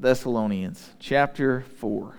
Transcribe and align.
Thessalonians 0.00 0.88
chapter 0.98 1.60
4. 1.76 2.16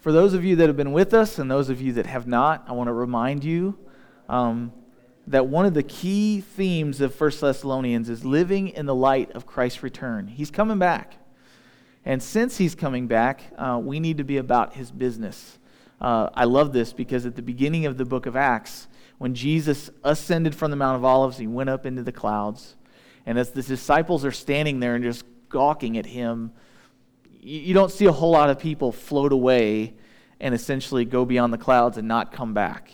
For 0.00 0.10
those 0.10 0.34
of 0.34 0.44
you 0.44 0.56
that 0.56 0.66
have 0.66 0.76
been 0.76 0.92
with 0.92 1.14
us 1.14 1.38
and 1.38 1.48
those 1.48 1.70
of 1.70 1.80
you 1.80 1.92
that 1.92 2.06
have 2.06 2.26
not, 2.26 2.64
I 2.66 2.72
want 2.72 2.88
to 2.88 2.92
remind 2.92 3.44
you 3.44 3.78
um, 4.28 4.72
that 5.28 5.46
one 5.46 5.66
of 5.66 5.74
the 5.74 5.84
key 5.84 6.40
themes 6.40 7.00
of 7.00 7.18
1 7.18 7.30
Thessalonians 7.40 8.08
is 8.08 8.24
living 8.24 8.70
in 8.70 8.86
the 8.86 8.94
light 8.94 9.30
of 9.30 9.46
Christ's 9.46 9.84
return. 9.84 10.26
He's 10.26 10.50
coming 10.50 10.80
back. 10.80 11.14
And 12.04 12.20
since 12.20 12.58
he's 12.58 12.74
coming 12.74 13.06
back, 13.06 13.44
uh, 13.56 13.80
we 13.80 14.00
need 14.00 14.18
to 14.18 14.24
be 14.24 14.38
about 14.38 14.74
his 14.74 14.90
business. 14.90 15.58
Uh, 16.00 16.30
I 16.34 16.44
love 16.44 16.72
this 16.72 16.92
because 16.92 17.24
at 17.24 17.36
the 17.36 17.42
beginning 17.42 17.86
of 17.86 17.98
the 17.98 18.04
book 18.04 18.26
of 18.26 18.34
Acts, 18.34 18.88
when 19.18 19.32
Jesus 19.36 19.90
ascended 20.02 20.56
from 20.56 20.72
the 20.72 20.76
Mount 20.76 20.96
of 20.96 21.04
Olives, 21.04 21.38
he 21.38 21.46
went 21.46 21.70
up 21.70 21.86
into 21.86 22.02
the 22.02 22.10
clouds. 22.10 22.74
And 23.26 23.38
as 23.38 23.50
the 23.50 23.62
disciples 23.62 24.24
are 24.24 24.32
standing 24.32 24.80
there 24.80 24.94
and 24.94 25.04
just 25.04 25.24
gawking 25.48 25.96
at 25.96 26.06
him, 26.06 26.52
you 27.40 27.74
don't 27.74 27.90
see 27.90 28.06
a 28.06 28.12
whole 28.12 28.30
lot 28.30 28.50
of 28.50 28.58
people 28.58 28.92
float 28.92 29.32
away 29.32 29.94
and 30.40 30.54
essentially 30.54 31.04
go 31.04 31.24
beyond 31.24 31.52
the 31.52 31.58
clouds 31.58 31.96
and 31.96 32.08
not 32.08 32.32
come 32.32 32.54
back. 32.54 32.90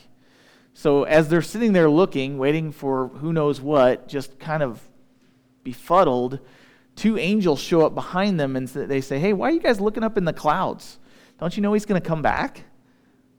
So 0.74 1.05
as 1.05 1.29
they're 1.29 1.43
sitting 1.43 1.73
there 1.73 1.91
looking, 1.91 2.38
waiting 2.38 2.73
for 2.73 3.09
who 3.09 3.33
knows 3.33 3.61
what, 3.61 4.09
just 4.09 4.38
kind 4.38 4.62
of 4.62 4.80
befuddled, 5.62 6.41
two 6.97 7.19
angels 7.19 7.60
show 7.60 7.85
up 7.85 7.95
behind 7.95 8.38
them 8.38 8.57
and 8.57 8.69
they 8.69 9.01
say, 9.01 9.19
Hey, 9.19 9.33
why 9.33 9.49
are 9.49 9.52
you 9.52 9.60
guys 9.60 9.80
looking 9.80 10.05
up 10.05 10.16
in 10.16 10.24
the 10.24 10.33
clouds? 10.33 10.99
Don't 11.38 11.57
you 11.57 11.62
know 11.62 11.73
he's 11.73 11.87
going 11.87 12.01
to 12.01 12.07
come 12.07 12.23
back? 12.23 12.65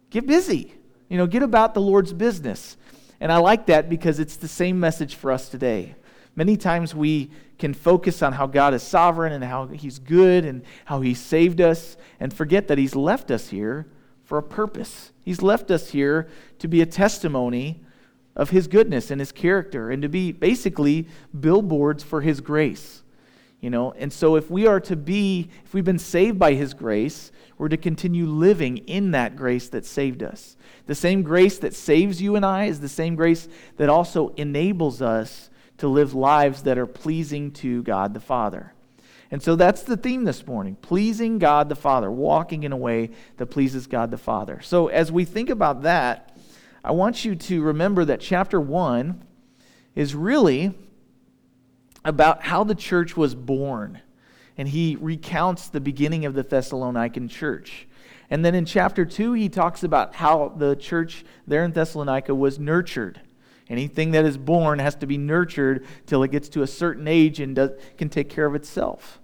Get 0.09 0.25
busy. 0.25 0.73
You 1.09 1.17
know, 1.17 1.27
get 1.27 1.43
about 1.43 1.73
the 1.73 1.81
Lord's 1.81 2.13
business. 2.13 2.77
And 3.19 3.31
I 3.31 3.37
like 3.37 3.67
that 3.67 3.89
because 3.89 4.19
it's 4.19 4.35
the 4.35 4.47
same 4.47 4.79
message 4.79 5.15
for 5.15 5.31
us 5.31 5.49
today. 5.49 5.95
Many 6.41 6.57
times 6.57 6.95
we 6.95 7.29
can 7.59 7.75
focus 7.75 8.23
on 8.23 8.33
how 8.33 8.47
God 8.47 8.73
is 8.73 8.81
sovereign 8.81 9.31
and 9.31 9.43
how 9.43 9.67
He's 9.67 9.99
good 9.99 10.43
and 10.43 10.63
how 10.85 11.01
He 11.01 11.13
saved 11.13 11.61
us 11.61 11.97
and 12.19 12.33
forget 12.33 12.67
that 12.67 12.79
He's 12.79 12.95
left 12.95 13.29
us 13.29 13.49
here 13.49 13.85
for 14.23 14.39
a 14.39 14.41
purpose. 14.41 15.11
He's 15.23 15.43
left 15.43 15.69
us 15.69 15.91
here 15.91 16.29
to 16.57 16.67
be 16.67 16.81
a 16.81 16.87
testimony 16.87 17.83
of 18.35 18.49
His 18.49 18.65
goodness 18.65 19.11
and 19.11 19.21
His 19.21 19.31
character 19.31 19.91
and 19.91 20.01
to 20.01 20.09
be 20.09 20.31
basically 20.31 21.07
billboards 21.39 22.03
for 22.03 22.21
His 22.21 22.41
grace. 22.41 23.03
You 23.59 23.69
know, 23.69 23.91
and 23.91 24.11
so 24.11 24.35
if 24.35 24.49
we 24.49 24.65
are 24.65 24.79
to 24.79 24.95
be, 24.95 25.47
if 25.63 25.75
we've 25.75 25.85
been 25.85 25.99
saved 25.99 26.39
by 26.39 26.55
His 26.55 26.73
grace, 26.73 27.31
we're 27.59 27.69
to 27.69 27.77
continue 27.77 28.25
living 28.25 28.77
in 28.77 29.11
that 29.11 29.35
grace 29.35 29.69
that 29.69 29.85
saved 29.85 30.23
us. 30.23 30.57
The 30.87 30.95
same 30.95 31.21
grace 31.21 31.59
that 31.59 31.75
saves 31.75 32.19
you 32.19 32.35
and 32.35 32.43
I 32.43 32.65
is 32.65 32.79
the 32.79 32.89
same 32.89 33.13
grace 33.13 33.47
that 33.77 33.89
also 33.89 34.29
enables 34.29 35.03
us 35.03 35.50
to 35.81 35.87
live 35.87 36.13
lives 36.13 36.61
that 36.61 36.77
are 36.77 36.85
pleasing 36.85 37.51
to 37.51 37.81
God 37.81 38.13
the 38.13 38.19
Father. 38.19 38.71
And 39.31 39.41
so 39.41 39.55
that's 39.55 39.81
the 39.81 39.97
theme 39.97 40.25
this 40.25 40.45
morning 40.45 40.75
pleasing 40.75 41.39
God 41.39 41.69
the 41.69 41.75
Father, 41.75 42.11
walking 42.11 42.61
in 42.61 42.71
a 42.71 42.77
way 42.77 43.09
that 43.37 43.47
pleases 43.47 43.87
God 43.87 44.11
the 44.11 44.17
Father. 44.19 44.61
So 44.61 44.89
as 44.89 45.11
we 45.11 45.25
think 45.25 45.49
about 45.49 45.81
that, 45.81 46.37
I 46.83 46.91
want 46.91 47.25
you 47.25 47.35
to 47.35 47.63
remember 47.63 48.05
that 48.05 48.21
chapter 48.21 48.61
1 48.61 49.23
is 49.95 50.13
really 50.13 50.75
about 52.05 52.43
how 52.43 52.63
the 52.63 52.75
church 52.75 53.17
was 53.17 53.33
born. 53.33 54.01
And 54.59 54.67
he 54.67 54.97
recounts 55.01 55.67
the 55.67 55.81
beginning 55.81 56.25
of 56.25 56.35
the 56.35 56.43
Thessalonican 56.43 57.27
church. 57.27 57.87
And 58.29 58.45
then 58.45 58.53
in 58.53 58.65
chapter 58.65 59.03
2, 59.03 59.33
he 59.33 59.49
talks 59.49 59.81
about 59.81 60.13
how 60.13 60.53
the 60.55 60.75
church 60.75 61.25
there 61.47 61.63
in 61.63 61.71
Thessalonica 61.71 62.35
was 62.35 62.59
nurtured. 62.59 63.21
Anything 63.71 64.11
that 64.11 64.25
is 64.25 64.37
born 64.37 64.79
has 64.79 64.95
to 64.95 65.07
be 65.07 65.17
nurtured 65.17 65.85
till 66.05 66.23
it 66.23 66.31
gets 66.31 66.49
to 66.49 66.61
a 66.61 66.67
certain 66.67 67.07
age 67.07 67.39
and 67.39 67.55
does, 67.55 67.71
can 67.97 68.09
take 68.09 68.29
care 68.29 68.45
of 68.45 68.53
itself. 68.53 69.21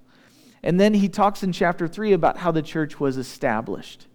And 0.64 0.80
then 0.80 0.94
he 0.94 1.10
talks 1.10 1.44
in 1.44 1.52
chapter 1.52 1.86
3 1.86 2.14
about 2.14 2.38
how 2.38 2.52
the 2.52 2.62
church 2.62 2.98
was 2.98 3.18
established. 3.18 4.08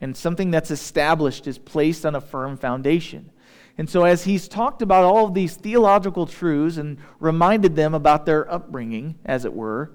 And 0.00 0.16
something 0.16 0.52
that's 0.52 0.70
established 0.70 1.48
is 1.48 1.58
placed 1.58 2.06
on 2.06 2.14
a 2.14 2.20
firm 2.20 2.56
foundation. 2.56 3.32
And 3.76 3.90
so, 3.90 4.04
as 4.04 4.22
he's 4.22 4.46
talked 4.46 4.82
about 4.82 5.02
all 5.02 5.26
of 5.26 5.34
these 5.34 5.56
theological 5.56 6.26
truths 6.26 6.76
and 6.76 6.98
reminded 7.18 7.74
them 7.74 7.92
about 7.92 8.24
their 8.24 8.48
upbringing, 8.52 9.18
as 9.24 9.44
it 9.44 9.52
were, 9.52 9.90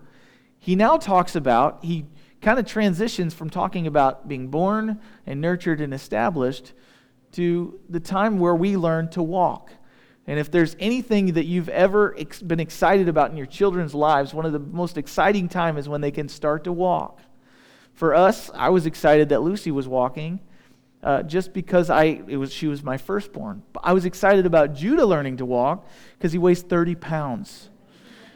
he 0.60 0.76
now 0.76 0.98
talks 0.98 1.34
about, 1.34 1.80
he 1.82 2.06
kind 2.42 2.60
of 2.60 2.66
transitions 2.66 3.34
from 3.34 3.50
talking 3.50 3.88
about 3.88 4.28
being 4.28 4.50
born 4.50 5.00
and 5.26 5.40
nurtured 5.40 5.80
and 5.80 5.94
established 5.94 6.74
to 7.34 7.80
the 7.90 8.00
time 8.00 8.40
where 8.40 8.56
we 8.56 8.76
learn 8.76 9.10
to 9.10 9.22
walk. 9.22 9.72
And 10.28 10.38
if 10.40 10.52
there's 10.52 10.76
anything 10.80 11.34
that 11.34 11.46
you've 11.46 11.70
ever 11.70 12.14
ex- 12.18 12.42
been 12.42 12.60
excited 12.60 13.08
about 13.08 13.32
in 13.32 13.38
your 13.38 13.46
children's 13.46 13.96
lives, 13.96 14.34
one 14.34 14.46
of 14.46 14.52
the 14.52 14.60
most 14.60 14.98
exciting 14.98 15.48
times 15.48 15.80
is 15.80 15.90
when 15.90 16.02
they 16.02 16.12
can 16.12 16.28
start 16.28 16.66
to 16.66 16.74
walk. 16.74 17.22
For 17.94 18.14
us, 18.14 18.52
I 18.54 18.70
was 18.70 18.86
excited 18.86 19.30
that 19.30 19.42
Lucy 19.42 19.72
was 19.72 19.88
walking 19.88 20.42
uh, 21.02 21.24
just 21.24 21.54
because 21.54 21.90
I, 21.90 22.22
it 22.28 22.38
was, 22.38 22.52
she 22.52 22.68
was 22.68 22.84
my 22.84 22.98
firstborn. 22.98 23.64
I 23.82 23.94
was 23.94 24.06
excited 24.06 24.46
about 24.46 24.76
Judah 24.76 25.06
learning 25.06 25.38
to 25.38 25.46
walk 25.46 25.88
because 26.18 26.34
he 26.34 26.38
weighs 26.38 26.62
30 26.62 26.96
pounds. 26.96 27.70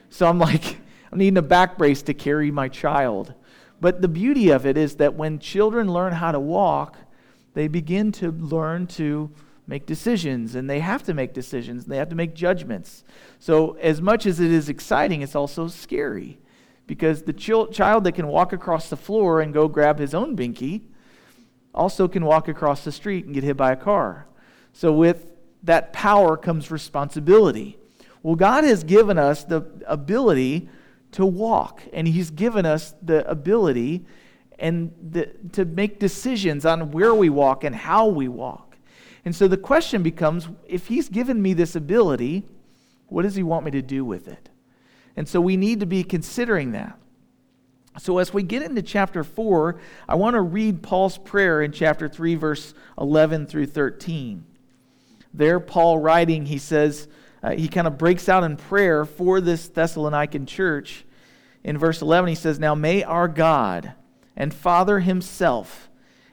So 0.09 0.28
I'm 0.28 0.40
like, 0.40 0.78
I'm 1.12 1.19
needing 1.19 1.38
a 1.38 1.41
back 1.41 1.78
brace 1.78 2.01
to 2.03 2.13
carry 2.13 2.51
my 2.51 2.69
child. 2.69 3.34
But 3.81 4.01
the 4.01 4.07
beauty 4.07 4.50
of 4.51 4.66
it 4.66 4.78
is 4.78 4.96
that 4.96 5.16
when 5.16 5.40
children 5.40 5.91
learn 5.91 6.13
how 6.13 6.31
to 6.31 6.40
walk, 6.40 6.97
they 7.53 7.68
begin 7.68 8.12
to 8.13 8.31
learn 8.31 8.88
to 8.88 9.31
make 9.72 9.86
decisions, 9.86 10.54
and 10.54 10.70
they 10.70 10.82
have 10.82 11.02
to 11.02 11.14
make 11.14 11.34
decisions, 11.34 11.84
and 11.84 11.92
they 11.94 11.98
have 11.98 12.09
to 12.09 12.16
make 12.16 12.36
judgments. 12.36 13.06
So, 13.40 13.78
as 13.78 14.02
much 14.02 14.26
as 14.26 14.42
it 14.42 14.52
is 14.52 14.68
exciting, 14.68 15.22
it's 15.22 15.34
also 15.34 15.70
scary 15.70 16.40
because 16.88 17.24
the 17.24 17.32
ch- 17.32 17.72
child 17.72 18.04
that 18.04 18.12
can 18.12 18.28
walk 18.28 18.52
across 18.52 18.90
the 18.90 18.98
floor 18.98 19.40
and 19.40 19.54
go 19.54 19.70
grab 19.70 19.98
his 19.98 20.14
own 20.14 20.36
binky 20.36 20.81
also 21.74 22.10
can 22.10 22.26
walk 22.26 22.50
across 22.50 22.84
the 22.84 22.92
street 22.92 23.24
and 23.24 23.34
get 23.34 23.46
hit 23.46 23.56
by 23.56 23.72
a 23.72 23.78
car. 23.78 24.28
So, 24.74 24.92
with 24.92 25.31
that 25.64 25.94
power 25.94 26.36
comes 26.36 26.70
responsibility. 26.70 27.78
Well, 28.24 28.36
God 28.36 28.66
has 28.66 28.84
given 28.84 29.18
us 29.18 29.46
the 29.46 29.66
ability 29.88 30.70
to 31.14 31.26
walk, 31.26 31.81
and 31.94 32.10
He's 32.10 32.30
given 32.30 32.66
us 32.66 32.94
the 33.02 33.26
ability 33.30 34.06
and 34.60 34.94
the, 35.02 35.28
to 35.54 35.64
make 35.64 35.98
decisions 35.98 36.66
on 36.66 36.92
where 36.92 37.16
we 37.16 37.30
walk 37.30 37.64
and 37.64 37.74
how 37.74 38.08
we 38.08 38.28
walk. 38.28 38.71
And 39.24 39.36
so 39.36 39.48
the 39.48 39.58
question 39.58 40.04
becomes 40.04 40.50
if 40.68 40.88
he's 40.88 41.09
given 41.09 41.42
me 41.42 41.54
this 41.54 41.76
ability, 41.76 42.44
what 43.08 43.24
does 43.24 43.36
he 43.36 43.44
want 43.44 43.66
me 43.66 43.72
to 43.72 43.82
do 43.82 44.04
with 44.04 44.28
it? 44.28 44.50
And 45.16 45.28
so 45.28 45.42
we 45.42 45.58
need 45.58 45.82
to 45.82 45.86
be 45.86 46.04
considering 46.04 46.72
that. 46.72 46.98
So 48.00 48.20
as 48.20 48.34
we 48.34 48.44
get 48.44 48.64
into 48.64 48.81
chapter 48.81 49.24
4, 49.24 49.80
I 50.08 50.16
want 50.16 50.36
to 50.36 50.42
read 50.42 50.81
Paul's 50.81 51.18
prayer 51.18 51.62
in 51.62 51.74
chapter 51.74 52.08
3, 52.08 52.36
verse 52.36 52.74
11 52.98 53.48
through 53.48 53.66
13. 53.66 54.46
There, 55.34 55.60
Paul 55.60 56.00
writing, 56.00 56.46
he 56.46 56.58
says, 56.58 57.08
uh, 57.44 57.52
he 57.52 57.68
kind 57.68 57.88
of 57.88 57.98
breaks 57.98 58.30
out 58.30 58.44
in 58.44 58.56
prayer 58.56 59.04
for 59.04 59.42
this 59.42 59.68
Thessalonican 59.70 60.48
church. 60.48 61.06
In 61.64 61.78
verse 61.78 62.02
11, 62.02 62.30
he 62.30 62.36
says, 62.36 62.60
Now 62.60 62.76
may 62.76 63.04
our 63.04 63.28
God 63.28 63.94
and 64.36 64.54
Father 64.54 65.00
Himself 65.00 65.90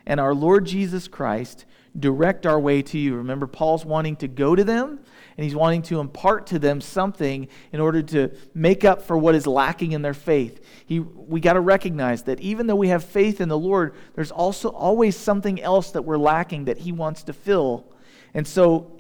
and 0.06 0.20
our 0.20 0.34
Lord 0.34 0.64
Jesus 0.64 1.08
Christ 1.08 1.64
direct 1.98 2.46
our 2.46 2.58
way 2.58 2.82
to 2.82 2.98
you. 2.98 3.16
Remember, 3.16 3.46
Paul's 3.46 3.84
wanting 3.84 4.16
to 4.16 4.28
go 4.28 4.54
to 4.54 4.64
them 4.64 5.00
and 5.36 5.44
he's 5.44 5.54
wanting 5.54 5.82
to 5.82 6.00
impart 6.00 6.48
to 6.48 6.58
them 6.58 6.80
something 6.80 7.48
in 7.72 7.80
order 7.80 8.02
to 8.02 8.30
make 8.54 8.84
up 8.84 9.02
for 9.02 9.16
what 9.16 9.34
is 9.34 9.46
lacking 9.46 9.92
in 9.92 10.02
their 10.02 10.14
faith. 10.14 10.60
He, 10.84 10.98
we 10.98 11.40
got 11.40 11.52
to 11.52 11.60
recognize 11.60 12.24
that 12.24 12.40
even 12.40 12.66
though 12.66 12.76
we 12.76 12.88
have 12.88 13.04
faith 13.04 13.40
in 13.40 13.48
the 13.48 13.58
Lord, 13.58 13.94
there's 14.14 14.32
also 14.32 14.70
always 14.70 15.16
something 15.16 15.62
else 15.62 15.92
that 15.92 16.02
we're 16.02 16.18
lacking 16.18 16.64
that 16.64 16.78
he 16.78 16.90
wants 16.90 17.22
to 17.24 17.32
fill. 17.32 17.86
And 18.34 18.46
so 18.46 18.98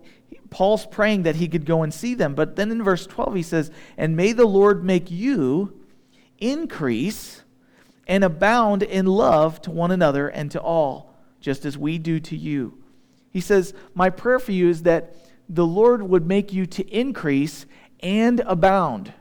Paul's 0.50 0.86
praying 0.86 1.24
that 1.24 1.36
he 1.36 1.48
could 1.48 1.66
go 1.66 1.82
and 1.82 1.92
see 1.92 2.14
them. 2.14 2.34
But 2.34 2.56
then 2.56 2.70
in 2.70 2.82
verse 2.82 3.06
12, 3.06 3.34
he 3.34 3.42
says, 3.42 3.70
And 3.96 4.16
may 4.16 4.32
the 4.32 4.46
Lord 4.46 4.84
make 4.84 5.10
you 5.10 5.82
increase 6.38 7.42
and 8.06 8.24
abound 8.24 8.82
in 8.82 9.06
love 9.06 9.60
to 9.62 9.70
one 9.70 9.90
another 9.90 10.28
and 10.28 10.50
to 10.52 10.60
all, 10.60 11.14
just 11.40 11.64
as 11.64 11.76
we 11.76 11.98
do 11.98 12.20
to 12.20 12.36
you. 12.36 12.77
He 13.38 13.42
says, 13.42 13.72
My 13.94 14.10
prayer 14.10 14.40
for 14.40 14.50
you 14.50 14.68
is 14.68 14.82
that 14.82 15.14
the 15.48 15.64
Lord 15.64 16.02
would 16.02 16.26
make 16.26 16.52
you 16.52 16.66
to 16.66 16.84
increase 16.88 17.66
and 18.00 18.40
abound. 18.40 19.12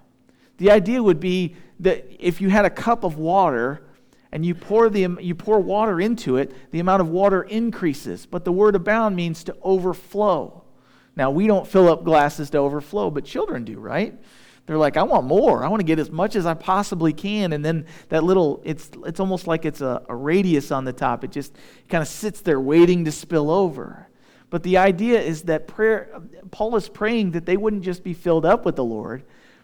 The 0.58 0.72
idea 0.72 1.04
would 1.04 1.20
be 1.20 1.56
that 1.82 2.04
if 2.18 2.42
you 2.42 2.50
had 2.50 2.66
a 2.66 2.72
cup 2.72 3.04
of 3.04 3.20
water 3.20 3.84
and 4.32 4.44
you 4.44 4.56
pour, 4.56 4.90
the, 4.90 5.18
you 5.22 5.36
pour 5.36 5.60
water 5.60 6.02
into 6.02 6.38
it, 6.38 6.52
the 6.72 6.80
amount 6.80 7.02
of 7.02 7.10
water 7.10 7.44
increases. 7.44 8.26
But 8.26 8.44
the 8.44 8.52
word 8.52 8.74
abound 8.74 9.16
means 9.16 9.44
to 9.44 9.56
overflow. 9.62 10.64
Now, 11.16 11.30
we 11.30 11.46
don't 11.46 11.68
fill 11.68 11.88
up 11.88 12.04
glasses 12.04 12.50
to 12.50 12.58
overflow, 12.58 13.12
but 13.12 13.24
children 13.24 13.66
do, 13.66 13.78
right? 13.78 14.20
They're 14.68 14.78
like, 14.78 14.98
I 14.98 15.04
want 15.04 15.26
more. 15.26 15.64
I 15.64 15.70
want 15.70 15.80
to 15.80 15.86
get 15.86 15.98
as 15.98 16.12
much 16.12 16.36
as 16.36 16.46
I 16.46 16.54
possibly 16.54 17.14
can. 17.14 17.54
And 17.54 17.64
then 17.64 17.86
that 18.10 18.26
little, 18.26 18.62
it's, 18.66 18.92
it's 19.06 19.20
almost 19.20 19.48
like 19.48 19.64
it's 19.64 19.80
a, 19.80 20.04
a 20.10 20.16
radius 20.16 20.72
on 20.72 20.84
the 20.84 20.92
top. 20.92 21.24
It 21.24 21.32
just 21.32 21.56
kind 21.88 22.02
of 22.02 22.08
sits 22.08 22.42
there 22.42 22.60
waiting 22.60 23.06
to 23.06 23.12
spill 23.12 23.50
over. 23.50 24.08
But 24.50 24.64
the 24.64 24.78
idea 24.78 25.22
is 25.22 25.44
that 25.44 25.68
prayer, 25.68 26.22
Paul 26.52 26.76
is 26.76 26.90
praying 26.90 27.32
that 27.32 27.46
they 27.46 27.56
wouldn't 27.56 27.84
just 27.84 28.04
be 28.04 28.14
filled 28.14 28.46
up 28.46 28.66
with 28.66 28.76
the 28.76 28.84
Lord, 28.84 29.24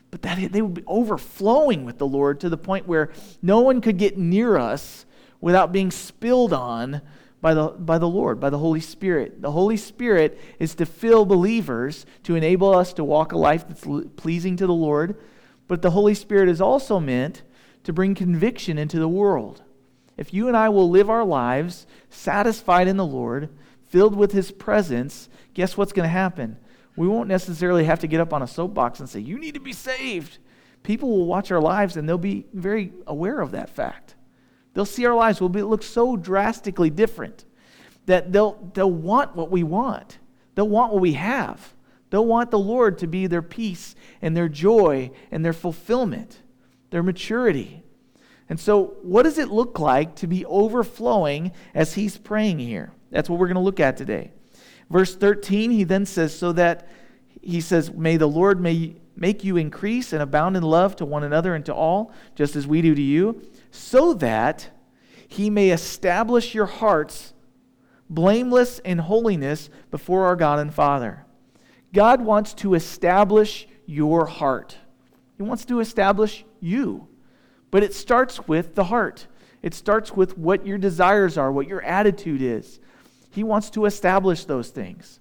but 0.09 0.21
that 0.21 0.51
they 0.53 0.61
would 0.61 0.73
be 0.73 0.83
overflowing 0.87 1.83
with 1.83 1.97
the 1.97 2.07
Lord 2.07 2.39
to 2.39 2.49
the 2.49 2.57
point 2.57 2.87
where 2.87 3.11
no 3.41 3.59
one 3.59 3.81
could 3.81 3.97
get 3.97 4.17
near 4.17 4.57
us 4.57 5.05
without 5.41 5.73
being 5.73 5.91
spilled 5.91 6.53
on 6.53 7.01
by 7.43 7.53
the, 7.53 7.67
by 7.67 7.97
the 7.97 8.07
Lord, 8.07 8.39
by 8.39 8.49
the 8.49 8.57
Holy 8.57 8.79
Spirit. 8.79 9.41
The 9.41 9.51
Holy 9.51 9.75
Spirit 9.75 10.39
is 10.59 10.75
to 10.75 10.85
fill 10.85 11.25
believers, 11.25 12.05
to 12.23 12.35
enable 12.35 12.73
us 12.73 12.93
to 12.93 13.03
walk 13.03 13.33
a 13.33 13.37
life 13.37 13.67
that's 13.67 13.85
pleasing 14.15 14.55
to 14.55 14.65
the 14.65 14.73
Lord, 14.73 15.19
but 15.67 15.81
the 15.81 15.91
Holy 15.91 16.13
Spirit 16.15 16.47
is 16.47 16.61
also 16.61 17.01
meant 17.01 17.41
to 17.83 17.91
bring 17.91 18.15
conviction 18.15 18.77
into 18.77 18.97
the 18.97 19.09
world. 19.09 19.61
If 20.15 20.33
you 20.33 20.47
and 20.47 20.55
I 20.55 20.69
will 20.69 20.89
live 20.89 21.09
our 21.09 21.25
lives 21.25 21.85
satisfied 22.09 22.87
in 22.87 22.95
the 22.95 23.05
Lord, 23.05 23.49
filled 23.89 24.15
with 24.15 24.31
His 24.31 24.49
presence, 24.49 25.27
guess 25.53 25.75
what's 25.75 25.91
going 25.91 26.07
to 26.07 26.09
happen? 26.09 26.55
We 26.95 27.09
won't 27.09 27.27
necessarily 27.27 27.83
have 27.83 27.99
to 27.99 28.07
get 28.07 28.21
up 28.21 28.31
on 28.31 28.41
a 28.41 28.47
soapbox 28.47 29.01
and 29.01 29.09
say, 29.09 29.19
You 29.19 29.37
need 29.37 29.55
to 29.55 29.59
be 29.59 29.73
saved. 29.73 30.37
People 30.81 31.09
will 31.09 31.25
watch 31.25 31.51
our 31.51 31.59
lives 31.59 31.97
and 31.97 32.07
they'll 32.07 32.17
be 32.17 32.45
very 32.53 32.93
aware 33.05 33.41
of 33.41 33.51
that 33.51 33.69
fact. 33.69 34.15
They'll 34.73 34.85
see 34.85 35.05
our 35.05 35.15
lives 35.15 35.39
will 35.39 35.49
look 35.49 35.83
so 35.83 36.15
drastically 36.15 36.89
different 36.89 37.45
that 38.05 38.31
they'll, 38.31 38.71
they'll 38.73 38.91
want 38.91 39.35
what 39.35 39.51
we 39.51 39.63
want. 39.63 40.17
They'll 40.55 40.67
want 40.67 40.93
what 40.93 41.01
we 41.01 41.13
have. 41.13 41.73
They'll 42.09 42.25
want 42.25 42.51
the 42.51 42.59
Lord 42.59 42.99
to 42.99 43.07
be 43.07 43.27
their 43.27 43.41
peace 43.41 43.95
and 44.21 44.35
their 44.35 44.49
joy 44.49 45.11
and 45.31 45.43
their 45.43 45.53
fulfillment, 45.53 46.41
their 46.89 47.03
maturity. 47.03 47.83
And 48.49 48.59
so, 48.59 48.97
what 49.01 49.23
does 49.23 49.39
it 49.39 49.49
look 49.49 49.79
like 49.79 50.15
to 50.17 50.27
be 50.27 50.45
overflowing 50.45 51.53
as 51.73 51.93
he's 51.93 52.17
praying 52.17 52.59
here? 52.59 52.91
That's 53.09 53.29
what 53.29 53.39
we're 53.39 53.47
going 53.47 53.55
to 53.55 53.61
look 53.61 53.79
at 53.79 53.97
today. 53.97 54.31
Verse 54.89 55.15
13, 55.15 55.71
he 55.71 55.83
then 55.85 56.05
says, 56.05 56.37
So 56.37 56.51
that 56.51 56.87
he 57.41 57.61
says, 57.61 57.91
May 57.91 58.17
the 58.17 58.27
Lord 58.27 58.61
may 58.61 58.95
make 59.15 59.43
you 59.43 59.57
increase 59.57 60.13
and 60.13 60.21
abound 60.21 60.57
in 60.57 60.63
love 60.63 60.95
to 60.97 61.05
one 61.05 61.23
another 61.23 61.55
and 61.55 61.65
to 61.65 61.73
all, 61.73 62.11
just 62.35 62.55
as 62.55 62.67
we 62.67 62.81
do 62.81 62.93
to 62.93 63.01
you, 63.01 63.41
so 63.75 64.13
that 64.13 64.69
he 65.27 65.49
may 65.49 65.71
establish 65.71 66.53
your 66.53 66.67
hearts 66.67 67.33
blameless 68.07 68.77
in 68.77 68.99
holiness 68.99 69.71
before 69.89 70.25
our 70.25 70.35
God 70.35 70.59
and 70.59 70.71
Father. 70.71 71.25
God 71.91 72.21
wants 72.21 72.53
to 72.55 72.75
establish 72.75 73.67
your 73.87 74.27
heart, 74.27 74.77
He 75.37 75.43
wants 75.43 75.65
to 75.65 75.79
establish 75.79 76.45
you. 76.59 77.07
But 77.71 77.81
it 77.81 77.95
starts 77.95 78.47
with 78.47 78.75
the 78.75 78.83
heart. 78.83 79.25
It 79.63 79.73
starts 79.73 80.11
with 80.11 80.37
what 80.37 80.67
your 80.67 80.77
desires 80.77 81.39
are, 81.39 81.51
what 81.51 81.67
your 81.67 81.81
attitude 81.81 82.41
is. 82.41 82.79
He 83.31 83.43
wants 83.43 83.71
to 83.71 83.85
establish 83.85 84.45
those 84.45 84.69
things. 84.69 85.19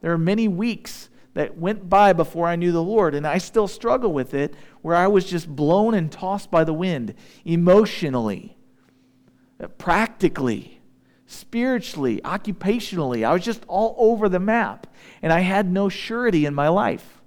There 0.00 0.12
are 0.12 0.18
many 0.18 0.46
weeks 0.46 1.08
that 1.38 1.56
went 1.56 1.88
by 1.88 2.12
before 2.12 2.48
I 2.48 2.56
knew 2.56 2.72
the 2.72 2.82
Lord, 2.82 3.14
and 3.14 3.24
I 3.24 3.38
still 3.38 3.68
struggle 3.68 4.12
with 4.12 4.34
it, 4.34 4.54
where 4.82 4.96
I 4.96 5.06
was 5.06 5.24
just 5.24 5.48
blown 5.48 5.94
and 5.94 6.10
tossed 6.10 6.50
by 6.50 6.64
the 6.64 6.72
wind 6.72 7.14
emotionally, 7.44 8.56
practically, 9.78 10.80
spiritually, 11.26 12.20
occupationally. 12.24 13.24
I 13.24 13.32
was 13.32 13.44
just 13.44 13.62
all 13.68 13.94
over 13.98 14.28
the 14.28 14.40
map, 14.40 14.88
and 15.22 15.32
I 15.32 15.38
had 15.38 15.70
no 15.70 15.88
surety 15.88 16.44
in 16.44 16.56
my 16.56 16.66
life. 16.66 17.20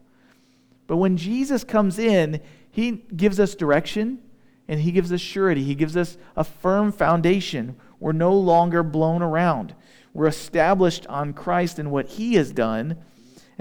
But 0.88 0.98
when 0.98 1.16
Jesus 1.16 1.64
comes 1.64 1.98
in, 1.98 2.42
he 2.70 3.06
gives 3.16 3.40
us 3.40 3.56
direction 3.56 4.20
and 4.68 4.82
he 4.82 4.92
gives 4.92 5.14
us 5.14 5.22
surety. 5.22 5.64
He 5.64 5.74
gives 5.74 5.96
us 5.96 6.18
a 6.36 6.44
firm 6.44 6.92
foundation. 6.92 7.78
We're 8.02 8.12
no 8.12 8.34
longer 8.34 8.84
blown 8.84 9.22
around. 9.22 9.74
We're 10.14 10.28
established 10.28 11.08
on 11.08 11.32
Christ 11.32 11.80
and 11.80 11.92
what 11.92 12.08
He 12.08 12.34
has 12.34 12.52
done. 12.52 12.98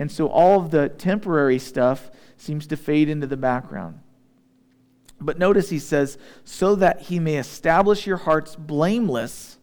And 0.00 0.11
so 0.11 0.29
all 0.29 0.58
of 0.58 0.70
the 0.70 0.88
temporary 0.88 1.58
stuff 1.58 2.11
seems 2.38 2.67
to 2.69 2.76
fade 2.79 3.11
into 3.11 3.26
the 3.26 3.37
background. 3.37 4.00
But 5.20 5.38
notice 5.38 5.69
he 5.69 5.79
says, 5.79 6.17
so 6.43 6.75
that 6.76 7.02
he 7.02 7.19
may 7.20 7.37
establish 7.37 8.06
your 8.06 8.17
hearts 8.17 8.56
blameless 8.56 9.58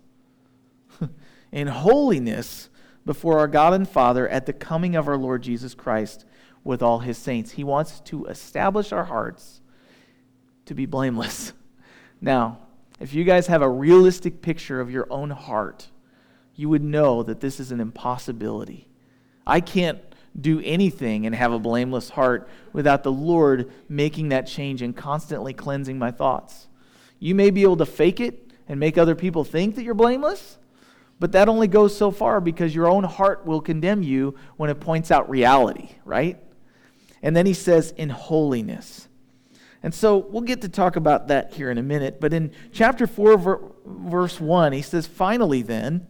in 1.51 1.65
holiness 1.65 2.69
before 3.03 3.39
our 3.39 3.47
God 3.47 3.73
and 3.73 3.89
Father 3.89 4.29
at 4.29 4.45
the 4.45 4.53
coming 4.53 4.95
of 4.95 5.07
our 5.07 5.17
Lord 5.17 5.41
Jesus 5.41 5.73
Christ 5.73 6.23
with 6.63 6.83
all 6.83 6.99
his 6.99 7.17
saints. 7.17 7.53
He 7.53 7.63
wants 7.63 7.99
to 8.01 8.25
establish 8.27 8.91
our 8.91 9.05
hearts 9.05 9.59
to 10.65 10.75
be 10.75 10.85
blameless. 10.85 11.51
Now, 12.19 12.57
if 12.99 13.13
you 13.13 13.23
guys 13.23 13.45
have 13.45 13.61
a 13.61 13.69
realistic 13.69 14.41
picture 14.41 14.81
of 14.81 14.89
your 14.89 15.05
own 15.11 15.29
heart, 15.29 15.87
you 16.55 16.67
would 16.67 16.83
know 16.83 17.21
that 17.21 17.41
this 17.41 17.59
is 17.59 17.71
an 17.71 17.79
impossibility. 17.79 18.87
I 19.45 19.61
can't 19.61 19.99
do 20.39 20.61
anything 20.63 21.25
and 21.25 21.33
have 21.33 21.51
a 21.51 21.59
blameless 21.59 22.09
heart 22.11 22.47
without 22.73 23.03
the 23.03 23.11
Lord 23.11 23.71
making 23.89 24.29
that 24.29 24.47
change 24.47 24.81
and 24.81 24.95
constantly 24.95 25.53
cleansing 25.53 25.97
my 25.97 26.11
thoughts. 26.11 26.67
You 27.19 27.33
may 27.33 27.49
be 27.49 27.63
able 27.63 27.77
to 27.77 27.85
fake 27.85 28.19
it 28.19 28.51
and 28.67 28.79
make 28.79 28.97
other 28.97 29.15
people 29.15 29.43
think 29.43 29.75
that 29.75 29.83
you're 29.83 29.93
blameless, 29.93 30.57
but 31.19 31.31
that 31.31 31.49
only 31.49 31.67
goes 31.67 31.97
so 31.97 32.11
far 32.11 32.39
because 32.39 32.75
your 32.75 32.87
own 32.87 33.03
heart 33.03 33.45
will 33.45 33.61
condemn 33.61 34.03
you 34.03 34.35
when 34.57 34.69
it 34.69 34.79
points 34.79 35.09
out 35.09 35.29
reality, 35.29 35.89
right? 36.05 36.37
And 37.23 37.35
then 37.35 37.47
he 37.47 37.53
says, 37.53 37.91
in 37.97 38.09
holiness. 38.09 39.07
And 39.81 39.93
so 39.93 40.17
we'll 40.17 40.41
get 40.41 40.61
to 40.61 40.69
talk 40.69 40.95
about 40.95 41.27
that 41.29 41.53
here 41.53 41.71
in 41.71 41.77
a 41.77 41.83
minute. 41.83 42.19
But 42.19 42.33
in 42.33 42.51
chapter 42.71 43.07
4, 43.07 43.71
verse 43.85 44.39
1, 44.39 44.73
he 44.73 44.81
says, 44.81 45.07
Finally, 45.07 45.63
then, 45.63 46.07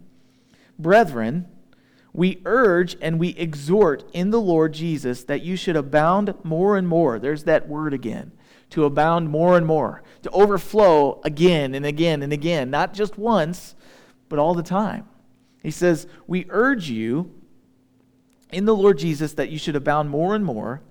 Brethren, 0.79 1.47
we 2.17 2.41
urge 2.45 2.97
and 2.99 3.19
we 3.19 3.29
exhort 3.35 4.03
in 4.11 4.31
the 4.31 4.41
Lord 4.41 4.73
Jesus 4.73 5.23
that 5.25 5.43
you 5.43 5.55
should 5.55 5.75
abound 5.75 6.33
more 6.43 6.75
and 6.75 6.87
more. 6.87 7.19
There's 7.19 7.43
that 7.43 7.69
word 7.69 7.93
again. 7.93 8.31
To 8.71 8.85
abound 8.85 9.29
more 9.29 9.55
and 9.55 9.67
more. 9.67 10.01
To 10.23 10.31
overflow 10.31 11.21
again 11.23 11.75
and 11.75 11.85
again 11.85 12.23
and 12.23 12.33
again. 12.33 12.71
Not 12.71 12.95
just 12.95 13.19
once, 13.19 13.75
but 14.29 14.39
all 14.39 14.55
the 14.55 14.63
time. 14.63 15.07
He 15.61 15.69
says, 15.69 16.07
We 16.25 16.47
urge 16.49 16.89
you 16.89 17.31
in 18.51 18.65
the 18.65 18.75
Lord 18.75 18.97
Jesus 18.97 19.33
that 19.33 19.51
you 19.51 19.59
should 19.59 19.75
abound 19.75 20.09
more 20.09 20.33
and 20.33 20.43
more, 20.43 20.81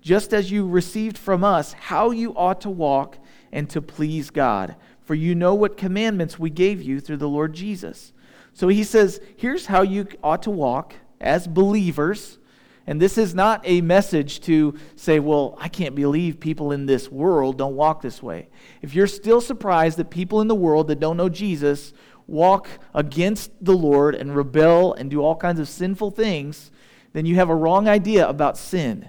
just 0.00 0.32
as 0.32 0.52
you 0.52 0.68
received 0.68 1.18
from 1.18 1.42
us 1.42 1.72
how 1.72 2.12
you 2.12 2.32
ought 2.36 2.60
to 2.60 2.70
walk 2.70 3.18
and 3.50 3.68
to 3.70 3.82
please 3.82 4.30
God. 4.30 4.76
For 5.02 5.16
you 5.16 5.34
know 5.34 5.52
what 5.52 5.76
commandments 5.76 6.38
we 6.38 6.48
gave 6.48 6.80
you 6.80 7.00
through 7.00 7.16
the 7.16 7.28
Lord 7.28 7.54
Jesus. 7.54 8.12
So 8.52 8.68
he 8.68 8.84
says, 8.84 9.20
here's 9.36 9.66
how 9.66 9.82
you 9.82 10.06
ought 10.22 10.42
to 10.42 10.50
walk 10.50 10.94
as 11.20 11.46
believers. 11.46 12.38
And 12.86 13.00
this 13.00 13.18
is 13.18 13.34
not 13.34 13.60
a 13.64 13.80
message 13.80 14.40
to 14.42 14.76
say, 14.96 15.20
well, 15.20 15.56
I 15.60 15.68
can't 15.68 15.94
believe 15.94 16.40
people 16.40 16.72
in 16.72 16.86
this 16.86 17.10
world 17.10 17.58
don't 17.58 17.76
walk 17.76 18.02
this 18.02 18.22
way. 18.22 18.48
If 18.82 18.94
you're 18.94 19.06
still 19.06 19.40
surprised 19.40 19.98
that 19.98 20.10
people 20.10 20.40
in 20.40 20.48
the 20.48 20.54
world 20.54 20.88
that 20.88 20.98
don't 20.98 21.16
know 21.16 21.28
Jesus 21.28 21.92
walk 22.26 22.68
against 22.94 23.52
the 23.60 23.76
Lord 23.76 24.14
and 24.14 24.34
rebel 24.34 24.94
and 24.94 25.10
do 25.10 25.22
all 25.22 25.36
kinds 25.36 25.60
of 25.60 25.68
sinful 25.68 26.12
things, 26.12 26.70
then 27.12 27.26
you 27.26 27.36
have 27.36 27.50
a 27.50 27.54
wrong 27.54 27.88
idea 27.88 28.28
about 28.28 28.56
sin. 28.56 29.08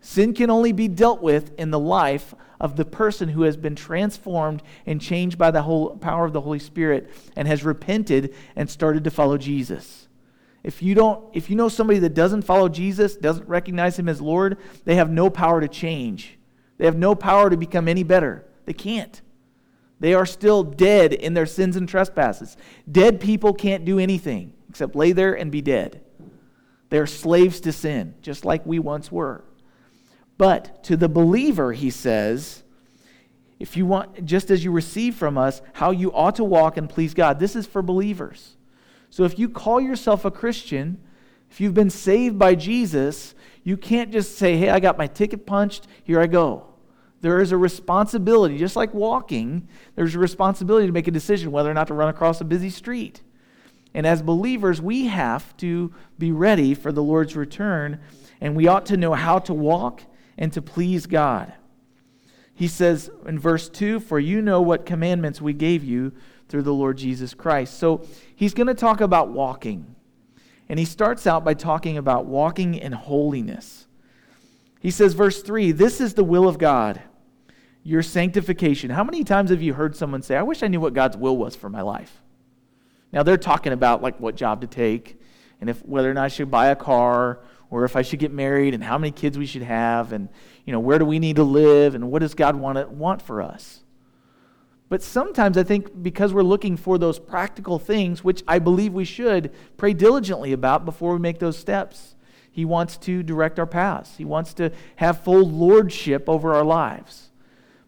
Sin 0.00 0.32
can 0.32 0.50
only 0.50 0.72
be 0.72 0.88
dealt 0.88 1.20
with 1.20 1.52
in 1.58 1.70
the 1.70 1.78
life 1.78 2.34
of 2.60 2.76
the 2.76 2.84
person 2.84 3.28
who 3.30 3.42
has 3.42 3.56
been 3.56 3.74
transformed 3.74 4.62
and 4.86 5.00
changed 5.00 5.38
by 5.38 5.50
the 5.50 5.62
whole 5.62 5.96
power 5.96 6.24
of 6.24 6.32
the 6.32 6.40
Holy 6.40 6.58
Spirit 6.58 7.10
and 7.36 7.46
has 7.46 7.64
repented 7.64 8.34
and 8.56 8.68
started 8.68 9.04
to 9.04 9.10
follow 9.10 9.38
Jesus. 9.38 10.08
If 10.64 10.82
you 10.82 10.94
don't 10.94 11.24
if 11.34 11.48
you 11.48 11.56
know 11.56 11.68
somebody 11.68 11.98
that 12.00 12.14
doesn't 12.14 12.42
follow 12.42 12.68
Jesus, 12.68 13.16
doesn't 13.16 13.48
recognize 13.48 13.98
him 13.98 14.08
as 14.08 14.20
Lord, 14.20 14.58
they 14.84 14.96
have 14.96 15.10
no 15.10 15.30
power 15.30 15.60
to 15.60 15.68
change. 15.68 16.38
They 16.78 16.84
have 16.84 16.96
no 16.96 17.14
power 17.14 17.50
to 17.50 17.56
become 17.56 17.88
any 17.88 18.02
better. 18.02 18.44
They 18.64 18.72
can't. 18.72 19.20
They 20.00 20.14
are 20.14 20.26
still 20.26 20.62
dead 20.62 21.12
in 21.12 21.34
their 21.34 21.46
sins 21.46 21.76
and 21.76 21.88
trespasses. 21.88 22.56
Dead 22.90 23.20
people 23.20 23.52
can't 23.52 23.84
do 23.84 23.98
anything 23.98 24.52
except 24.68 24.94
lay 24.94 25.12
there 25.12 25.34
and 25.34 25.50
be 25.50 25.60
dead. 25.60 26.02
They're 26.90 27.06
slaves 27.06 27.60
to 27.60 27.72
sin, 27.72 28.14
just 28.22 28.44
like 28.44 28.64
we 28.64 28.78
once 28.78 29.10
were. 29.10 29.44
But 30.38 30.82
to 30.84 30.96
the 30.96 31.08
believer, 31.08 31.72
he 31.72 31.90
says, 31.90 32.62
if 33.58 33.76
you 33.76 33.86
want, 33.86 34.24
just 34.24 34.50
as 34.50 34.64
you 34.64 34.70
receive 34.70 35.16
from 35.16 35.36
us, 35.36 35.60
how 35.74 35.90
you 35.90 36.12
ought 36.12 36.36
to 36.36 36.44
walk 36.44 36.76
and 36.76 36.88
please 36.88 37.12
God. 37.12 37.40
This 37.40 37.56
is 37.56 37.66
for 37.66 37.82
believers. 37.82 38.56
So 39.10 39.24
if 39.24 39.38
you 39.38 39.48
call 39.48 39.80
yourself 39.80 40.24
a 40.24 40.30
Christian, 40.30 41.00
if 41.50 41.60
you've 41.60 41.74
been 41.74 41.90
saved 41.90 42.38
by 42.38 42.54
Jesus, 42.54 43.34
you 43.64 43.76
can't 43.76 44.12
just 44.12 44.38
say, 44.38 44.56
hey, 44.56 44.70
I 44.70 44.80
got 44.80 44.96
my 44.96 45.08
ticket 45.08 45.44
punched, 45.44 45.88
here 46.04 46.20
I 46.20 46.26
go. 46.26 46.66
There 47.20 47.40
is 47.40 47.50
a 47.50 47.56
responsibility, 47.56 48.58
just 48.58 48.76
like 48.76 48.94
walking, 48.94 49.66
there's 49.96 50.14
a 50.14 50.20
responsibility 50.20 50.86
to 50.86 50.92
make 50.92 51.08
a 51.08 51.12
decision 51.12 51.50
whether 51.50 51.70
or 51.70 51.74
not 51.74 51.88
to 51.88 51.94
run 51.94 52.08
across 52.08 52.40
a 52.40 52.44
busy 52.44 52.70
street. 52.70 53.22
And 53.92 54.06
as 54.06 54.22
believers, 54.22 54.80
we 54.80 55.06
have 55.06 55.56
to 55.56 55.92
be 56.16 56.30
ready 56.30 56.74
for 56.74 56.92
the 56.92 57.02
Lord's 57.02 57.34
return, 57.34 57.98
and 58.40 58.54
we 58.54 58.68
ought 58.68 58.86
to 58.86 58.96
know 58.96 59.14
how 59.14 59.40
to 59.40 59.54
walk 59.54 60.02
and 60.38 60.52
to 60.52 60.62
please 60.62 61.06
God. 61.06 61.52
He 62.54 62.68
says 62.68 63.10
in 63.26 63.38
verse 63.38 63.68
2 63.68 64.00
For 64.00 64.18
you 64.18 64.40
know 64.40 64.62
what 64.62 64.86
commandments 64.86 65.42
we 65.42 65.52
gave 65.52 65.84
you 65.84 66.12
through 66.48 66.62
the 66.62 66.72
Lord 66.72 66.96
Jesus 66.96 67.34
Christ. 67.34 67.78
So 67.78 68.06
he's 68.34 68.54
going 68.54 68.68
to 68.68 68.74
talk 68.74 69.00
about 69.00 69.28
walking. 69.28 69.94
And 70.68 70.78
he 70.78 70.84
starts 70.84 71.26
out 71.26 71.44
by 71.44 71.54
talking 71.54 71.98
about 71.98 72.26
walking 72.26 72.74
in 72.74 72.92
holiness. 72.92 73.86
He 74.80 74.90
says, 74.90 75.14
verse 75.14 75.42
3 75.42 75.72
This 75.72 76.00
is 76.00 76.14
the 76.14 76.24
will 76.24 76.48
of 76.48 76.58
God, 76.58 77.02
your 77.82 78.02
sanctification. 78.02 78.90
How 78.90 79.04
many 79.04 79.24
times 79.24 79.50
have 79.50 79.62
you 79.62 79.74
heard 79.74 79.96
someone 79.96 80.22
say, 80.22 80.36
I 80.36 80.42
wish 80.42 80.62
I 80.62 80.68
knew 80.68 80.80
what 80.80 80.94
God's 80.94 81.16
will 81.16 81.36
was 81.36 81.56
for 81.56 81.68
my 81.68 81.82
life? 81.82 82.22
Now 83.12 83.22
they're 83.22 83.36
talking 83.36 83.72
about 83.72 84.02
like 84.02 84.20
what 84.20 84.36
job 84.36 84.60
to 84.60 84.66
take 84.66 85.20
and 85.60 85.68
if 85.68 85.84
whether 85.84 86.10
or 86.10 86.14
not 86.14 86.24
I 86.24 86.28
should 86.28 86.50
buy 86.50 86.68
a 86.68 86.76
car 86.76 87.40
or 87.70 87.84
if 87.84 87.96
I 87.96 88.02
should 88.02 88.18
get 88.18 88.32
married 88.32 88.74
and 88.74 88.82
how 88.82 88.98
many 88.98 89.10
kids 89.10 89.38
we 89.38 89.46
should 89.46 89.62
have 89.62 90.12
and 90.12 90.28
you 90.64 90.72
know 90.72 90.80
where 90.80 90.98
do 90.98 91.04
we 91.04 91.18
need 91.18 91.36
to 91.36 91.44
live 91.44 91.94
and 91.94 92.10
what 92.10 92.20
does 92.20 92.34
God 92.34 92.56
want 92.56 92.90
want 92.90 93.22
for 93.22 93.42
us. 93.42 93.80
But 94.88 95.02
sometimes 95.02 95.58
I 95.58 95.62
think 95.62 96.02
because 96.02 96.32
we're 96.32 96.42
looking 96.42 96.76
for 96.76 96.96
those 96.96 97.18
practical 97.18 97.78
things, 97.78 98.24
which 98.24 98.42
I 98.48 98.58
believe 98.58 98.94
we 98.94 99.04
should 99.04 99.52
pray 99.76 99.92
diligently 99.92 100.52
about 100.52 100.84
before 100.84 101.12
we 101.12 101.18
make 101.18 101.38
those 101.38 101.58
steps, 101.58 102.14
He 102.50 102.64
wants 102.64 102.96
to 102.98 103.22
direct 103.22 103.58
our 103.58 103.66
paths. 103.66 104.16
He 104.16 104.24
wants 104.24 104.54
to 104.54 104.72
have 104.96 105.22
full 105.22 105.46
lordship 105.46 106.28
over 106.28 106.54
our 106.54 106.64
lives. 106.64 107.30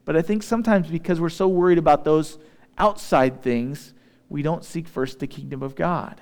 But 0.05 0.17
I 0.17 0.23
think 0.23 0.43
sometimes 0.43 0.89
because 0.89 1.21
we're 1.21 1.31
so 1.31 1.49
worried 1.49 1.79
about 1.79 2.05
those 2.05 2.39
outside 2.77 3.43
things, 3.43 3.95
we 4.29 4.43
don't 4.43 4.65
seek 4.65 4.87
first 4.87 5.21
the 5.21 5.27
kingdom 5.27 5.63
of 5.63 5.75
God. 5.75 6.21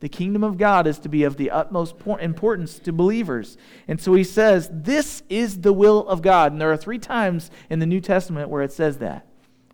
The 0.00 0.08
kingdom 0.08 0.44
of 0.44 0.58
God 0.58 0.86
is 0.86 0.98
to 1.00 1.08
be 1.08 1.24
of 1.24 1.36
the 1.36 1.50
utmost 1.50 1.96
importance 2.20 2.78
to 2.80 2.92
believers. 2.92 3.56
And 3.88 4.00
so 4.00 4.14
he 4.14 4.22
says, 4.22 4.70
This 4.72 5.22
is 5.28 5.60
the 5.60 5.72
will 5.72 6.06
of 6.08 6.22
God. 6.22 6.52
And 6.52 6.60
there 6.60 6.70
are 6.70 6.76
three 6.76 6.98
times 6.98 7.50
in 7.68 7.80
the 7.80 7.86
New 7.86 8.00
Testament 8.00 8.48
where 8.48 8.62
it 8.62 8.72
says 8.72 8.98
that. 8.98 9.26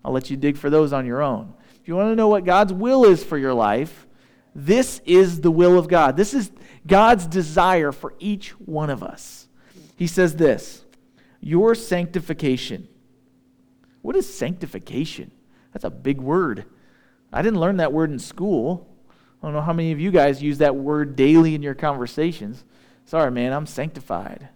I'll 0.05 0.13
let 0.13 0.31
you 0.31 0.37
dig 0.37 0.57
for 0.57 0.71
those 0.71 0.93
on 0.93 1.07
your 1.07 1.23
own. 1.23 1.55
If 1.81 1.89
you 1.89 1.97
want 1.97 2.11
to 2.11 2.17
know 2.17 2.29
what 2.29 2.45
God's 2.45 2.73
will 2.73 3.05
is 3.05 3.23
for 3.23 3.37
your 3.37 3.55
life, 3.55 4.07
this 4.55 5.01
is 5.05 5.41
the 5.41 5.51
will 5.51 5.79
of 5.79 5.89
God. 5.89 6.17
This 6.17 6.33
is 6.33 6.51
God's 6.87 7.27
desire 7.27 7.93
for 7.93 8.15
each 8.19 8.51
one 8.53 8.89
of 8.89 9.03
us. 9.03 9.49
He 9.97 10.07
says 10.07 10.37
this 10.37 10.85
Your 11.41 11.75
sanctification. 11.75 12.89
What 14.01 14.17
is 14.17 14.33
sanctification? 14.33 15.31
That's 15.73 15.85
a 15.85 15.91
big 15.91 16.21
word. 16.21 16.67
I 17.33 17.43
didn't 17.43 17.59
learn 17.59 17.79
that 17.79 17.93
word 17.93 18.11
in 18.11 18.19
school. 18.19 18.94
I 19.45 19.49
don't 19.49 19.57
know 19.57 19.61
how 19.61 19.75
many 19.75 19.93
of 19.93 20.01
you 20.01 20.11
guys 20.11 20.43
use 20.43 20.57
that 20.59 20.75
word 20.75 21.17
daily 21.17 21.55
in 21.55 21.63
your 21.63 21.75
conversations. 21.75 22.65
Sorry, 23.05 23.31
man, 23.31 23.53
I'm 23.53 23.67
sanctified. 23.67 24.49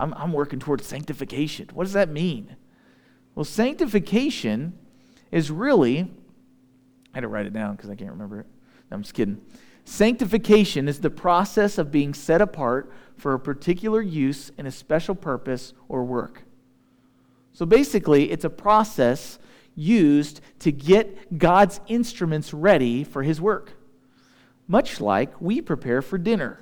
I'm, 0.00 0.12
I'm 0.14 0.32
working 0.32 0.58
towards 0.58 0.84
sanctification. 0.84 1.68
What 1.72 1.84
does 1.84 1.92
that 1.92 2.08
mean? 2.08 2.56
Well, 3.36 3.44
sanctification 3.44 4.76
is 5.30 5.52
really, 5.52 6.00
I 6.00 7.18
had 7.18 7.20
to 7.20 7.28
write 7.28 7.46
it 7.46 7.52
down 7.52 7.76
because 7.76 7.88
I 7.88 7.94
can't 7.94 8.10
remember 8.10 8.40
it. 8.40 8.46
No, 8.90 8.96
I'm 8.96 9.02
just 9.02 9.14
kidding. 9.14 9.40
Sanctification 9.84 10.88
is 10.88 10.98
the 10.98 11.10
process 11.10 11.78
of 11.78 11.92
being 11.92 12.12
set 12.12 12.40
apart 12.40 12.92
for 13.16 13.34
a 13.34 13.38
particular 13.38 14.02
use 14.02 14.50
in 14.58 14.66
a 14.66 14.72
special 14.72 15.14
purpose 15.14 15.72
or 15.88 16.02
work. 16.02 16.42
So 17.52 17.64
basically, 17.64 18.32
it's 18.32 18.44
a 18.44 18.50
process 18.50 19.38
used 19.76 20.40
to 20.58 20.72
get 20.72 21.38
God's 21.38 21.78
instruments 21.86 22.52
ready 22.52 23.04
for 23.04 23.22
His 23.22 23.40
work, 23.40 23.74
much 24.66 25.00
like 25.00 25.40
we 25.40 25.60
prepare 25.60 26.02
for 26.02 26.18
dinner. 26.18 26.60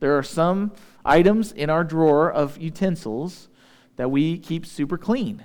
There 0.00 0.16
are 0.16 0.22
some 0.22 0.72
items 1.04 1.52
in 1.52 1.70
our 1.70 1.84
drawer 1.84 2.30
of 2.30 2.58
utensils 2.58 3.48
that 3.96 4.10
we 4.10 4.38
keep 4.38 4.66
super 4.66 4.98
clean. 4.98 5.44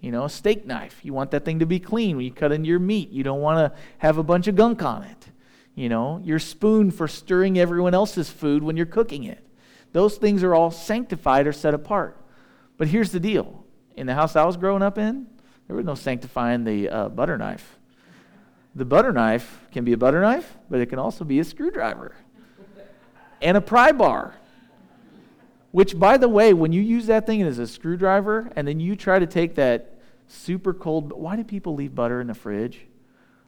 You 0.00 0.10
know, 0.10 0.24
a 0.24 0.30
steak 0.30 0.66
knife. 0.66 1.00
You 1.04 1.12
want 1.12 1.30
that 1.30 1.44
thing 1.44 1.60
to 1.60 1.66
be 1.66 1.78
clean 1.78 2.16
when 2.16 2.24
you 2.24 2.32
cut 2.32 2.50
into 2.52 2.68
your 2.68 2.80
meat. 2.80 3.10
You 3.10 3.22
don't 3.22 3.40
want 3.40 3.58
to 3.58 3.78
have 3.98 4.18
a 4.18 4.22
bunch 4.22 4.48
of 4.48 4.56
gunk 4.56 4.82
on 4.82 5.04
it. 5.04 5.28
You 5.74 5.88
know, 5.88 6.20
your 6.24 6.38
spoon 6.38 6.90
for 6.90 7.06
stirring 7.06 7.58
everyone 7.58 7.94
else's 7.94 8.28
food 8.28 8.62
when 8.62 8.76
you're 8.76 8.86
cooking 8.86 9.24
it. 9.24 9.46
Those 9.92 10.16
things 10.16 10.42
are 10.42 10.54
all 10.54 10.70
sanctified 10.70 11.46
or 11.46 11.52
set 11.52 11.74
apart. 11.74 12.18
But 12.78 12.88
here's 12.88 13.12
the 13.12 13.20
deal 13.20 13.64
in 13.96 14.06
the 14.06 14.14
house 14.14 14.36
I 14.36 14.44
was 14.44 14.56
growing 14.56 14.82
up 14.82 14.98
in, 14.98 15.26
there 15.66 15.76
was 15.76 15.84
no 15.84 15.94
sanctifying 15.94 16.64
the 16.64 16.88
uh, 16.88 17.08
butter 17.08 17.38
knife. 17.38 17.78
The 18.74 18.84
butter 18.84 19.12
knife 19.12 19.66
can 19.70 19.84
be 19.84 19.92
a 19.92 19.96
butter 19.96 20.20
knife, 20.20 20.56
but 20.70 20.80
it 20.80 20.86
can 20.86 20.98
also 20.98 21.24
be 21.24 21.38
a 21.40 21.44
screwdriver 21.44 22.14
and 23.42 23.56
a 23.56 23.60
pry 23.60 23.92
bar. 23.92 24.34
Which, 25.72 25.98
by 25.98 26.18
the 26.18 26.28
way, 26.28 26.52
when 26.52 26.72
you 26.72 26.82
use 26.82 27.06
that 27.06 27.26
thing 27.26 27.42
as 27.42 27.58
a 27.58 27.66
screwdriver 27.66 28.50
and 28.56 28.68
then 28.68 28.78
you 28.78 28.94
try 28.94 29.18
to 29.18 29.26
take 29.26 29.54
that 29.54 29.92
super 30.32 30.72
cold. 30.72 31.12
Why 31.12 31.36
do 31.36 31.44
people 31.44 31.74
leave 31.74 31.94
butter 31.94 32.20
in 32.20 32.26
the 32.26 32.34
fridge? 32.34 32.80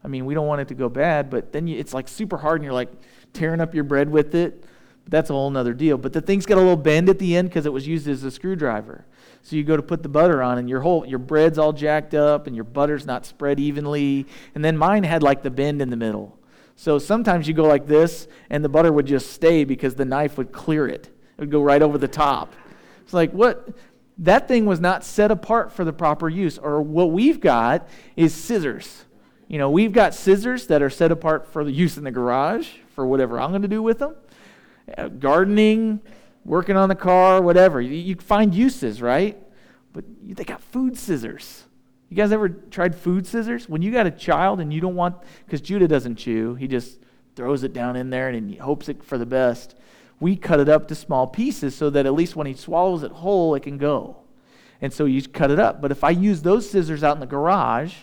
I 0.03 0.09
mean, 0.09 0.27
we 0.27 0.35
don't 0.35 0.47
want 0.47 0.61
it 0.61 0.69
to 0.69 0.75
go 0.75 0.89
bad, 0.89 1.31
but 1.31 1.53
then 1.53 1.67
you, 1.67 1.79
it's 1.79 1.95
like 1.95 2.09
super 2.09 2.37
hard 2.37 2.57
and 2.61 2.65
you're 2.65 2.75
like 2.75 2.91
tearing 3.33 3.61
up 3.61 3.75
your 3.75 3.85
bread 3.85 4.11
with 4.11 4.35
it. 4.35 4.65
That's 5.09 5.31
a 5.31 5.33
whole 5.35 5.55
other 5.57 5.75
deal. 5.75 5.99
But 5.99 6.13
the 6.13 6.21
thing's 6.21 6.47
got 6.47 6.57
a 6.57 6.61
little 6.61 6.77
bend 6.77 7.09
at 7.09 7.19
the 7.19 7.37
end 7.37 7.49
because 7.49 7.67
it 7.67 7.73
was 7.73 7.87
used 7.87 8.09
as 8.09 8.25
a 8.25 8.31
screwdriver. 8.31 9.05
So 9.43 9.57
you 9.57 9.65
go 9.65 9.77
to 9.77 9.83
put 9.83 10.03
the 10.03 10.09
butter 10.09 10.43
on 10.43 10.57
and 10.57 10.69
your 10.69 10.81
whole 10.81 11.05
your 11.05 11.19
bread's 11.19 11.59
all 11.59 11.73
jacked 11.73 12.15
up 12.15 12.47
and 12.47 12.57
your 12.57 12.65
butter's 12.65 13.05
not 13.05 13.27
spread 13.27 13.61
evenly. 13.61 14.27
And 14.55 14.65
then 14.65 14.79
mine 14.79 15.05
had 15.05 15.23
like 15.23 15.43
the 15.43 15.51
bend 15.51 15.83
in 15.83 15.91
the 15.91 15.97
middle. 15.97 16.39
So 16.77 16.99
sometimes 16.99 17.47
you 17.47 17.55
go 17.55 17.65
like 17.65 17.87
this 17.87 18.27
and 18.49 18.65
the 18.65 18.69
butter 18.69 18.93
would 18.93 19.07
just 19.07 19.33
stay 19.33 19.65
because 19.65 19.95
the 19.95 20.05
knife 20.07 20.39
would 20.39 20.51
clear 20.51 20.89
it. 20.89 21.07
It 21.07 21.41
would 21.41 21.51
go 21.51 21.63
right 21.63 21.83
over 21.83 21.99
the 21.99 22.09
top. 22.09 22.55
It's 23.03 23.13
like 23.13 23.33
what 23.33 23.69
that 24.19 24.49
thing 24.49 24.65
was 24.65 24.81
not 24.81 25.05
set 25.05 25.31
apart 25.31 25.73
for 25.73 25.85
the 25.85 25.93
proper 25.93 26.29
use. 26.29 26.57
Or 26.57 26.81
what 26.81 27.11
we've 27.11 27.41
got 27.41 27.89
is 28.17 28.35
scissors. 28.35 29.05
You 29.49 29.59
know, 29.59 29.71
we've 29.71 29.93
got 29.93 30.15
scissors 30.15 30.69
that 30.69 30.83
are 30.83 30.91
set 30.91 31.13
apart 31.13 31.47
for 31.47 31.65
the 31.65 31.73
use 31.73 31.99
in 31.99 32.05
the 32.05 32.11
garage 32.11 32.69
for 32.95 33.07
whatever 33.07 33.39
I'm 33.39 33.51
going 33.51 33.63
to 33.63 33.69
do 33.69 33.83
with 33.83 33.99
them. 33.99 34.15
Gardening, 35.19 36.01
working 36.45 36.77
on 36.77 36.89
the 36.89 36.95
car, 36.95 37.41
whatever. 37.41 37.81
You, 37.81 37.95
you 37.95 38.17
find 38.17 38.55
uses, 38.55 39.01
right? 39.01 39.37
But 39.93 40.05
they 40.23 40.45
got 40.45 40.61
food 40.61 40.97
scissors. 40.97 41.65
You 42.09 42.17
guys 42.17 42.33
ever 42.33 42.49
tried 42.49 42.95
food 42.95 43.27
scissors? 43.27 43.69
When 43.69 43.83
you 43.83 43.91
got 43.91 44.07
a 44.07 44.11
child 44.11 44.61
and 44.61 44.73
you 44.73 44.81
don't 44.81 44.95
want, 44.95 45.17
because 45.47 45.61
Judah 45.61 45.89
doesn't 45.89 46.17
chew, 46.17 46.55
he 46.55 46.69
just 46.69 46.99
throws 47.35 47.65
it 47.65 47.73
down 47.73 47.97
in 47.97 48.11
there 48.11 48.29
and 48.29 48.51
he 48.51 48.57
hopes 48.57 48.89
it 48.89 49.03
for 49.03 49.19
the 49.19 49.27
best 49.27 49.75
we 50.21 50.37
cut 50.37 50.61
it 50.61 50.69
up 50.69 50.89
to 50.89 50.95
small 50.95 51.27
pieces 51.27 51.75
so 51.75 51.91
that 51.91 52.07
at 52.07 52.15
least 52.15 52.37
when 52.37 52.47
he 52.47 52.55
swallows 52.55 53.03
it 53.03 53.11
whole, 53.11 53.55
it 53.55 53.63
can 53.63 53.79
go. 53.79 54.17
And 54.81 54.93
so 54.93 55.05
you 55.05 55.23
cut 55.23 55.51
it 55.51 55.59
up. 55.59 55.81
But 55.81 55.91
if 55.91 56.05
I 56.05 56.11
use 56.11 56.43
those 56.43 56.69
scissors 56.69 57.03
out 57.03 57.17
in 57.17 57.21
the 57.21 57.27
garage, 57.27 57.95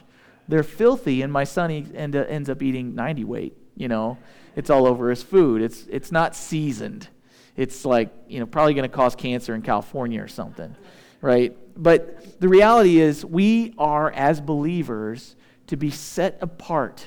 they're 0.48 0.64
filthy, 0.64 1.22
and 1.22 1.32
my 1.32 1.44
son 1.44 1.72
end, 1.72 2.16
ends 2.16 2.50
up 2.50 2.62
eating 2.62 2.96
90 2.96 3.24
weight. 3.24 3.58
You 3.76 3.88
know, 3.88 4.18
it's 4.56 4.70
all 4.70 4.86
over 4.86 5.10
his 5.10 5.24
food. 5.24 5.62
It's, 5.62 5.86
it's 5.90 6.12
not 6.12 6.36
seasoned. 6.36 7.08
It's 7.56 7.86
like, 7.86 8.14
you 8.28 8.40
know, 8.40 8.46
probably 8.46 8.74
going 8.74 8.90
to 8.90 8.96
cause 8.96 9.16
cancer 9.16 9.54
in 9.54 9.62
California 9.62 10.22
or 10.22 10.28
something, 10.28 10.76
right? 11.22 11.56
But 11.76 12.40
the 12.40 12.48
reality 12.48 13.00
is, 13.00 13.26
we 13.26 13.74
are, 13.78 14.12
as 14.12 14.42
believers, 14.42 15.36
to 15.68 15.78
be 15.78 15.90
set 15.90 16.38
apart, 16.42 17.06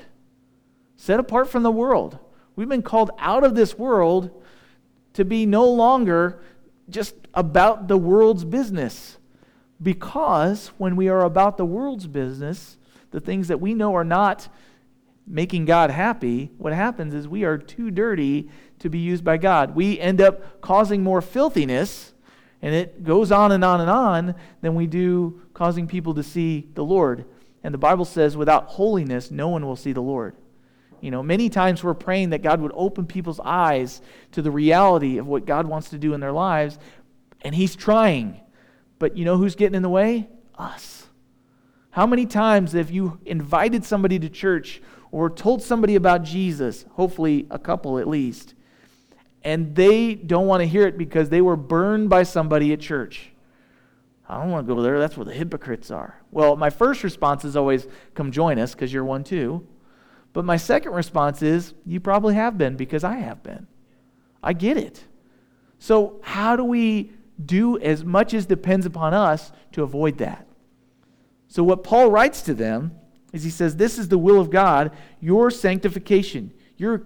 set 0.96 1.20
apart 1.20 1.48
from 1.48 1.62
the 1.62 1.70
world. 1.70 2.18
We've 2.56 2.68
been 2.68 2.82
called 2.82 3.10
out 3.18 3.44
of 3.44 3.54
this 3.54 3.76
world 3.78 4.42
to 5.14 5.24
be 5.24 5.46
no 5.46 5.66
longer 5.66 6.42
just 6.88 7.14
about 7.34 7.88
the 7.88 7.96
world's 7.96 8.44
business. 8.44 9.18
Because 9.82 10.68
when 10.78 10.96
we 10.96 11.08
are 11.08 11.24
about 11.24 11.56
the 11.56 11.64
world's 11.64 12.06
business, 12.06 12.76
the 13.10 13.20
things 13.20 13.48
that 13.48 13.60
we 13.60 13.74
know 13.74 13.94
are 13.94 14.04
not 14.04 14.48
making 15.26 15.64
God 15.64 15.90
happy, 15.90 16.50
what 16.58 16.72
happens 16.72 17.14
is 17.14 17.26
we 17.26 17.44
are 17.44 17.58
too 17.58 17.90
dirty 17.90 18.50
to 18.80 18.90
be 18.90 18.98
used 18.98 19.24
by 19.24 19.36
God. 19.36 19.74
We 19.74 19.98
end 19.98 20.20
up 20.20 20.60
causing 20.60 21.02
more 21.02 21.22
filthiness, 21.22 22.12
and 22.60 22.74
it 22.74 23.02
goes 23.02 23.32
on 23.32 23.52
and 23.52 23.64
on 23.64 23.80
and 23.80 23.90
on, 23.90 24.34
than 24.60 24.74
we 24.74 24.86
do 24.86 25.40
causing 25.54 25.86
people 25.86 26.14
to 26.14 26.22
see 26.22 26.68
the 26.74 26.84
Lord. 26.84 27.24
And 27.62 27.72
the 27.72 27.78
Bible 27.78 28.04
says, 28.04 28.36
without 28.36 28.66
holiness, 28.66 29.30
no 29.30 29.48
one 29.48 29.64
will 29.64 29.76
see 29.76 29.92
the 29.92 30.02
Lord. 30.02 30.36
You 31.00 31.10
know, 31.10 31.22
many 31.22 31.48
times 31.48 31.82
we're 31.84 31.94
praying 31.94 32.30
that 32.30 32.42
God 32.42 32.60
would 32.60 32.72
open 32.74 33.06
people's 33.06 33.40
eyes 33.40 34.00
to 34.32 34.42
the 34.42 34.50
reality 34.50 35.18
of 35.18 35.26
what 35.26 35.46
God 35.46 35.66
wants 35.66 35.90
to 35.90 35.98
do 35.98 36.14
in 36.14 36.20
their 36.20 36.32
lives, 36.32 36.78
and 37.42 37.54
He's 37.54 37.76
trying. 37.76 38.40
But 38.98 39.16
you 39.16 39.24
know 39.24 39.36
who's 39.36 39.54
getting 39.54 39.74
in 39.74 39.82
the 39.82 39.88
way? 39.88 40.28
Us. 40.56 41.06
How 41.90 42.06
many 42.06 42.26
times 42.26 42.72
have 42.72 42.90
you 42.90 43.20
invited 43.24 43.84
somebody 43.84 44.18
to 44.18 44.28
church 44.28 44.82
or 45.14 45.30
told 45.30 45.62
somebody 45.62 45.94
about 45.94 46.24
Jesus, 46.24 46.84
hopefully 46.94 47.46
a 47.48 47.56
couple 47.56 48.00
at 48.00 48.08
least, 48.08 48.54
and 49.44 49.72
they 49.76 50.16
don't 50.16 50.48
want 50.48 50.60
to 50.60 50.66
hear 50.66 50.88
it 50.88 50.98
because 50.98 51.28
they 51.28 51.40
were 51.40 51.54
burned 51.54 52.10
by 52.10 52.24
somebody 52.24 52.72
at 52.72 52.80
church? 52.80 53.30
I 54.28 54.40
don't 54.40 54.50
want 54.50 54.66
to 54.66 54.74
go 54.74 54.82
there. 54.82 54.98
That's 54.98 55.16
where 55.16 55.24
the 55.24 55.32
hypocrites 55.32 55.92
are. 55.92 56.20
Well, 56.32 56.56
my 56.56 56.68
first 56.68 57.04
response 57.04 57.44
is 57.44 57.54
always, 57.54 57.86
come 58.14 58.32
join 58.32 58.58
us 58.58 58.74
because 58.74 58.92
you're 58.92 59.04
one 59.04 59.22
too. 59.22 59.64
But 60.32 60.44
my 60.44 60.56
second 60.56 60.90
response 60.90 61.42
is, 61.42 61.74
you 61.86 62.00
probably 62.00 62.34
have 62.34 62.58
been 62.58 62.74
because 62.74 63.04
I 63.04 63.18
have 63.18 63.40
been. 63.44 63.68
I 64.42 64.52
get 64.52 64.76
it. 64.76 65.04
So, 65.78 66.18
how 66.24 66.56
do 66.56 66.64
we 66.64 67.12
do 67.46 67.78
as 67.78 68.04
much 68.04 68.34
as 68.34 68.46
depends 68.46 68.84
upon 68.84 69.14
us 69.14 69.52
to 69.74 69.84
avoid 69.84 70.18
that? 70.18 70.48
So, 71.46 71.62
what 71.62 71.84
Paul 71.84 72.10
writes 72.10 72.42
to 72.42 72.54
them 72.54 72.98
is 73.34 73.42
he 73.42 73.50
says, 73.50 73.76
This 73.76 73.98
is 73.98 74.08
the 74.08 74.16
will 74.16 74.40
of 74.40 74.48
God, 74.48 74.92
your 75.20 75.50
sanctification. 75.50 76.52
You're 76.76 77.02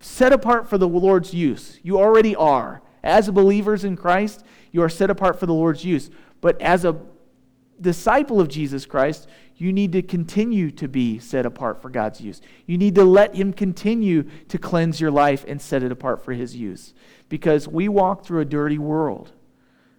set 0.00 0.32
apart 0.32 0.70
for 0.70 0.78
the 0.78 0.88
Lord's 0.88 1.34
use. 1.34 1.80
You 1.82 1.98
already 1.98 2.36
are. 2.36 2.80
As 3.02 3.28
believers 3.28 3.84
in 3.84 3.96
Christ, 3.96 4.44
you 4.70 4.82
are 4.82 4.88
set 4.88 5.10
apart 5.10 5.38
for 5.38 5.46
the 5.46 5.52
Lord's 5.52 5.84
use. 5.84 6.10
But 6.40 6.60
as 6.62 6.84
a 6.84 7.00
disciple 7.80 8.40
of 8.40 8.48
Jesus 8.48 8.86
Christ, 8.86 9.28
you 9.56 9.72
need 9.72 9.92
to 9.92 10.02
continue 10.02 10.70
to 10.72 10.88
be 10.88 11.18
set 11.18 11.44
apart 11.44 11.82
for 11.82 11.90
God's 11.90 12.20
use. 12.20 12.40
You 12.66 12.78
need 12.78 12.94
to 12.94 13.04
let 13.04 13.34
Him 13.34 13.52
continue 13.52 14.24
to 14.48 14.58
cleanse 14.58 15.00
your 15.00 15.10
life 15.10 15.44
and 15.48 15.60
set 15.60 15.82
it 15.82 15.90
apart 15.90 16.24
for 16.24 16.32
His 16.32 16.54
use. 16.54 16.94
Because 17.28 17.66
we 17.66 17.88
walk 17.88 18.24
through 18.24 18.40
a 18.40 18.44
dirty 18.44 18.78
world. 18.78 19.32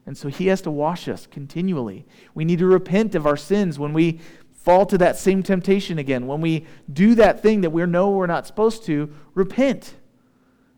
And 0.06 0.18
so 0.18 0.30
He 0.30 0.48
has 0.48 0.62
to 0.62 0.72
wash 0.72 1.08
us 1.08 1.28
continually. 1.28 2.06
We 2.34 2.46
need 2.46 2.60
to 2.60 2.66
repent 2.66 3.16
of 3.16 3.26
our 3.26 3.38
sins 3.38 3.78
when 3.78 3.92
we 3.92 4.20
fall 4.66 4.88
to 4.88 4.98
that 4.98 5.16
same 5.16 5.44
temptation 5.44 6.00
again. 6.00 6.26
When 6.26 6.42
we 6.42 6.66
do 6.92 7.14
that 7.16 7.44
thing 7.44 7.62
that 7.62 7.70
we 7.70 7.86
know 7.86 8.10
we're 8.10 8.26
not 8.26 8.48
supposed 8.48 8.84
to, 8.86 9.14
repent. 9.36 9.94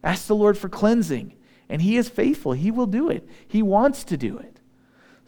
Ask 0.04 0.28
the 0.28 0.36
Lord 0.36 0.58
for 0.58 0.68
cleansing. 0.68 1.34
And 1.70 1.82
He 1.82 1.96
is 1.96 2.10
faithful. 2.10 2.52
He 2.52 2.70
will 2.70 2.86
do 2.86 3.10
it, 3.10 3.28
He 3.48 3.64
wants 3.64 4.04
to 4.04 4.18
do 4.18 4.38
it. 4.38 4.58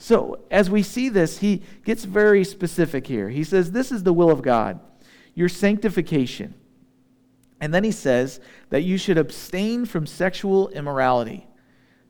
So, 0.02 0.40
as 0.50 0.70
we 0.70 0.82
see 0.82 1.10
this, 1.10 1.40
he 1.40 1.62
gets 1.84 2.06
very 2.06 2.46
specific 2.46 3.06
here. 3.06 3.30
He 3.30 3.44
says, 3.44 3.74
This 3.74 3.92
is 3.92 4.04
the 4.04 4.14
will 4.14 4.32
of 4.32 4.42
God, 4.42 4.80
your 5.36 5.50
sanctification. 5.50 6.54
And 7.60 7.74
then 7.74 7.84
he 7.84 7.92
says 7.92 8.40
that 8.70 8.84
you 8.84 8.98
should 8.98 9.18
abstain 9.18 9.86
from 9.86 10.06
sexual 10.06 10.70
immorality, 10.70 11.48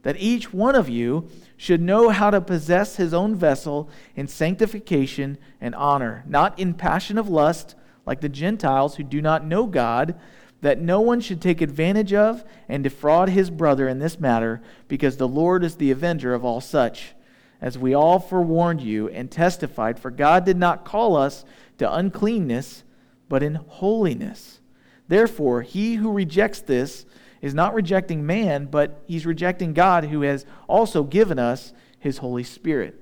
that 0.04 0.18
each 0.20 0.54
one 0.54 0.76
of 0.76 0.88
you 0.88 1.30
should 1.60 1.82
know 1.82 2.08
how 2.08 2.30
to 2.30 2.40
possess 2.40 2.96
his 2.96 3.14
own 3.14 3.36
vessel 3.36 3.90
in 4.16 4.26
sanctification 4.30 5.38
and 5.60 5.76
honor, 5.76 6.24
not 6.26 6.58
in 6.58 6.74
passion 6.74 7.18
of 7.18 7.28
lust, 7.28 7.76
like 8.06 8.22
the 8.22 8.30
Gentiles 8.30 8.96
who 8.96 9.04
do 9.04 9.22
not 9.22 9.46
know 9.46 9.66
God, 9.66 10.18
that 10.62 10.80
no 10.80 11.02
one 11.02 11.20
should 11.20 11.42
take 11.42 11.60
advantage 11.60 12.14
of 12.14 12.46
and 12.70 12.82
defraud 12.82 13.28
his 13.28 13.50
brother 13.50 13.90
in 13.90 14.00
this 14.00 14.22
matter, 14.22 14.62
because 14.88 15.18
the 15.18 15.28
Lord 15.28 15.66
is 15.66 15.76
the 15.76 15.92
avenger 15.92 16.34
of 16.34 16.46
all 16.46 16.62
such 16.62 17.14
as 17.60 17.78
we 17.78 17.94
all 17.94 18.20
forewarned 18.20 18.80
you 18.80 19.10
and 19.10 19.30
testified, 19.30 20.00
for 20.00 20.12
God 20.12 20.46
did 20.46 20.56
not 20.56 20.86
call 20.86 21.18
us 21.18 21.44
to 21.78 21.94
uncleanness, 21.94 22.86
but 23.28 23.44
in 23.44 23.56
holiness. 23.56 24.62
Therefore, 25.10 25.64
he 25.64 25.96
who 25.96 26.14
rejects 26.14 26.62
this 26.62 27.06
is 27.42 27.54
not 27.54 27.74
rejecting 27.74 28.26
man, 28.26 28.66
but 28.66 29.02
he's 29.08 29.26
rejecting 29.26 29.74
God 29.74 30.06
who 30.06 30.22
has 30.22 30.46
also 30.68 31.04
given 31.04 31.40
us 31.40 31.74
his 32.00 32.18
Holy 32.18 32.44
Spirit. 32.44 33.00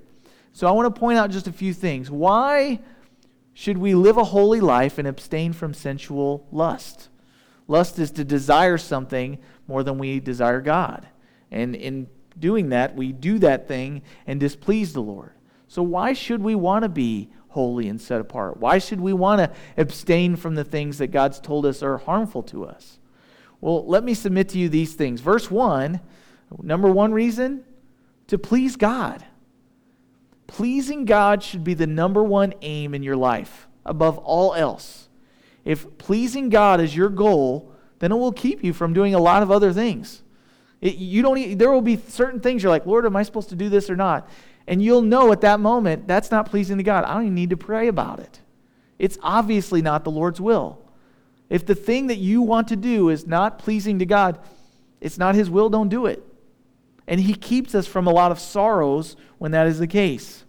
So 0.53 0.67
I 0.67 0.72
want 0.72 0.94
to 0.94 1.00
point 1.00 1.17
out 1.17 1.32
just 1.32 1.48
a 1.48 1.51
few 1.51 1.74
things. 1.74 2.10
Why 2.10 2.79
should 3.53 3.77
we 3.77 3.96
live 3.96 4.17
a 4.17 4.24
holy 4.24 4.62
life 4.62 4.98
and 4.98 5.08
abstain 5.08 5.53
from 5.53 5.74
sensual 5.74 6.48
lust? 6.51 7.10
Lust 7.67 8.00
is 8.00 8.12
to 8.12 8.24
desire 8.24 8.77
something 8.77 9.39
more 9.67 9.84
than 9.84 9.98
we 9.98 10.20
desire 10.20 10.62
God. 10.62 11.08
And 11.51 11.75
in 11.75 12.08
doing 12.39 12.70
that, 12.70 12.96
we 12.96 13.12
do 13.12 13.39
that 13.39 13.67
thing 13.67 14.01
and 14.25 14.39
displease 14.39 14.94
the 14.94 15.01
Lord. 15.01 15.32
So, 15.67 15.84
why 15.84 16.13
should 16.13 16.41
we 16.41 16.56
want 16.56 16.84
to 16.84 16.89
be 16.89 17.29
holy 17.50 17.89
and 17.89 18.00
set 18.00 18.22
apart? 18.22 18.58
Why 18.58 18.77
should 18.77 19.01
we 19.01 19.13
want 19.13 19.39
to 19.39 19.51
abstain 19.75 20.36
from 20.36 20.56
the 20.56 20.63
things 20.63 20.98
that 21.00 21.08
God's 21.08 21.39
told 21.39 21.65
us 21.65 21.84
are 21.84 21.98
harmful 21.98 22.44
to 22.44 22.65
us? 22.65 23.00
Well, 23.62 23.86
let 23.86 24.04
me 24.04 24.14
submit 24.14 24.50
to 24.50 24.60
you 24.60 24.70
these 24.70 24.94
things. 24.94 25.22
Verse 25.22 25.50
1, 25.50 26.00
number 26.62 26.92
one 26.92 27.12
reason, 27.12 27.64
to 28.28 28.38
please 28.38 28.76
God. 28.76 29.26
Pleasing 30.46 31.06
God 31.06 31.44
should 31.44 31.64
be 31.64 31.74
the 31.74 31.88
number 31.88 32.24
one 32.24 32.54
aim 32.62 32.94
in 32.94 33.04
your 33.04 33.16
life 33.16 33.68
above 33.86 34.18
all 34.20 34.54
else. 34.54 35.10
If 35.66 35.98
pleasing 35.98 36.50
God 36.50 36.80
is 36.80 36.96
your 36.96 37.10
goal, 37.10 37.74
then 38.00 38.12
it 38.12 38.16
will 38.16 38.32
keep 38.32 38.64
you 38.64 38.74
from 38.74 38.94
doing 38.94 39.14
a 39.14 39.20
lot 39.20 39.44
of 39.44 39.52
other 39.52 39.74
things. 39.74 40.24
It, 40.80 40.96
you 40.96 41.22
don't. 41.22 41.58
There 41.58 41.72
will 41.72 41.82
be 41.82 41.98
certain 41.98 42.40
things 42.40 42.64
you're 42.64 42.70
like, 42.70 42.86
Lord, 42.86 43.06
am 43.06 43.16
I 43.16 43.24
supposed 43.24 43.50
to 43.50 43.56
do 43.56 43.68
this 43.68 43.90
or 43.90 43.96
not? 43.96 44.30
And 44.68 44.82
you'll 44.82 45.02
know 45.02 45.32
at 45.32 45.42
that 45.42 45.60
moment 45.60 46.08
that's 46.08 46.30
not 46.30 46.50
pleasing 46.50 46.78
to 46.78 46.84
God. 46.84 47.04
I 47.04 47.16
don't 47.16 47.24
even 47.24 47.36
need 47.36 47.50
to 47.50 47.58
pray 47.58 47.88
about 47.88 48.20
it. 48.20 48.42
It's 49.00 49.18
obviously 49.24 49.82
not 49.82 50.04
the 50.04 50.12
Lord's 50.12 50.40
will. 50.40 50.82
If 51.50 51.66
the 51.66 51.76
thing 51.76 52.08
that 52.08 52.18
you 52.18 52.42
want 52.42 52.68
to 52.70 52.76
do 52.76 53.10
is 53.10 53.26
not 53.26 53.60
pleasing 53.60 54.00
to 54.00 54.06
God, 54.06 54.40
it's 55.00 55.18
not 55.18 55.36
His 55.36 55.50
will, 55.50 55.70
don't 55.70 55.90
do 55.90 56.06
it. 56.06 56.24
And 57.08 57.22
He 57.22 57.34
keeps 57.34 57.74
us 57.74 57.88
from 57.88 58.08
a 58.08 58.12
lot 58.12 58.32
of 58.32 58.40
sorrows 58.40 59.16
when 59.38 59.52
that 59.52 59.68
is 59.68 59.80
the 59.80 59.88
case. 59.88 60.44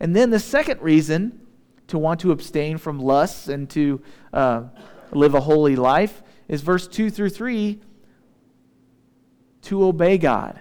And 0.00 0.14
then 0.14 0.30
the 0.30 0.40
second 0.40 0.80
reason 0.80 1.40
to 1.88 1.98
want 1.98 2.20
to 2.20 2.32
abstain 2.32 2.78
from 2.78 3.00
lusts 3.00 3.48
and 3.48 3.68
to 3.70 4.00
uh, 4.32 4.64
live 5.12 5.34
a 5.34 5.40
holy 5.40 5.76
life 5.76 6.22
is 6.46 6.62
verse 6.62 6.86
2 6.86 7.10
through 7.10 7.30
3 7.30 7.80
to 9.62 9.84
obey 9.84 10.18
God. 10.18 10.58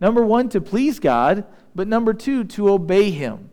Number 0.00 0.24
one, 0.24 0.48
to 0.50 0.60
please 0.60 0.98
God, 1.00 1.44
but 1.74 1.88
number 1.88 2.12
two, 2.12 2.44
to 2.44 2.70
obey 2.70 3.10
Him. 3.10 3.50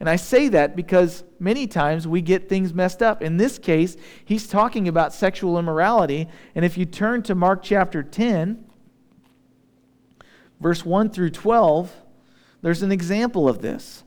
And 0.00 0.08
I 0.08 0.16
say 0.16 0.48
that 0.48 0.76
because 0.76 1.24
many 1.40 1.66
times 1.66 2.06
we 2.06 2.22
get 2.22 2.48
things 2.48 2.72
messed 2.72 3.02
up. 3.02 3.20
In 3.20 3.36
this 3.36 3.58
case, 3.58 3.96
he's 4.24 4.46
talking 4.46 4.86
about 4.86 5.12
sexual 5.12 5.58
immorality. 5.58 6.28
And 6.54 6.64
if 6.64 6.78
you 6.78 6.84
turn 6.84 7.22
to 7.24 7.34
Mark 7.34 7.62
chapter 7.62 8.04
10, 8.04 8.64
verse 10.60 10.84
1 10.84 11.10
through 11.10 11.30
12, 11.30 11.92
there's 12.62 12.82
an 12.82 12.92
example 12.92 13.48
of 13.48 13.60
this. 13.60 14.04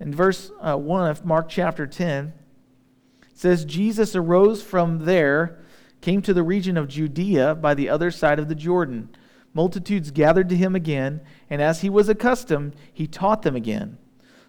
In 0.00 0.12
verse 0.12 0.50
uh, 0.60 0.76
1 0.76 1.10
of 1.10 1.24
Mark 1.24 1.48
chapter 1.48 1.86
10, 1.86 2.32
it 3.22 3.38
says, 3.38 3.64
Jesus 3.64 4.16
arose 4.16 4.62
from 4.62 5.04
there 5.04 5.60
came 6.00 6.22
to 6.22 6.34
the 6.34 6.42
region 6.42 6.76
of 6.76 6.88
Judea 6.88 7.54
by 7.54 7.74
the 7.74 7.88
other 7.88 8.10
side 8.10 8.38
of 8.40 8.48
the 8.48 8.54
Jordan. 8.54 9.10
Multitudes 9.54 10.10
gathered 10.10 10.48
to 10.48 10.56
him 10.56 10.74
again, 10.74 11.20
and 11.48 11.62
as 11.62 11.80
he 11.80 11.90
was 11.90 12.08
accustomed, 12.08 12.74
he 12.92 13.06
taught 13.06 13.42
them 13.42 13.56
again. 13.56 13.98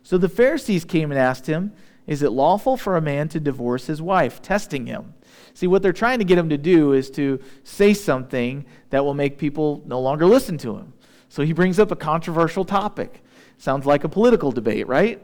So 0.03 0.17
the 0.17 0.29
Pharisees 0.29 0.85
came 0.85 1.11
and 1.11 1.19
asked 1.19 1.45
him, 1.45 1.73
Is 2.07 2.21
it 2.21 2.31
lawful 2.31 2.77
for 2.77 2.97
a 2.97 3.01
man 3.01 3.29
to 3.29 3.39
divorce 3.39 3.87
his 3.87 4.01
wife? 4.01 4.41
Testing 4.41 4.85
him. 4.85 5.13
See, 5.53 5.67
what 5.67 5.81
they're 5.81 5.93
trying 5.93 6.19
to 6.19 6.25
get 6.25 6.37
him 6.37 6.49
to 6.49 6.57
do 6.57 6.93
is 6.93 7.09
to 7.11 7.39
say 7.63 7.93
something 7.93 8.65
that 8.89 9.03
will 9.03 9.13
make 9.13 9.37
people 9.37 9.83
no 9.85 9.99
longer 9.99 10.25
listen 10.25 10.57
to 10.59 10.77
him. 10.77 10.93
So 11.27 11.43
he 11.43 11.53
brings 11.53 11.79
up 11.79 11.91
a 11.91 11.95
controversial 11.95 12.65
topic. 12.65 13.23
Sounds 13.57 13.85
like 13.85 14.03
a 14.03 14.09
political 14.09 14.51
debate, 14.51 14.87
right? 14.87 15.21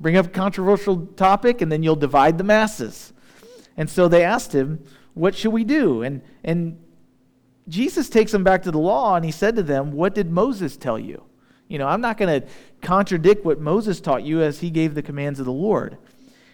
Bring 0.00 0.16
up 0.16 0.26
a 0.26 0.30
controversial 0.30 1.06
topic, 1.06 1.60
and 1.60 1.72
then 1.72 1.82
you'll 1.82 1.96
divide 1.96 2.38
the 2.38 2.44
masses. 2.44 3.12
And 3.76 3.88
so 3.88 4.08
they 4.08 4.22
asked 4.22 4.54
him, 4.54 4.84
what 5.18 5.34
should 5.34 5.52
we 5.52 5.64
do? 5.64 6.02
And, 6.02 6.22
and 6.44 6.78
Jesus 7.66 8.08
takes 8.08 8.30
them 8.30 8.44
back 8.44 8.62
to 8.62 8.70
the 8.70 8.78
law 8.78 9.16
and 9.16 9.24
he 9.24 9.32
said 9.32 9.56
to 9.56 9.64
them, 9.64 9.90
What 9.90 10.14
did 10.14 10.30
Moses 10.30 10.76
tell 10.76 10.98
you? 10.98 11.24
You 11.68 11.78
know, 11.78 11.86
I'm 11.86 12.00
not 12.00 12.16
going 12.16 12.40
to 12.40 12.48
contradict 12.80 13.44
what 13.44 13.60
Moses 13.60 14.00
taught 14.00 14.24
you 14.24 14.42
as 14.42 14.60
he 14.60 14.70
gave 14.70 14.94
the 14.94 15.02
commands 15.02 15.38
of 15.38 15.46
the 15.46 15.52
Lord. 15.52 15.98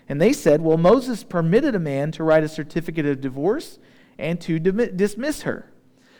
And 0.08 0.20
they 0.20 0.32
said, 0.32 0.60
Well, 0.60 0.76
Moses 0.76 1.24
permitted 1.24 1.74
a 1.74 1.78
man 1.78 2.10
to 2.12 2.24
write 2.24 2.44
a 2.44 2.48
certificate 2.48 3.06
of 3.06 3.20
divorce 3.20 3.78
and 4.18 4.40
to 4.42 4.58
dismiss 4.58 5.42
her. 5.42 5.70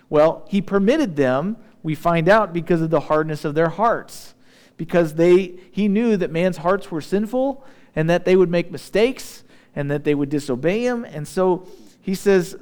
Well, 0.09 0.47
he 0.49 0.61
permitted 0.63 1.17
them, 1.17 1.57
we 1.83 1.95
find 1.95 2.29
out, 2.29 2.53
because 2.53 2.81
of 2.81 2.91
the 2.91 3.01
hardness 3.01 3.45
of 3.45 3.55
their 3.55 3.69
hearts. 3.69 4.35
Because 4.77 5.15
they, 5.15 5.55
he 5.71 5.89
knew 5.89 6.17
that 6.17 6.31
man's 6.31 6.59
hearts 6.59 6.91
were 6.91 7.01
sinful 7.01 7.65
and 7.95 8.09
that 8.11 8.25
they 8.25 8.37
would 8.37 8.51
make 8.51 8.71
mistakes 8.71 9.45
and 9.77 9.91
that 9.91 10.05
they 10.05 10.15
would 10.15 10.29
disobey 10.29 10.85
him. 10.85 11.05
And 11.05 11.27
so 11.27 11.69
he 12.01 12.15
says 12.15 12.57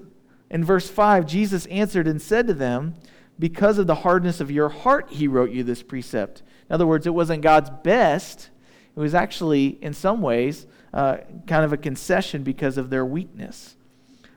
in 0.50 0.64
verse 0.64 0.88
5 0.88 1.26
Jesus 1.26 1.66
answered 1.66 2.06
and 2.06 2.20
said 2.20 2.46
to 2.48 2.54
them, 2.54 2.94
Because 3.38 3.78
of 3.78 3.86
the 3.86 3.96
hardness 3.96 4.40
of 4.40 4.50
your 4.50 4.68
heart, 4.68 5.08
he 5.10 5.26
wrote 5.26 5.50
you 5.50 5.64
this 5.64 5.82
precept. 5.82 6.42
In 6.68 6.74
other 6.74 6.86
words, 6.86 7.06
it 7.06 7.14
wasn't 7.14 7.42
God's 7.42 7.70
best, 7.82 8.50
it 8.94 9.00
was 9.00 9.14
actually, 9.14 9.78
in 9.80 9.94
some 9.94 10.20
ways, 10.20 10.66
uh, 10.92 11.18
kind 11.46 11.64
of 11.64 11.72
a 11.72 11.78
concession 11.78 12.42
because 12.42 12.76
of 12.76 12.90
their 12.90 13.06
weakness. 13.06 13.76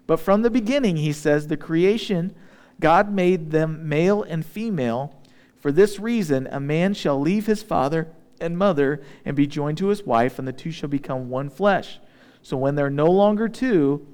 But 0.08 0.20
from 0.20 0.42
the 0.42 0.50
beginning, 0.50 0.98
he 0.98 1.12
says, 1.12 1.48
the 1.48 1.58
creation, 1.58 2.34
God 2.80 3.12
made 3.12 3.52
them 3.52 3.88
male 3.90 4.24
and 4.24 4.46
female. 4.46 5.14
For 5.58 5.72
this 5.72 6.00
reason, 6.00 6.48
a 6.52 6.60
man 6.60 6.94
shall 6.94 7.20
leave 7.20 7.48
his 7.48 7.64
father 7.64 8.08
and 8.40 8.58
mother 8.58 9.02
and 9.26 9.36
be 9.36 9.48
joined 9.48 9.78
to 9.80 9.88
his 9.88 10.04
wife, 10.04 10.40
and 10.40 10.48
the 10.48 10.54
two 10.54 10.72
shall 10.72 10.90
become 10.90 11.30
one 11.30 11.50
flesh. 11.50 12.00
So 12.42 12.56
when 12.56 12.76
they're 12.76 12.90
no 12.90 13.10
longer 13.10 13.50
two, 13.50 14.06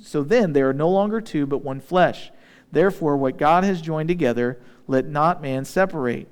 so 0.00 0.22
then 0.22 0.52
they 0.52 0.62
are 0.62 0.72
no 0.72 0.88
longer 0.88 1.20
two, 1.20 1.46
but 1.46 1.62
one 1.62 1.80
flesh. 1.80 2.30
Therefore, 2.72 3.16
what 3.16 3.36
God 3.36 3.64
has 3.64 3.80
joined 3.80 4.08
together, 4.08 4.60
let 4.86 5.06
not 5.06 5.42
man 5.42 5.64
separate. 5.64 6.28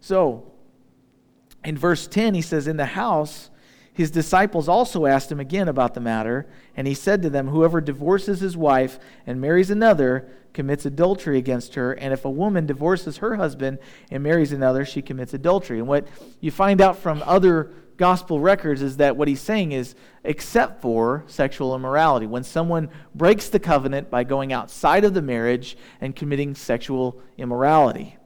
So, 0.00 0.52
in 1.64 1.76
verse 1.76 2.06
10, 2.06 2.34
he 2.34 2.42
says, 2.42 2.66
In 2.66 2.76
the 2.76 2.86
house, 2.86 3.50
his 3.92 4.10
disciples 4.10 4.68
also 4.68 5.04
asked 5.04 5.30
him 5.30 5.40
again 5.40 5.68
about 5.68 5.94
the 5.94 6.00
matter, 6.00 6.46
and 6.76 6.86
he 6.86 6.94
said 6.94 7.22
to 7.22 7.30
them, 7.30 7.48
Whoever 7.48 7.80
divorces 7.80 8.40
his 8.40 8.56
wife 8.56 8.98
and 9.26 9.40
marries 9.40 9.70
another 9.70 10.28
commits 10.54 10.86
adultery 10.86 11.38
against 11.38 11.74
her, 11.74 11.92
and 11.92 12.12
if 12.12 12.24
a 12.24 12.30
woman 12.30 12.66
divorces 12.66 13.18
her 13.18 13.36
husband 13.36 13.78
and 14.10 14.22
marries 14.22 14.52
another, 14.52 14.84
she 14.84 15.02
commits 15.02 15.34
adultery. 15.34 15.78
And 15.78 15.88
what 15.88 16.06
you 16.40 16.50
find 16.50 16.80
out 16.80 16.96
from 16.96 17.22
other 17.26 17.70
gospel 17.96 18.40
records 18.40 18.82
is 18.82 18.96
that 18.98 19.16
what 19.16 19.28
he's 19.28 19.40
saying 19.40 19.72
is, 19.72 19.94
except 20.24 20.82
for 20.82 21.24
sexual 21.26 21.74
immorality, 21.74 22.26
when 22.26 22.44
someone 22.44 22.88
breaks 23.14 23.48
the 23.48 23.58
covenant 23.58 24.10
by 24.10 24.24
going 24.24 24.52
outside 24.52 25.04
of 25.04 25.14
the 25.14 25.22
marriage 25.22 25.76
and 26.00 26.16
committing 26.16 26.54
sexual 26.54 27.20
immorality. 27.38 28.16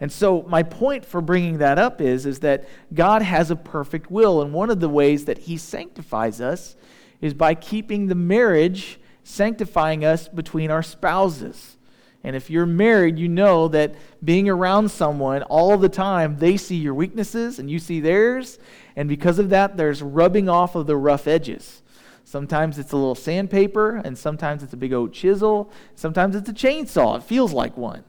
And 0.00 0.10
so 0.10 0.42
my 0.48 0.62
point 0.62 1.04
for 1.04 1.20
bringing 1.20 1.58
that 1.58 1.78
up 1.78 2.00
is, 2.00 2.24
is 2.24 2.40
that 2.40 2.66
God 2.94 3.20
has 3.20 3.50
a 3.50 3.56
perfect 3.56 4.10
will, 4.10 4.40
and 4.40 4.52
one 4.54 4.70
of 4.70 4.80
the 4.80 4.88
ways 4.88 5.26
that 5.26 5.38
he 5.38 5.56
sanctifies 5.58 6.40
us 6.40 6.74
is 7.20 7.34
by 7.34 7.54
keeping 7.54 8.06
the 8.06 8.14
marriage 8.14 8.98
sanctifying 9.22 10.04
us 10.04 10.28
between 10.28 10.70
our 10.70 10.82
spouses. 10.82 11.76
And 12.22 12.36
if 12.36 12.50
you're 12.50 12.66
married, 12.66 13.18
you 13.18 13.28
know 13.28 13.68
that 13.68 13.94
being 14.22 14.48
around 14.48 14.90
someone 14.90 15.42
all 15.44 15.78
the 15.78 15.88
time, 15.88 16.36
they 16.38 16.56
see 16.56 16.76
your 16.76 16.94
weaknesses 16.94 17.58
and 17.58 17.70
you 17.70 17.78
see 17.78 18.00
theirs. 18.00 18.58
And 18.94 19.08
because 19.08 19.38
of 19.38 19.48
that, 19.50 19.76
there's 19.76 20.02
rubbing 20.02 20.48
off 20.48 20.74
of 20.74 20.86
the 20.86 20.96
rough 20.96 21.26
edges. 21.26 21.82
Sometimes 22.24 22.78
it's 22.78 22.92
a 22.92 22.96
little 22.96 23.16
sandpaper, 23.16 23.96
and 23.96 24.16
sometimes 24.16 24.62
it's 24.62 24.72
a 24.72 24.76
big 24.76 24.92
old 24.92 25.12
chisel. 25.12 25.72
Sometimes 25.96 26.36
it's 26.36 26.48
a 26.48 26.52
chainsaw. 26.52 27.16
It 27.16 27.24
feels 27.24 27.52
like 27.52 27.76
one. 27.76 28.04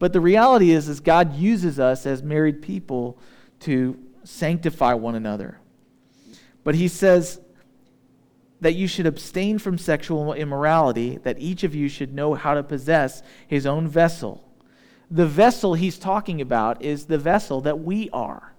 But 0.00 0.12
the 0.12 0.20
reality 0.20 0.70
is, 0.70 0.88
is 0.88 0.98
God 0.98 1.36
uses 1.36 1.78
us 1.78 2.06
as 2.06 2.22
married 2.22 2.62
people 2.62 3.18
to 3.60 3.96
sanctify 4.24 4.94
one 4.94 5.14
another. 5.14 5.58
But 6.64 6.74
he 6.74 6.88
says, 6.88 7.40
that 8.60 8.74
you 8.74 8.86
should 8.86 9.06
abstain 9.06 9.58
from 9.58 9.78
sexual 9.78 10.32
immorality, 10.32 11.18
that 11.22 11.38
each 11.38 11.64
of 11.64 11.74
you 11.74 11.88
should 11.88 12.14
know 12.14 12.34
how 12.34 12.54
to 12.54 12.62
possess 12.62 13.22
his 13.46 13.66
own 13.66 13.88
vessel. 13.88 14.44
The 15.10 15.26
vessel 15.26 15.74
he's 15.74 15.98
talking 15.98 16.40
about 16.40 16.82
is 16.82 17.06
the 17.06 17.18
vessel 17.18 17.60
that 17.62 17.80
we 17.80 18.10
are. 18.10 18.54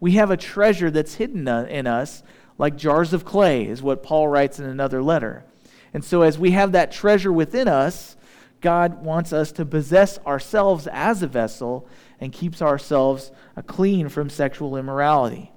We 0.00 0.12
have 0.12 0.30
a 0.30 0.36
treasure 0.36 0.90
that's 0.90 1.14
hidden 1.14 1.48
in 1.48 1.86
us, 1.86 2.22
like 2.56 2.76
jars 2.76 3.12
of 3.12 3.24
clay, 3.24 3.66
is 3.66 3.82
what 3.82 4.02
Paul 4.02 4.28
writes 4.28 4.58
in 4.58 4.66
another 4.66 5.02
letter. 5.02 5.44
And 5.92 6.04
so, 6.04 6.22
as 6.22 6.38
we 6.38 6.52
have 6.52 6.72
that 6.72 6.92
treasure 6.92 7.32
within 7.32 7.66
us, 7.66 8.16
God 8.60 9.04
wants 9.04 9.32
us 9.32 9.52
to 9.52 9.64
possess 9.64 10.18
ourselves 10.20 10.86
as 10.92 11.22
a 11.22 11.26
vessel 11.26 11.88
and 12.20 12.32
keeps 12.32 12.60
ourselves 12.60 13.30
clean 13.66 14.08
from 14.08 14.28
sexual 14.28 14.76
immorality. 14.76 15.50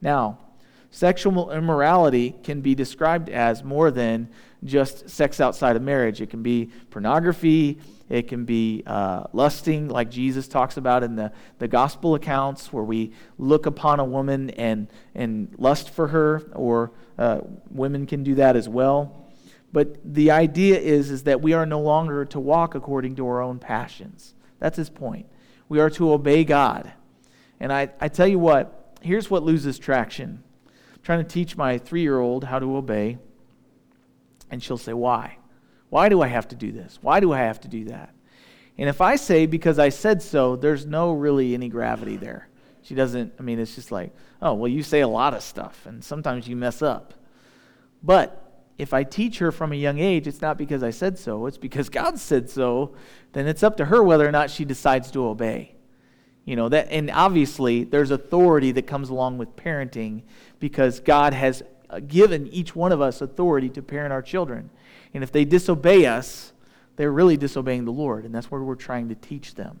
Now, 0.00 0.38
Sexual 0.96 1.50
immorality 1.50 2.34
can 2.42 2.62
be 2.62 2.74
described 2.74 3.28
as 3.28 3.62
more 3.62 3.90
than 3.90 4.30
just 4.64 5.10
sex 5.10 5.42
outside 5.42 5.76
of 5.76 5.82
marriage. 5.82 6.22
It 6.22 6.30
can 6.30 6.42
be 6.42 6.70
pornography, 6.88 7.78
it 8.08 8.28
can 8.28 8.46
be 8.46 8.82
uh, 8.86 9.24
lusting, 9.34 9.90
like 9.90 10.10
Jesus 10.10 10.48
talks 10.48 10.78
about 10.78 11.02
in 11.02 11.14
the, 11.14 11.32
the 11.58 11.68
gospel 11.68 12.14
accounts, 12.14 12.72
where 12.72 12.82
we 12.82 13.12
look 13.36 13.66
upon 13.66 14.00
a 14.00 14.06
woman 14.06 14.48
and, 14.48 14.88
and 15.14 15.54
lust 15.58 15.90
for 15.90 16.08
her, 16.08 16.38
or 16.54 16.92
uh, 17.18 17.40
women 17.68 18.06
can 18.06 18.22
do 18.22 18.34
that 18.36 18.56
as 18.56 18.66
well. 18.66 19.28
But 19.74 19.98
the 20.02 20.30
idea 20.30 20.78
is, 20.78 21.10
is 21.10 21.24
that 21.24 21.42
we 21.42 21.52
are 21.52 21.66
no 21.66 21.82
longer 21.82 22.24
to 22.24 22.40
walk 22.40 22.74
according 22.74 23.16
to 23.16 23.26
our 23.26 23.42
own 23.42 23.58
passions. 23.58 24.32
That's 24.60 24.78
his 24.78 24.88
point. 24.88 25.26
We 25.68 25.78
are 25.78 25.90
to 25.90 26.14
obey 26.14 26.44
God. 26.44 26.90
And 27.60 27.70
I, 27.70 27.90
I 28.00 28.08
tell 28.08 28.26
you 28.26 28.38
what, 28.38 28.96
here's 29.02 29.30
what 29.30 29.42
loses 29.42 29.78
traction 29.78 30.42
trying 31.06 31.24
to 31.24 31.32
teach 31.32 31.56
my 31.56 31.78
three 31.78 32.02
year 32.02 32.18
old 32.18 32.42
how 32.42 32.58
to 32.58 32.76
obey. 32.76 33.16
And 34.50 34.60
she'll 34.60 34.76
say, 34.76 34.92
Why? 34.92 35.38
Why 35.88 36.08
do 36.08 36.20
I 36.20 36.26
have 36.26 36.48
to 36.48 36.56
do 36.56 36.72
this? 36.72 36.98
Why 37.00 37.20
do 37.20 37.32
I 37.32 37.38
have 37.38 37.60
to 37.60 37.68
do 37.68 37.84
that? 37.84 38.12
And 38.76 38.88
if 38.88 39.00
I 39.00 39.14
say 39.14 39.46
because 39.46 39.78
I 39.78 39.90
said 39.90 40.20
so, 40.20 40.56
there's 40.56 40.84
no 40.84 41.12
really 41.12 41.54
any 41.54 41.68
gravity 41.68 42.16
there. 42.16 42.48
She 42.82 42.96
doesn't, 42.96 43.34
I 43.38 43.42
mean, 43.42 43.60
it's 43.60 43.76
just 43.76 43.92
like, 43.92 44.14
oh, 44.42 44.54
well, 44.54 44.68
you 44.68 44.82
say 44.82 45.00
a 45.00 45.08
lot 45.08 45.32
of 45.32 45.42
stuff, 45.42 45.86
and 45.86 46.02
sometimes 46.02 46.48
you 46.48 46.56
mess 46.56 46.82
up. 46.82 47.14
But 48.02 48.64
if 48.76 48.92
I 48.92 49.04
teach 49.04 49.38
her 49.38 49.52
from 49.52 49.72
a 49.72 49.76
young 49.76 50.00
age, 50.00 50.26
it's 50.26 50.42
not 50.42 50.58
because 50.58 50.82
I 50.82 50.90
said 50.90 51.18
so, 51.18 51.46
it's 51.46 51.56
because 51.56 51.88
God 51.88 52.18
said 52.18 52.50
so, 52.50 52.96
then 53.32 53.46
it's 53.46 53.62
up 53.62 53.76
to 53.76 53.84
her 53.84 54.02
whether 54.02 54.26
or 54.26 54.32
not 54.32 54.50
she 54.50 54.64
decides 54.64 55.12
to 55.12 55.24
obey. 55.24 55.76
You 56.46 56.54
know, 56.54 56.68
that 56.68 56.92
and 56.92 57.10
obviously 57.10 57.82
there's 57.82 58.12
authority 58.12 58.70
that 58.72 58.86
comes 58.86 59.08
along 59.08 59.38
with 59.38 59.56
parenting 59.56 60.22
because 60.58 61.00
God 61.00 61.32
has 61.34 61.62
uh, 61.88 62.00
given 62.00 62.46
each 62.48 62.74
one 62.74 62.92
of 62.92 63.00
us 63.00 63.20
authority 63.20 63.68
to 63.70 63.82
parent 63.82 64.12
our 64.12 64.22
children. 64.22 64.70
And 65.14 65.22
if 65.22 65.32
they 65.32 65.44
disobey 65.44 66.06
us, 66.06 66.52
they're 66.96 67.12
really 67.12 67.36
disobeying 67.36 67.84
the 67.84 67.92
Lord, 67.92 68.24
and 68.24 68.34
that's 68.34 68.50
what 68.50 68.60
we're 68.60 68.74
trying 68.74 69.08
to 69.10 69.14
teach 69.14 69.54
them. 69.54 69.78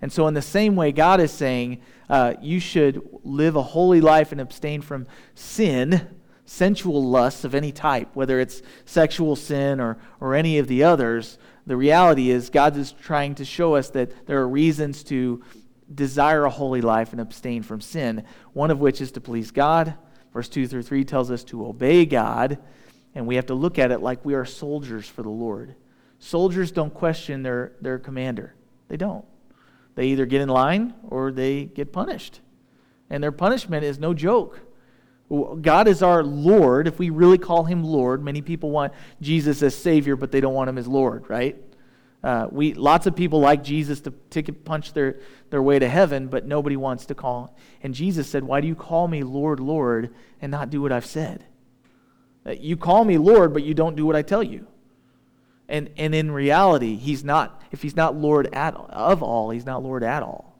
And 0.00 0.12
so, 0.12 0.26
in 0.28 0.34
the 0.34 0.42
same 0.42 0.76
way, 0.76 0.92
God 0.92 1.20
is 1.20 1.32
saying 1.32 1.80
uh, 2.08 2.34
you 2.40 2.60
should 2.60 3.02
live 3.24 3.56
a 3.56 3.62
holy 3.62 4.00
life 4.00 4.32
and 4.32 4.40
abstain 4.40 4.80
from 4.80 5.06
sin, 5.34 6.08
sensual 6.44 7.04
lusts 7.04 7.44
of 7.44 7.54
any 7.54 7.72
type, 7.72 8.08
whether 8.14 8.38
it's 8.40 8.62
sexual 8.84 9.36
sin 9.36 9.80
or, 9.80 9.98
or 10.20 10.34
any 10.34 10.58
of 10.58 10.68
the 10.68 10.84
others. 10.84 11.38
The 11.66 11.76
reality 11.76 12.30
is, 12.30 12.50
God 12.50 12.76
is 12.76 12.92
trying 12.92 13.34
to 13.36 13.44
show 13.44 13.74
us 13.74 13.90
that 13.90 14.26
there 14.26 14.38
are 14.38 14.48
reasons 14.48 15.02
to 15.04 15.42
desire 15.92 16.44
a 16.44 16.50
holy 16.50 16.80
life 16.80 17.12
and 17.12 17.20
abstain 17.20 17.62
from 17.62 17.80
sin, 17.80 18.24
one 18.52 18.70
of 18.70 18.78
which 18.80 19.00
is 19.00 19.12
to 19.12 19.20
please 19.20 19.50
God. 19.50 19.94
Verse 20.38 20.48
2 20.50 20.68
through 20.68 20.84
3 20.84 21.04
tells 21.04 21.32
us 21.32 21.42
to 21.42 21.66
obey 21.66 22.06
God, 22.06 22.58
and 23.16 23.26
we 23.26 23.34
have 23.34 23.46
to 23.46 23.54
look 23.54 23.76
at 23.76 23.90
it 23.90 24.00
like 24.00 24.24
we 24.24 24.34
are 24.34 24.44
soldiers 24.44 25.08
for 25.08 25.24
the 25.24 25.28
Lord. 25.28 25.74
Soldiers 26.20 26.70
don't 26.70 26.94
question 26.94 27.42
their, 27.42 27.72
their 27.80 27.98
commander, 27.98 28.54
they 28.86 28.96
don't. 28.96 29.24
They 29.96 30.06
either 30.06 30.26
get 30.26 30.40
in 30.40 30.48
line 30.48 30.94
or 31.08 31.32
they 31.32 31.64
get 31.64 31.92
punished. 31.92 32.38
And 33.10 33.20
their 33.20 33.32
punishment 33.32 33.82
is 33.82 33.98
no 33.98 34.14
joke. 34.14 34.60
God 35.60 35.88
is 35.88 36.04
our 36.04 36.22
Lord. 36.22 36.86
If 36.86 37.00
we 37.00 37.10
really 37.10 37.38
call 37.38 37.64
him 37.64 37.82
Lord, 37.82 38.22
many 38.22 38.40
people 38.40 38.70
want 38.70 38.92
Jesus 39.20 39.60
as 39.64 39.74
Savior, 39.74 40.14
but 40.14 40.30
they 40.30 40.40
don't 40.40 40.54
want 40.54 40.70
him 40.70 40.78
as 40.78 40.86
Lord, 40.86 41.28
right? 41.28 41.60
Uh, 42.22 42.48
we, 42.50 42.74
lots 42.74 43.06
of 43.06 43.14
people 43.14 43.40
like 43.40 43.62
Jesus 43.62 44.00
to 44.00 44.12
ticket 44.30 44.64
punch 44.64 44.92
their, 44.92 45.20
their 45.50 45.62
way 45.62 45.78
to 45.78 45.88
heaven, 45.88 46.26
but 46.26 46.46
nobody 46.46 46.76
wants 46.76 47.06
to 47.06 47.14
call. 47.14 47.56
And 47.82 47.94
Jesus 47.94 48.28
said, 48.28 48.42
Why 48.42 48.60
do 48.60 48.66
you 48.66 48.74
call 48.74 49.06
me 49.06 49.22
Lord, 49.22 49.60
Lord, 49.60 50.12
and 50.42 50.50
not 50.50 50.70
do 50.70 50.82
what 50.82 50.90
I've 50.90 51.06
said? 51.06 51.44
Uh, 52.44 52.52
you 52.52 52.76
call 52.76 53.04
me 53.04 53.18
Lord, 53.18 53.52
but 53.52 53.62
you 53.62 53.74
don't 53.74 53.94
do 53.94 54.04
what 54.04 54.16
I 54.16 54.22
tell 54.22 54.42
you. 54.42 54.66
And, 55.68 55.90
and 55.96 56.14
in 56.14 56.30
reality, 56.30 56.96
he's 56.96 57.22
not, 57.22 57.62
if 57.70 57.82
he's 57.82 57.94
not 57.94 58.16
Lord 58.16 58.52
at, 58.52 58.74
of 58.74 59.22
all, 59.22 59.50
he's 59.50 59.66
not 59.66 59.82
Lord 59.82 60.02
at 60.02 60.22
all. 60.22 60.58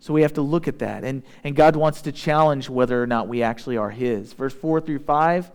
So 0.00 0.12
we 0.12 0.22
have 0.22 0.34
to 0.34 0.42
look 0.42 0.66
at 0.66 0.80
that. 0.80 1.04
And, 1.04 1.22
and 1.44 1.54
God 1.54 1.76
wants 1.76 2.02
to 2.02 2.12
challenge 2.12 2.68
whether 2.68 3.00
or 3.00 3.06
not 3.06 3.28
we 3.28 3.42
actually 3.42 3.76
are 3.76 3.90
his. 3.90 4.32
Verse 4.32 4.54
4 4.54 4.80
through 4.80 5.00
5, 5.00 5.50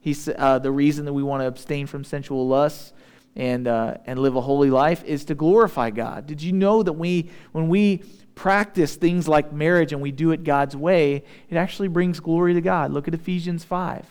he's, 0.00 0.28
uh, 0.28 0.58
the 0.58 0.70
reason 0.70 1.04
that 1.06 1.12
we 1.12 1.22
want 1.22 1.42
to 1.42 1.46
abstain 1.46 1.86
from 1.86 2.04
sensual 2.04 2.46
lusts 2.46 2.92
and, 3.36 3.66
uh, 3.66 3.96
and 4.06 4.18
live 4.18 4.36
a 4.36 4.40
holy 4.40 4.70
life 4.70 5.04
is 5.04 5.24
to 5.26 5.34
glorify 5.34 5.90
God. 5.90 6.26
Did 6.26 6.42
you 6.42 6.52
know 6.52 6.82
that 6.82 6.92
we, 6.92 7.30
when 7.52 7.68
we 7.68 8.02
practice 8.34 8.96
things 8.96 9.28
like 9.28 9.52
marriage 9.52 9.92
and 9.92 10.02
we 10.02 10.10
do 10.10 10.32
it 10.32 10.44
God's 10.44 10.76
way, 10.76 11.24
it 11.48 11.56
actually 11.56 11.88
brings 11.88 12.20
glory 12.20 12.54
to 12.54 12.60
God? 12.60 12.92
Look 12.92 13.08
at 13.08 13.14
Ephesians 13.14 13.64
5. 13.64 14.06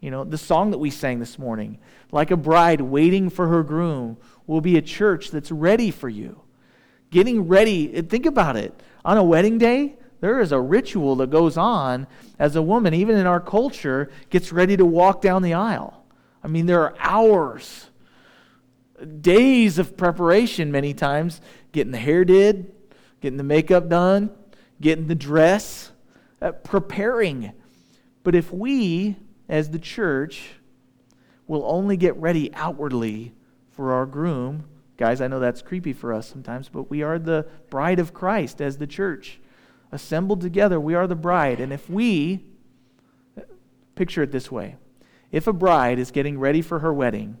You 0.00 0.10
know, 0.10 0.24
the 0.24 0.38
song 0.38 0.72
that 0.72 0.78
we 0.78 0.90
sang 0.90 1.20
this 1.20 1.38
morning, 1.38 1.78
like 2.10 2.32
a 2.32 2.36
bride 2.36 2.80
waiting 2.80 3.30
for 3.30 3.46
her 3.46 3.62
groom, 3.62 4.16
will 4.48 4.60
be 4.60 4.76
a 4.76 4.82
church 4.82 5.30
that's 5.30 5.52
ready 5.52 5.92
for 5.92 6.08
you. 6.08 6.40
Getting 7.10 7.46
ready, 7.46 8.02
think 8.02 8.26
about 8.26 8.56
it. 8.56 8.74
On 9.04 9.16
a 9.16 9.22
wedding 9.22 9.58
day, 9.58 9.96
there 10.20 10.40
is 10.40 10.50
a 10.50 10.60
ritual 10.60 11.16
that 11.16 11.30
goes 11.30 11.56
on 11.56 12.06
as 12.38 12.56
a 12.56 12.62
woman, 12.62 12.94
even 12.94 13.16
in 13.16 13.26
our 13.26 13.40
culture, 13.40 14.10
gets 14.30 14.52
ready 14.52 14.76
to 14.76 14.84
walk 14.84 15.20
down 15.20 15.42
the 15.42 15.54
aisle. 15.54 16.04
I 16.42 16.48
mean, 16.48 16.66
there 16.66 16.80
are 16.80 16.94
hours 16.98 17.86
days 19.06 19.78
of 19.78 19.96
preparation 19.96 20.70
many 20.70 20.94
times 20.94 21.40
getting 21.72 21.92
the 21.92 21.98
hair 21.98 22.24
did, 22.24 22.72
getting 23.20 23.36
the 23.36 23.44
makeup 23.44 23.88
done, 23.88 24.30
getting 24.80 25.06
the 25.06 25.14
dress, 25.14 25.92
uh, 26.40 26.52
preparing. 26.52 27.52
But 28.22 28.34
if 28.34 28.52
we, 28.52 29.16
as 29.48 29.70
the 29.70 29.78
church, 29.78 30.52
will 31.46 31.64
only 31.66 31.96
get 31.96 32.16
ready 32.16 32.52
outwardly 32.54 33.32
for 33.70 33.92
our 33.92 34.06
groom, 34.06 34.64
guys, 34.96 35.20
I 35.20 35.28
know 35.28 35.40
that's 35.40 35.62
creepy 35.62 35.92
for 35.92 36.12
us 36.12 36.28
sometimes, 36.28 36.68
but 36.68 36.90
we 36.90 37.02
are 37.02 37.18
the 37.18 37.46
bride 37.70 37.98
of 37.98 38.14
Christ 38.14 38.60
as 38.60 38.78
the 38.78 38.86
church. 38.86 39.40
Assembled 39.90 40.40
together, 40.40 40.80
we 40.80 40.94
are 40.94 41.06
the 41.06 41.14
bride. 41.14 41.60
And 41.60 41.72
if 41.72 41.90
we, 41.90 42.44
picture 43.94 44.22
it 44.22 44.32
this 44.32 44.50
way 44.50 44.76
if 45.30 45.46
a 45.46 45.52
bride 45.52 45.98
is 45.98 46.10
getting 46.10 46.38
ready 46.38 46.60
for 46.60 46.80
her 46.80 46.92
wedding, 46.92 47.38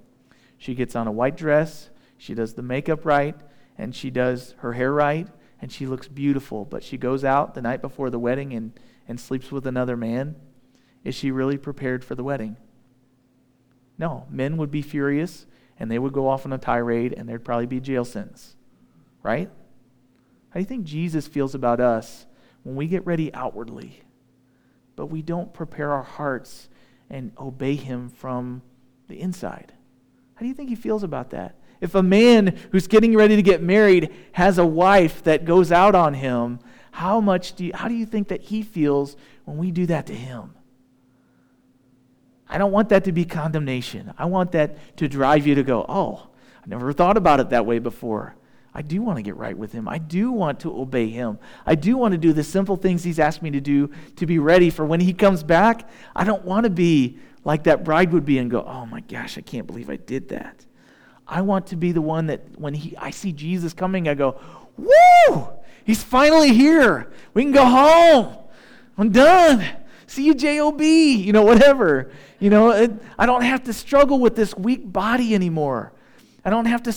she 0.62 0.74
gets 0.74 0.94
on 0.94 1.06
a 1.06 1.12
white 1.12 1.36
dress, 1.36 1.90
she 2.16 2.34
does 2.34 2.54
the 2.54 2.62
makeup 2.62 3.04
right, 3.04 3.34
and 3.76 3.94
she 3.94 4.10
does 4.10 4.54
her 4.58 4.74
hair 4.74 4.92
right, 4.92 5.26
and 5.60 5.72
she 5.72 5.86
looks 5.86 6.06
beautiful. 6.06 6.64
But 6.64 6.84
she 6.84 6.96
goes 6.96 7.24
out 7.24 7.54
the 7.54 7.62
night 7.62 7.82
before 7.82 8.10
the 8.10 8.18
wedding 8.18 8.52
and, 8.52 8.78
and 9.08 9.18
sleeps 9.18 9.50
with 9.50 9.66
another 9.66 9.96
man. 9.96 10.36
Is 11.02 11.14
she 11.14 11.30
really 11.30 11.58
prepared 11.58 12.04
for 12.04 12.14
the 12.14 12.22
wedding? 12.22 12.56
No. 13.98 14.26
Men 14.30 14.56
would 14.56 14.70
be 14.70 14.82
furious, 14.82 15.46
and 15.78 15.90
they 15.90 15.98
would 15.98 16.12
go 16.12 16.28
off 16.28 16.46
on 16.46 16.52
a 16.52 16.58
tirade, 16.58 17.12
and 17.12 17.28
there'd 17.28 17.44
probably 17.44 17.66
be 17.66 17.80
jail 17.80 18.04
sentence. 18.04 18.54
Right? 19.22 19.50
How 20.50 20.54
do 20.54 20.60
you 20.60 20.66
think 20.66 20.84
Jesus 20.84 21.26
feels 21.26 21.54
about 21.54 21.80
us 21.80 22.26
when 22.62 22.76
we 22.76 22.86
get 22.86 23.04
ready 23.04 23.34
outwardly? 23.34 24.02
but 24.96 25.06
we 25.06 25.22
don't 25.22 25.52
prepare 25.52 25.92
our 25.92 26.02
hearts 26.02 26.68
and 27.10 27.32
obey 27.38 27.74
Him 27.74 28.08
from 28.08 28.62
the 29.08 29.20
inside. 29.20 29.72
How 30.34 30.40
do 30.40 30.46
you 30.46 30.54
think 30.54 30.68
He 30.68 30.74
feels 30.74 31.02
about 31.02 31.30
that? 31.30 31.56
If 31.82 31.96
a 31.96 32.02
man 32.02 32.56
who's 32.70 32.86
getting 32.86 33.16
ready 33.16 33.34
to 33.34 33.42
get 33.42 33.60
married 33.60 34.14
has 34.30 34.58
a 34.58 34.64
wife 34.64 35.24
that 35.24 35.44
goes 35.44 35.72
out 35.72 35.96
on 35.96 36.14
him, 36.14 36.60
how 36.92 37.20
much 37.20 37.54
do 37.54 37.64
you, 37.64 37.72
how 37.74 37.88
do 37.88 37.94
you 37.94 38.06
think 38.06 38.28
that 38.28 38.40
he 38.40 38.62
feels 38.62 39.16
when 39.46 39.58
we 39.58 39.72
do 39.72 39.86
that 39.86 40.06
to 40.06 40.14
him? 40.14 40.54
I 42.48 42.56
don't 42.56 42.70
want 42.70 42.90
that 42.90 43.02
to 43.04 43.12
be 43.12 43.24
condemnation. 43.24 44.14
I 44.16 44.26
want 44.26 44.52
that 44.52 44.96
to 44.98 45.08
drive 45.08 45.44
you 45.44 45.56
to 45.56 45.64
go, 45.64 45.84
oh, 45.88 46.28
I 46.64 46.68
never 46.68 46.92
thought 46.92 47.16
about 47.16 47.40
it 47.40 47.50
that 47.50 47.66
way 47.66 47.80
before. 47.80 48.36
I 48.72 48.82
do 48.82 49.02
want 49.02 49.16
to 49.16 49.22
get 49.22 49.36
right 49.36 49.58
with 49.58 49.72
him. 49.72 49.88
I 49.88 49.98
do 49.98 50.30
want 50.30 50.60
to 50.60 50.80
obey 50.80 51.08
him. 51.08 51.40
I 51.66 51.74
do 51.74 51.96
want 51.96 52.12
to 52.12 52.18
do 52.18 52.32
the 52.32 52.44
simple 52.44 52.76
things 52.76 53.02
he's 53.02 53.18
asked 53.18 53.42
me 53.42 53.50
to 53.50 53.60
do 53.60 53.90
to 54.16 54.24
be 54.24 54.38
ready 54.38 54.70
for 54.70 54.86
when 54.86 55.00
he 55.00 55.12
comes 55.12 55.42
back. 55.42 55.88
I 56.14 56.22
don't 56.22 56.44
want 56.44 56.64
to 56.64 56.70
be 56.70 57.18
like 57.44 57.64
that 57.64 57.84
bride 57.84 58.12
would 58.12 58.24
be 58.24 58.38
and 58.38 58.50
go, 58.50 58.62
oh 58.64 58.86
my 58.86 59.00
gosh, 59.00 59.36
I 59.36 59.40
can't 59.40 59.66
believe 59.66 59.90
I 59.90 59.96
did 59.96 60.28
that. 60.28 60.64
I 61.26 61.42
want 61.42 61.68
to 61.68 61.76
be 61.76 61.92
the 61.92 62.02
one 62.02 62.26
that 62.26 62.58
when 62.58 62.74
he, 62.74 62.96
I 62.96 63.10
see 63.10 63.32
Jesus 63.32 63.72
coming, 63.72 64.08
I 64.08 64.14
go, 64.14 64.40
woo, 64.76 65.48
he's 65.84 66.02
finally 66.02 66.52
here. 66.52 67.12
We 67.34 67.42
can 67.42 67.52
go 67.52 67.64
home. 67.64 68.36
I'm 68.98 69.10
done. 69.10 69.64
See 70.06 70.24
you, 70.24 70.34
JOB, 70.34 70.80
you 70.82 71.32
know, 71.32 71.42
whatever. 71.42 72.10
You 72.38 72.50
know, 72.50 72.70
it, 72.70 72.92
I 73.18 73.26
don't 73.26 73.42
have 73.42 73.64
to 73.64 73.72
struggle 73.72 74.20
with 74.20 74.36
this 74.36 74.54
weak 74.56 74.92
body 74.92 75.34
anymore. 75.34 75.92
I 76.44 76.50
don't 76.50 76.66
have 76.66 76.82
to 76.84 76.92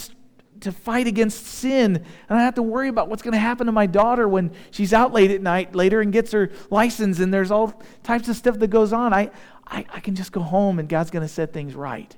to 0.62 0.71
fight 0.71 1.05
against 1.08 1.45
sin. 1.45 2.03
And 2.29 2.39
I 2.39 2.41
have 2.41 2.55
to 2.55 2.63
worry 2.63 2.88
about 2.89 3.08
what's 3.08 3.21
going 3.21 3.34
to 3.34 3.39
happen 3.39 3.67
to 3.67 3.71
my 3.71 3.86
daughter 3.86 4.27
when 4.27 4.51
she's 4.71 4.93
out 4.93 5.13
late 5.13 5.31
at 5.31 5.41
night 5.41 5.75
later 5.75 6.01
and 6.01 6.12
gets 6.12 6.31
her 6.31 6.51
license 6.69 7.19
and 7.19 7.34
there's 7.34 7.51
all 7.51 7.81
types 8.03 8.27
of 8.29 8.36
stuff 8.36 8.58
that 8.60 8.67
goes 8.67 8.93
on. 8.93 9.13
I, 9.13 9.31
I, 9.67 9.86
I 9.91 9.99
can 9.99 10.15
just 10.15 10.32
go 10.32 10.41
home 10.41 10.80
and 10.80 10.88
God's 10.88 11.12
going 11.12 11.23
to 11.23 11.34
set 11.34 11.54
things 11.54 11.75
right. 11.75 12.15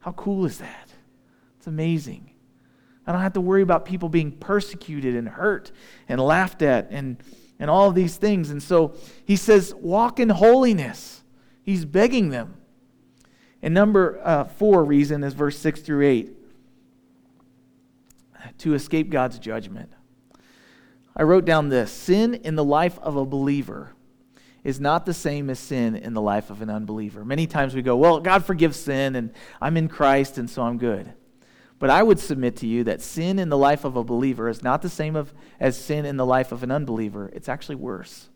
How 0.00 0.12
cool 0.12 0.44
is 0.44 0.58
that? 0.58 0.90
It's 1.58 1.66
amazing. 1.66 2.30
I 3.06 3.12
don't 3.12 3.20
have 3.20 3.34
to 3.34 3.40
worry 3.40 3.62
about 3.62 3.84
people 3.84 4.08
being 4.08 4.32
persecuted 4.32 5.14
and 5.14 5.28
hurt 5.28 5.72
and 6.08 6.20
laughed 6.20 6.62
at 6.62 6.88
and, 6.90 7.16
and 7.58 7.70
all 7.70 7.90
these 7.90 8.16
things. 8.16 8.50
And 8.50 8.62
so 8.62 8.94
he 9.24 9.36
says, 9.36 9.74
walk 9.76 10.20
in 10.20 10.28
holiness. 10.28 11.22
He's 11.62 11.84
begging 11.84 12.30
them. 12.30 12.54
And 13.60 13.74
number 13.74 14.20
uh, 14.24 14.44
four 14.44 14.84
reason 14.84 15.22
is 15.22 15.34
verse 15.34 15.58
6 15.58 15.80
through 15.82 16.06
8 16.06 16.36
to 18.58 18.74
escape 18.74 19.10
God's 19.10 19.38
judgment. 19.38 19.92
I 21.16 21.22
wrote 21.22 21.44
down 21.44 21.68
this 21.68 21.92
sin 21.92 22.34
in 22.34 22.56
the 22.56 22.64
life 22.64 22.98
of 23.00 23.16
a 23.16 23.24
believer 23.24 23.94
is 24.64 24.78
not 24.78 25.06
the 25.06 25.14
same 25.14 25.50
as 25.50 25.58
sin 25.58 25.96
in 25.96 26.14
the 26.14 26.20
life 26.20 26.50
of 26.50 26.62
an 26.62 26.70
unbeliever. 26.70 27.24
Many 27.24 27.46
times 27.46 27.74
we 27.74 27.82
go, 27.82 27.96
well, 27.96 28.20
God 28.20 28.44
forgives 28.44 28.76
sin 28.76 29.16
and 29.16 29.32
I'm 29.60 29.76
in 29.76 29.88
Christ 29.88 30.38
and 30.38 30.48
so 30.48 30.62
I'm 30.62 30.78
good. 30.78 31.12
But 31.80 31.90
I 31.90 32.02
would 32.02 32.20
submit 32.20 32.56
to 32.58 32.66
you 32.68 32.84
that 32.84 33.02
sin 33.02 33.40
in 33.40 33.48
the 33.48 33.56
life 33.58 33.84
of 33.84 33.96
a 33.96 34.04
believer 34.04 34.48
is 34.48 34.62
not 34.62 34.82
the 34.82 34.88
same 34.88 35.16
of, 35.16 35.34
as 35.58 35.76
sin 35.76 36.04
in 36.04 36.16
the 36.16 36.26
life 36.26 36.52
of 36.52 36.62
an 36.62 36.70
unbeliever. 36.70 37.28
It's 37.32 37.48
actually 37.48 37.74
worse. 37.74 38.28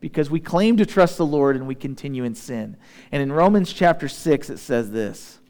Because 0.00 0.30
we 0.30 0.40
claim 0.40 0.78
to 0.78 0.86
trust 0.86 1.18
the 1.18 1.26
Lord 1.26 1.56
and 1.56 1.66
we 1.66 1.74
continue 1.74 2.24
in 2.24 2.34
sin. 2.34 2.78
And 3.12 3.22
in 3.22 3.30
Romans 3.30 3.70
chapter 3.70 4.08
6, 4.08 4.48
it 4.48 4.58
says 4.58 4.90
this 4.90 5.40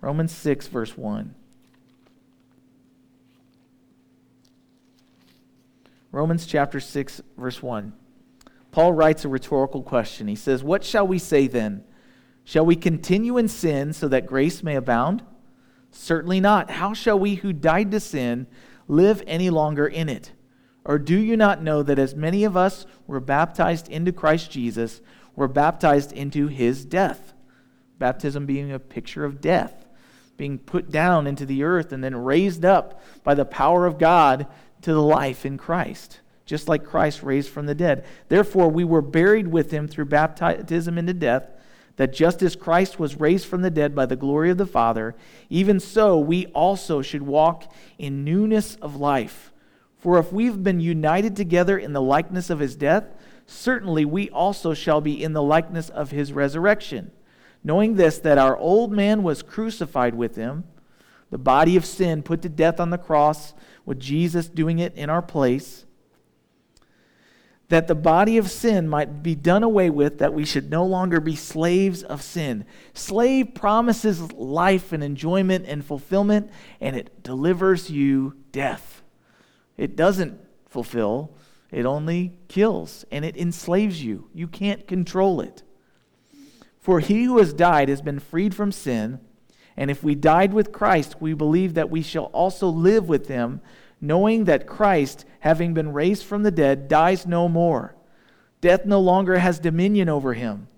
Romans 0.00 0.30
6, 0.30 0.68
verse 0.68 0.96
1. 0.96 1.34
Romans 6.12 6.46
chapter 6.46 6.78
6, 6.78 7.22
verse 7.36 7.60
1. 7.60 7.92
Paul 8.72 8.94
writes 8.94 9.24
a 9.24 9.28
rhetorical 9.28 9.82
question. 9.82 10.26
He 10.26 10.34
says, 10.34 10.64
What 10.64 10.82
shall 10.82 11.06
we 11.06 11.18
say 11.18 11.46
then? 11.46 11.84
Shall 12.42 12.66
we 12.66 12.74
continue 12.74 13.38
in 13.38 13.46
sin 13.46 13.92
so 13.92 14.08
that 14.08 14.26
grace 14.26 14.62
may 14.62 14.74
abound? 14.74 15.22
Certainly 15.90 16.40
not. 16.40 16.70
How 16.70 16.94
shall 16.94 17.18
we 17.18 17.36
who 17.36 17.52
died 17.52 17.90
to 17.92 18.00
sin 18.00 18.46
live 18.88 19.22
any 19.26 19.50
longer 19.50 19.86
in 19.86 20.08
it? 20.08 20.32
Or 20.84 20.98
do 20.98 21.16
you 21.16 21.36
not 21.36 21.62
know 21.62 21.82
that 21.82 21.98
as 21.98 22.16
many 22.16 22.44
of 22.44 22.56
us 22.56 22.86
were 23.06 23.20
baptized 23.20 23.88
into 23.88 24.10
Christ 24.10 24.50
Jesus, 24.50 25.00
were 25.36 25.48
baptized 25.48 26.10
into 26.12 26.48
his 26.48 26.84
death? 26.84 27.34
Baptism 27.98 28.46
being 28.46 28.72
a 28.72 28.80
picture 28.80 29.24
of 29.24 29.40
death, 29.40 29.86
being 30.36 30.58
put 30.58 30.90
down 30.90 31.26
into 31.26 31.46
the 31.46 31.62
earth 31.62 31.92
and 31.92 32.02
then 32.02 32.16
raised 32.16 32.64
up 32.64 33.00
by 33.22 33.34
the 33.34 33.44
power 33.44 33.86
of 33.86 33.98
God 33.98 34.46
to 34.80 34.92
the 34.92 35.02
life 35.02 35.46
in 35.46 35.56
Christ, 35.56 36.20
just 36.44 36.68
like 36.68 36.84
Christ 36.84 37.22
raised 37.22 37.50
from 37.50 37.66
the 37.66 37.74
dead. 37.74 38.04
Therefore, 38.28 38.68
we 38.68 38.84
were 38.84 39.02
buried 39.02 39.48
with 39.48 39.70
him 39.70 39.88
through 39.88 40.06
baptism 40.06 40.98
into 40.98 41.14
death, 41.14 41.48
that 41.96 42.12
just 42.12 42.42
as 42.42 42.56
Christ 42.56 42.98
was 42.98 43.20
raised 43.20 43.46
from 43.46 43.62
the 43.62 43.70
dead 43.70 43.94
by 43.94 44.06
the 44.06 44.16
glory 44.16 44.50
of 44.50 44.58
the 44.58 44.66
Father, 44.66 45.14
even 45.50 45.78
so 45.78 46.18
we 46.18 46.46
also 46.46 47.02
should 47.02 47.22
walk 47.22 47.72
in 47.98 48.24
newness 48.24 48.76
of 48.76 48.96
life. 48.96 49.52
For 49.98 50.18
if 50.18 50.32
we've 50.32 50.62
been 50.62 50.80
united 50.80 51.36
together 51.36 51.78
in 51.78 51.92
the 51.92 52.00
likeness 52.00 52.50
of 52.50 52.58
his 52.58 52.74
death, 52.74 53.04
certainly 53.46 54.04
we 54.04 54.30
also 54.30 54.74
shall 54.74 55.00
be 55.00 55.22
in 55.22 55.32
the 55.32 55.42
likeness 55.42 55.90
of 55.90 56.10
his 56.10 56.32
resurrection. 56.32 57.12
Knowing 57.62 57.94
this, 57.94 58.18
that 58.18 58.38
our 58.38 58.56
old 58.56 58.90
man 58.90 59.22
was 59.22 59.42
crucified 59.42 60.14
with 60.14 60.34
him, 60.34 60.64
the 61.30 61.38
body 61.38 61.76
of 61.76 61.84
sin 61.84 62.22
put 62.22 62.42
to 62.42 62.48
death 62.48 62.80
on 62.80 62.90
the 62.90 62.98
cross 62.98 63.54
with 63.86 64.00
Jesus 64.00 64.48
doing 64.48 64.80
it 64.80 64.94
in 64.96 65.08
our 65.08 65.22
place, 65.22 65.86
that 67.72 67.88
the 67.88 67.94
body 67.94 68.36
of 68.36 68.50
sin 68.50 68.86
might 68.86 69.22
be 69.22 69.34
done 69.34 69.62
away 69.62 69.88
with, 69.88 70.18
that 70.18 70.34
we 70.34 70.44
should 70.44 70.70
no 70.70 70.84
longer 70.84 71.20
be 71.20 71.34
slaves 71.34 72.02
of 72.02 72.20
sin. 72.20 72.66
Slave 72.92 73.54
promises 73.54 74.30
life 74.32 74.92
and 74.92 75.02
enjoyment 75.02 75.64
and 75.66 75.82
fulfillment, 75.82 76.50
and 76.82 76.94
it 76.94 77.22
delivers 77.22 77.90
you 77.90 78.36
death. 78.52 79.02
It 79.78 79.96
doesn't 79.96 80.38
fulfill, 80.68 81.34
it 81.70 81.86
only 81.86 82.34
kills, 82.46 83.06
and 83.10 83.24
it 83.24 83.38
enslaves 83.38 84.04
you. 84.04 84.28
You 84.34 84.48
can't 84.48 84.86
control 84.86 85.40
it. 85.40 85.62
For 86.78 87.00
he 87.00 87.24
who 87.24 87.38
has 87.38 87.54
died 87.54 87.88
has 87.88 88.02
been 88.02 88.20
freed 88.20 88.54
from 88.54 88.70
sin 88.70 89.18
and 89.76 89.90
if 89.90 90.02
we 90.02 90.14
died 90.14 90.52
with 90.52 90.72
Christ, 90.72 91.20
we 91.20 91.32
believe 91.32 91.74
that 91.74 91.90
we 91.90 92.02
shall 92.02 92.26
also 92.26 92.68
live 92.68 93.08
with 93.08 93.28
him, 93.28 93.60
knowing 94.02 94.44
that 94.44 94.66
Christ, 94.66 95.24
having 95.40 95.72
been 95.72 95.92
raised 95.92 96.24
from 96.24 96.42
the 96.42 96.50
dead, 96.50 96.88
dies 96.88 97.24
no 97.24 97.48
more. 97.48 97.94
Death 98.60 98.84
no 98.84 99.00
longer 99.00 99.38
has 99.38 99.58
dominion 99.58 100.08
over 100.08 100.34
him. 100.34 100.68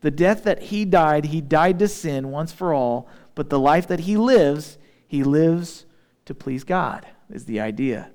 The 0.00 0.10
death 0.10 0.42
that 0.44 0.62
he 0.62 0.84
died, 0.84 1.26
he 1.26 1.40
died 1.40 1.78
to 1.78 1.86
sin 1.86 2.30
once 2.30 2.50
for 2.50 2.74
all, 2.74 3.08
but 3.34 3.50
the 3.50 3.58
life 3.58 3.86
that 3.86 4.00
he 4.00 4.16
lives, 4.16 4.78
he 5.06 5.22
lives 5.22 5.86
to 6.24 6.34
please 6.34 6.64
God, 6.64 7.06
is 7.30 7.44
the 7.44 7.60
idea. 7.60 8.10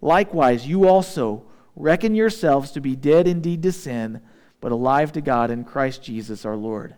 Likewise, 0.00 0.66
you 0.66 0.88
also 0.88 1.44
reckon 1.76 2.14
yourselves 2.14 2.72
to 2.72 2.80
be 2.80 2.96
dead 2.96 3.28
indeed 3.28 3.62
to 3.62 3.72
sin, 3.72 4.20
but 4.60 4.72
alive 4.72 5.12
to 5.12 5.20
God 5.20 5.50
in 5.50 5.64
Christ 5.64 6.02
Jesus 6.02 6.44
our 6.44 6.56
Lord. 6.56 6.96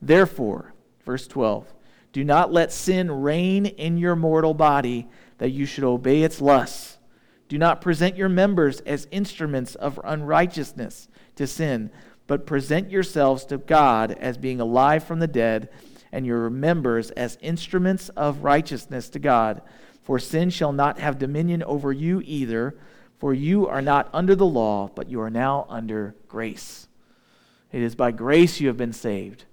Therefore, 0.00 0.74
verse 1.04 1.26
12, 1.26 1.72
do 2.12 2.22
not 2.22 2.52
let 2.52 2.72
sin 2.72 3.10
reign 3.10 3.66
in 3.66 3.98
your 3.98 4.14
mortal 4.14 4.54
body, 4.54 5.08
that 5.38 5.50
you 5.50 5.66
should 5.66 5.84
obey 5.84 6.22
its 6.22 6.40
lusts. 6.40 6.98
Do 7.48 7.58
not 7.58 7.80
present 7.80 8.16
your 8.16 8.28
members 8.28 8.80
as 8.80 9.08
instruments 9.10 9.74
of 9.74 10.00
unrighteousness 10.02 11.08
to 11.36 11.46
sin, 11.46 11.90
but 12.26 12.46
present 12.46 12.90
yourselves 12.90 13.44
to 13.46 13.58
God 13.58 14.12
as 14.12 14.38
being 14.38 14.60
alive 14.60 15.04
from 15.04 15.18
the 15.18 15.26
dead, 15.26 15.68
and 16.10 16.24
your 16.24 16.48
members 16.48 17.10
as 17.10 17.38
instruments 17.40 18.08
of 18.10 18.44
righteousness 18.44 19.08
to 19.10 19.18
God. 19.18 19.62
For 20.02 20.18
sin 20.18 20.50
shall 20.50 20.72
not 20.72 20.98
have 20.98 21.18
dominion 21.18 21.62
over 21.62 21.92
you 21.92 22.22
either, 22.24 22.76
for 23.18 23.34
you 23.34 23.66
are 23.66 23.82
not 23.82 24.08
under 24.12 24.34
the 24.34 24.46
law, 24.46 24.88
but 24.94 25.10
you 25.10 25.20
are 25.20 25.30
now 25.30 25.66
under 25.68 26.14
grace. 26.28 26.88
It 27.72 27.82
is 27.82 27.94
by 27.94 28.12
grace 28.12 28.60
you 28.60 28.68
have 28.68 28.76
been 28.76 28.92
saved 28.92 29.44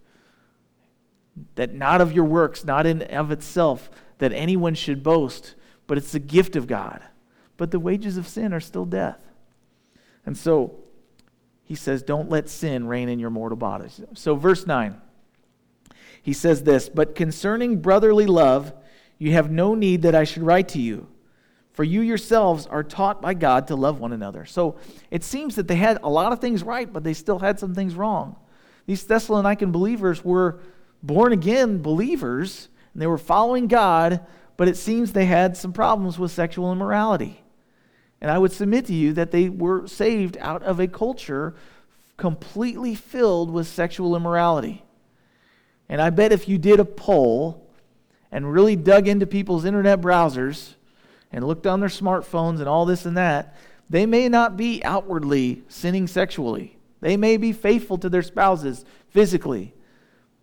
that 1.56 1.74
not 1.74 2.02
of 2.02 2.12
your 2.12 2.26
works, 2.26 2.66
not 2.66 2.86
in 2.86 3.02
of 3.04 3.32
itself, 3.32 3.90
that 4.18 4.34
anyone 4.34 4.76
should 4.76 5.04
boast, 5.04 5.56
but 5.92 5.98
it's 5.98 6.14
the 6.14 6.20
gift 6.20 6.56
of 6.56 6.68
God. 6.68 7.04
But 7.58 7.72
the 7.72 7.78
wages 7.78 8.16
of 8.16 8.26
sin 8.26 8.54
are 8.54 8.62
still 8.62 8.86
death. 8.86 9.20
And 10.26 10.38
so 10.38 10.80
he 11.66 11.76
says, 11.76 12.02
Don't 12.02 12.30
let 12.30 12.48
sin 12.48 12.88
reign 12.88 13.10
in 13.10 13.20
your 13.20 13.30
mortal 13.30 13.58
bodies. 13.58 14.00
So, 14.14 14.36
verse 14.36 14.66
9, 14.66 14.96
he 16.22 16.32
says 16.32 16.64
this 16.64 16.88
But 16.88 17.14
concerning 17.14 17.82
brotherly 17.82 18.26
love, 18.26 18.72
you 19.18 19.34
have 19.34 19.52
no 19.52 19.76
need 19.76 20.04
that 20.04 20.16
I 20.16 20.24
should 20.24 20.44
write 20.44 20.70
to 20.70 20.80
you. 20.80 21.08
For 21.74 21.84
you 21.84 22.00
yourselves 22.00 22.68
are 22.68 22.84
taught 22.84 23.22
by 23.22 23.34
God 23.34 23.68
to 23.68 23.76
love 23.76 24.00
one 24.00 24.14
another. 24.14 24.46
So 24.46 24.78
it 25.10 25.26
seems 25.26 25.58
that 25.58 25.68
they 25.68 25.76
had 25.76 26.00
a 26.04 26.10
lot 26.10 26.32
of 26.32 26.40
things 26.40 26.64
right, 26.64 26.90
but 26.90 27.04
they 27.04 27.14
still 27.14 27.40
had 27.40 27.60
some 27.60 27.76
things 27.76 27.96
wrong. 27.96 28.38
These 28.86 29.04
Thessalonican 29.04 29.74
believers 29.74 30.24
were 30.24 30.62
born 31.04 31.34
again 31.34 31.82
believers, 31.82 32.70
and 32.94 33.02
they 33.02 33.08
were 33.08 33.18
following 33.18 33.68
God, 33.68 34.26
but 34.62 34.68
it 34.68 34.78
seems 34.78 35.12
they 35.12 35.26
had 35.26 35.58
some 35.58 35.74
problems 35.74 36.20
with 36.20 36.30
sexual 36.30 36.72
immorality. 36.72 37.42
And 38.22 38.30
I 38.30 38.38
would 38.38 38.52
submit 38.52 38.86
to 38.86 38.94
you 38.94 39.12
that 39.14 39.32
they 39.32 39.50
were 39.50 39.88
saved 39.88 40.38
out 40.40 40.62
of 40.62 40.80
a 40.80 40.88
culture 40.88 41.56
completely 42.16 42.94
filled 42.94 43.50
with 43.50 43.66
sexual 43.66 44.16
immorality. 44.16 44.84
And 45.90 46.00
I 46.00 46.12
bet 46.12 46.32
if 46.32 46.48
you 46.48 46.60
did 46.60 46.80
a 46.80 46.86
poll 46.86 47.68
and 48.32 48.54
really 48.54 48.76
dug 48.76 49.08
into 49.08 49.26
people's 49.26 49.66
internet 49.66 50.00
browsers 50.00 50.76
and 51.32 51.44
looked 51.44 51.66
on 51.66 51.80
their 51.80 51.90
smartphones 51.90 52.60
and 52.60 52.68
all 52.68 52.86
this 52.86 53.08
and 53.08 53.18
that, 53.18 53.58
they 53.90 54.06
may 54.06 54.30
not 54.30 54.58
be 54.58 54.84
outwardly 54.84 55.64
sinning 55.70 56.06
sexually. 56.06 56.78
They 57.00 57.18
may 57.18 57.38
be 57.38 57.52
faithful 57.52 57.98
to 57.98 58.10
their 58.10 58.22
spouses 58.22 58.86
physically. 59.10 59.74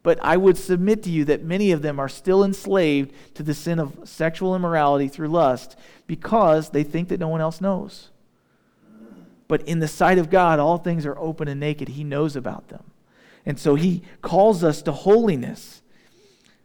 But 0.03 0.19
I 0.23 0.37
would 0.37 0.57
submit 0.57 1.03
to 1.05 1.11
you 1.11 1.25
that 1.27 1.43
many 1.43 1.73
of 1.73 1.83
them 1.83 1.99
are 1.99 2.09
still 2.09 2.45
enslaved 2.45 3.13
to 3.35 3.43
the 3.43 3.55
sin 3.55 3.79
of 3.79 3.99
sexual 4.05 4.55
immorality 4.55 5.09
through 5.09 5.29
lust 5.29 5.77
because 6.07 6.71
they 6.71 6.85
think 6.85 7.09
that 7.09 7.21
no 7.21 7.29
one 7.29 7.41
else 7.41 7.61
knows. 7.61 8.11
But 9.49 9.63
in 9.63 9.81
the 9.81 9.89
sight 9.89 10.19
of 10.19 10.31
God, 10.31 10.59
all 10.59 10.79
things 10.79 11.07
are 11.07 11.19
open 11.19 11.49
and 11.49 11.59
naked. 11.59 11.91
He 11.91 12.05
knows 12.05 12.37
about 12.37 12.69
them. 12.69 12.85
And 13.47 13.59
so 13.59 13.75
he 13.75 14.03
calls 14.21 14.63
us 14.63 14.83
to 14.83 14.93
holiness. 14.93 15.83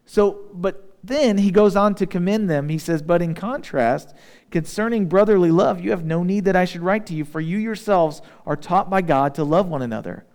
So, 0.05 0.41
but 0.53 0.93
then 1.01 1.37
he 1.37 1.49
goes 1.49 1.75
on 1.75 1.95
to 1.95 2.05
commend 2.05 2.49
them. 2.49 2.67
He 2.69 2.77
says, 2.77 3.01
But 3.01 3.21
in 3.21 3.33
contrast, 3.35 4.13
concerning 4.51 5.07
brotherly 5.07 5.49
love, 5.49 5.81
you 5.81 5.91
have 5.91 6.05
no 6.05 6.23
need 6.23 6.43
that 6.45 6.57
I 6.57 6.65
should 6.65 6.81
write 6.81 7.05
to 7.07 7.13
you, 7.13 7.23
for 7.23 7.39
you 7.39 7.57
yourselves 7.57 8.21
are 8.45 8.57
taught 8.57 8.89
by 8.89 9.01
God 9.01 9.33
to 9.35 9.43
love 9.45 9.67
one 9.67 9.81
another. 9.81 10.25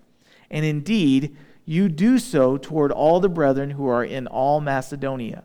And 0.50 0.64
indeed, 0.64 1.36
you 1.68 1.90
do 1.90 2.18
so 2.18 2.56
toward 2.56 2.90
all 2.90 3.20
the 3.20 3.28
brethren 3.28 3.68
who 3.68 3.86
are 3.88 4.02
in 4.02 4.26
all 4.26 4.58
Macedonia. 4.58 5.44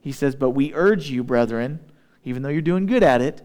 He 0.00 0.10
says, 0.10 0.34
But 0.34 0.50
we 0.50 0.74
urge 0.74 1.10
you, 1.10 1.22
brethren, 1.22 1.78
even 2.24 2.42
though 2.42 2.48
you're 2.48 2.60
doing 2.60 2.86
good 2.86 3.04
at 3.04 3.22
it, 3.22 3.40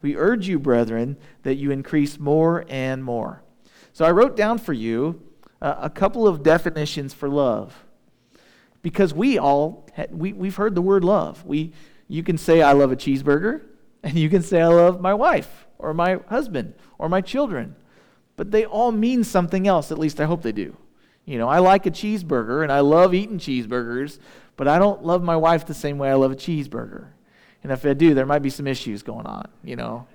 we 0.00 0.16
urge 0.16 0.48
you, 0.48 0.58
brethren, 0.58 1.18
that 1.42 1.56
you 1.56 1.70
increase 1.70 2.18
more 2.18 2.64
and 2.70 3.04
more. 3.04 3.42
So 3.92 4.06
I 4.06 4.10
wrote 4.10 4.38
down 4.38 4.56
for 4.56 4.72
you 4.72 5.20
uh, 5.60 5.74
a 5.80 5.90
couple 5.90 6.26
of 6.26 6.42
definitions 6.42 7.12
for 7.12 7.28
love. 7.28 7.84
Because 8.80 9.12
we 9.12 9.36
all, 9.36 9.86
we, 10.08 10.32
we've 10.32 10.56
heard 10.56 10.74
the 10.74 10.80
word 10.80 11.04
love. 11.04 11.44
We, 11.44 11.74
you 12.08 12.22
can 12.22 12.38
say, 12.38 12.62
I 12.62 12.72
love 12.72 12.90
a 12.90 12.96
cheeseburger, 12.96 13.60
and 14.02 14.14
you 14.14 14.30
can 14.30 14.42
say, 14.42 14.62
I 14.62 14.68
love 14.68 15.02
my 15.02 15.12
wife, 15.12 15.66
or 15.78 15.92
my 15.92 16.20
husband, 16.30 16.72
or 16.96 17.10
my 17.10 17.20
children. 17.20 17.76
But 18.36 18.50
they 18.50 18.64
all 18.64 18.92
mean 18.92 19.24
something 19.24 19.68
else, 19.68 19.92
at 19.92 19.98
least 19.98 20.22
I 20.22 20.24
hope 20.24 20.40
they 20.40 20.52
do. 20.52 20.74
You 21.24 21.38
know, 21.38 21.48
I 21.48 21.58
like 21.58 21.86
a 21.86 21.90
cheeseburger, 21.90 22.62
and 22.62 22.72
I 22.72 22.80
love 22.80 23.14
eating 23.14 23.38
cheeseburgers, 23.38 24.18
but 24.56 24.66
I 24.68 24.78
don't 24.78 25.04
love 25.04 25.22
my 25.22 25.36
wife 25.36 25.66
the 25.66 25.74
same 25.74 25.98
way 25.98 26.10
I 26.10 26.14
love 26.14 26.32
a 26.32 26.36
cheeseburger. 26.36 27.06
And 27.62 27.72
if 27.72 27.84
I 27.84 27.92
do, 27.92 28.14
there 28.14 28.26
might 28.26 28.40
be 28.42 28.50
some 28.50 28.66
issues 28.66 29.02
going 29.02 29.26
on, 29.26 29.48
you 29.62 29.76
know. 29.76 30.06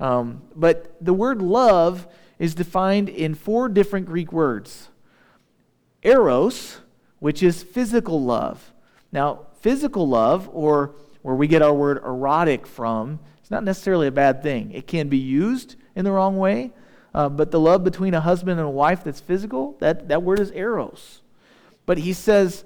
Um, 0.00 0.42
but 0.54 0.96
the 1.00 1.12
word 1.12 1.40
love 1.40 2.06
is 2.38 2.54
defined 2.54 3.08
in 3.08 3.34
four 3.34 3.68
different 3.68 4.06
Greek 4.06 4.32
words 4.32 4.88
eros, 6.02 6.78
which 7.18 7.42
is 7.42 7.62
physical 7.62 8.22
love. 8.22 8.72
Now, 9.10 9.46
physical 9.60 10.08
love, 10.08 10.48
or 10.52 10.94
where 11.22 11.34
we 11.34 11.48
get 11.48 11.62
our 11.62 11.74
word 11.74 11.98
erotic 11.98 12.66
from, 12.66 13.18
it's 13.40 13.50
not 13.50 13.64
necessarily 13.64 14.06
a 14.06 14.12
bad 14.12 14.42
thing. 14.42 14.70
It 14.72 14.86
can 14.86 15.08
be 15.08 15.18
used 15.18 15.76
in 15.94 16.04
the 16.04 16.12
wrong 16.12 16.36
way, 16.36 16.72
uh, 17.16 17.30
but 17.30 17.50
the 17.50 17.58
love 17.58 17.82
between 17.82 18.12
a 18.12 18.20
husband 18.20 18.60
and 18.60 18.68
a 18.68 18.70
wife 18.70 19.02
that's 19.02 19.20
physical, 19.20 19.74
that, 19.80 20.08
that 20.08 20.22
word 20.22 20.38
is 20.38 20.52
eros. 20.52 21.22
But 21.86 21.96
he 21.96 22.12
says 22.12 22.62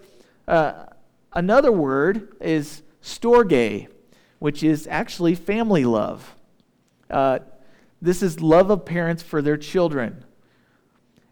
uh, 0.49 0.87
another 1.33 1.71
word 1.71 2.35
is 2.41 2.83
storge, 3.01 3.87
which 4.41 4.65
is 4.65 4.89
actually 4.89 5.37
family 5.37 5.85
love. 5.85 6.35
Uh, 7.09 7.39
this 8.03 8.25
is 8.25 8.41
love 8.41 8.71
of 8.71 8.85
parents 8.85 9.23
for 9.23 9.41
their 9.41 9.57
children. 9.57 10.25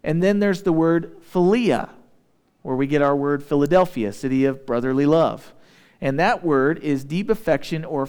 And 0.05 0.23
then 0.23 0.39
there's 0.39 0.63
the 0.63 0.73
word 0.73 1.21
philia, 1.33 1.89
where 2.63 2.77
we 2.77 2.87
get 2.87 3.03
our 3.03 3.17
word 3.17 3.43
Philadelphia, 3.43 4.13
city 4.13 4.45
of 4.45 4.65
brotherly 4.65 5.07
love. 5.07 5.53
And 6.01 6.21
that 6.21 6.45
word 6.45 6.79
is 6.85 7.03
deep 7.03 7.31
affection, 7.31 7.85
or 7.85 8.09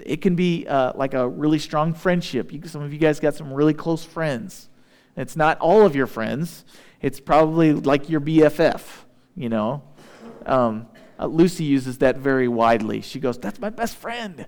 it 0.00 0.20
can 0.22 0.34
be 0.34 0.66
uh, 0.66 0.92
like 0.94 1.14
a 1.14 1.28
really 1.28 1.58
strong 1.58 1.94
friendship. 1.94 2.52
You, 2.52 2.60
some 2.66 2.82
of 2.82 2.92
you 2.92 2.98
guys 2.98 3.20
got 3.20 3.34
some 3.34 3.52
really 3.52 3.74
close 3.74 4.04
friends. 4.04 4.68
It's 5.16 5.36
not 5.36 5.58
all 5.60 5.86
of 5.86 5.94
your 5.94 6.06
friends, 6.06 6.64
it's 7.00 7.20
probably 7.20 7.72
like 7.72 8.08
your 8.08 8.20
BFF, 8.20 8.82
you 9.36 9.48
know. 9.48 9.82
Um, 10.46 10.86
uh, 11.18 11.26
Lucy 11.26 11.64
uses 11.64 11.98
that 11.98 12.16
very 12.16 12.48
widely. 12.48 13.00
She 13.00 13.20
goes, 13.20 13.38
That's 13.38 13.60
my 13.60 13.70
best 13.70 13.96
friend. 13.96 14.46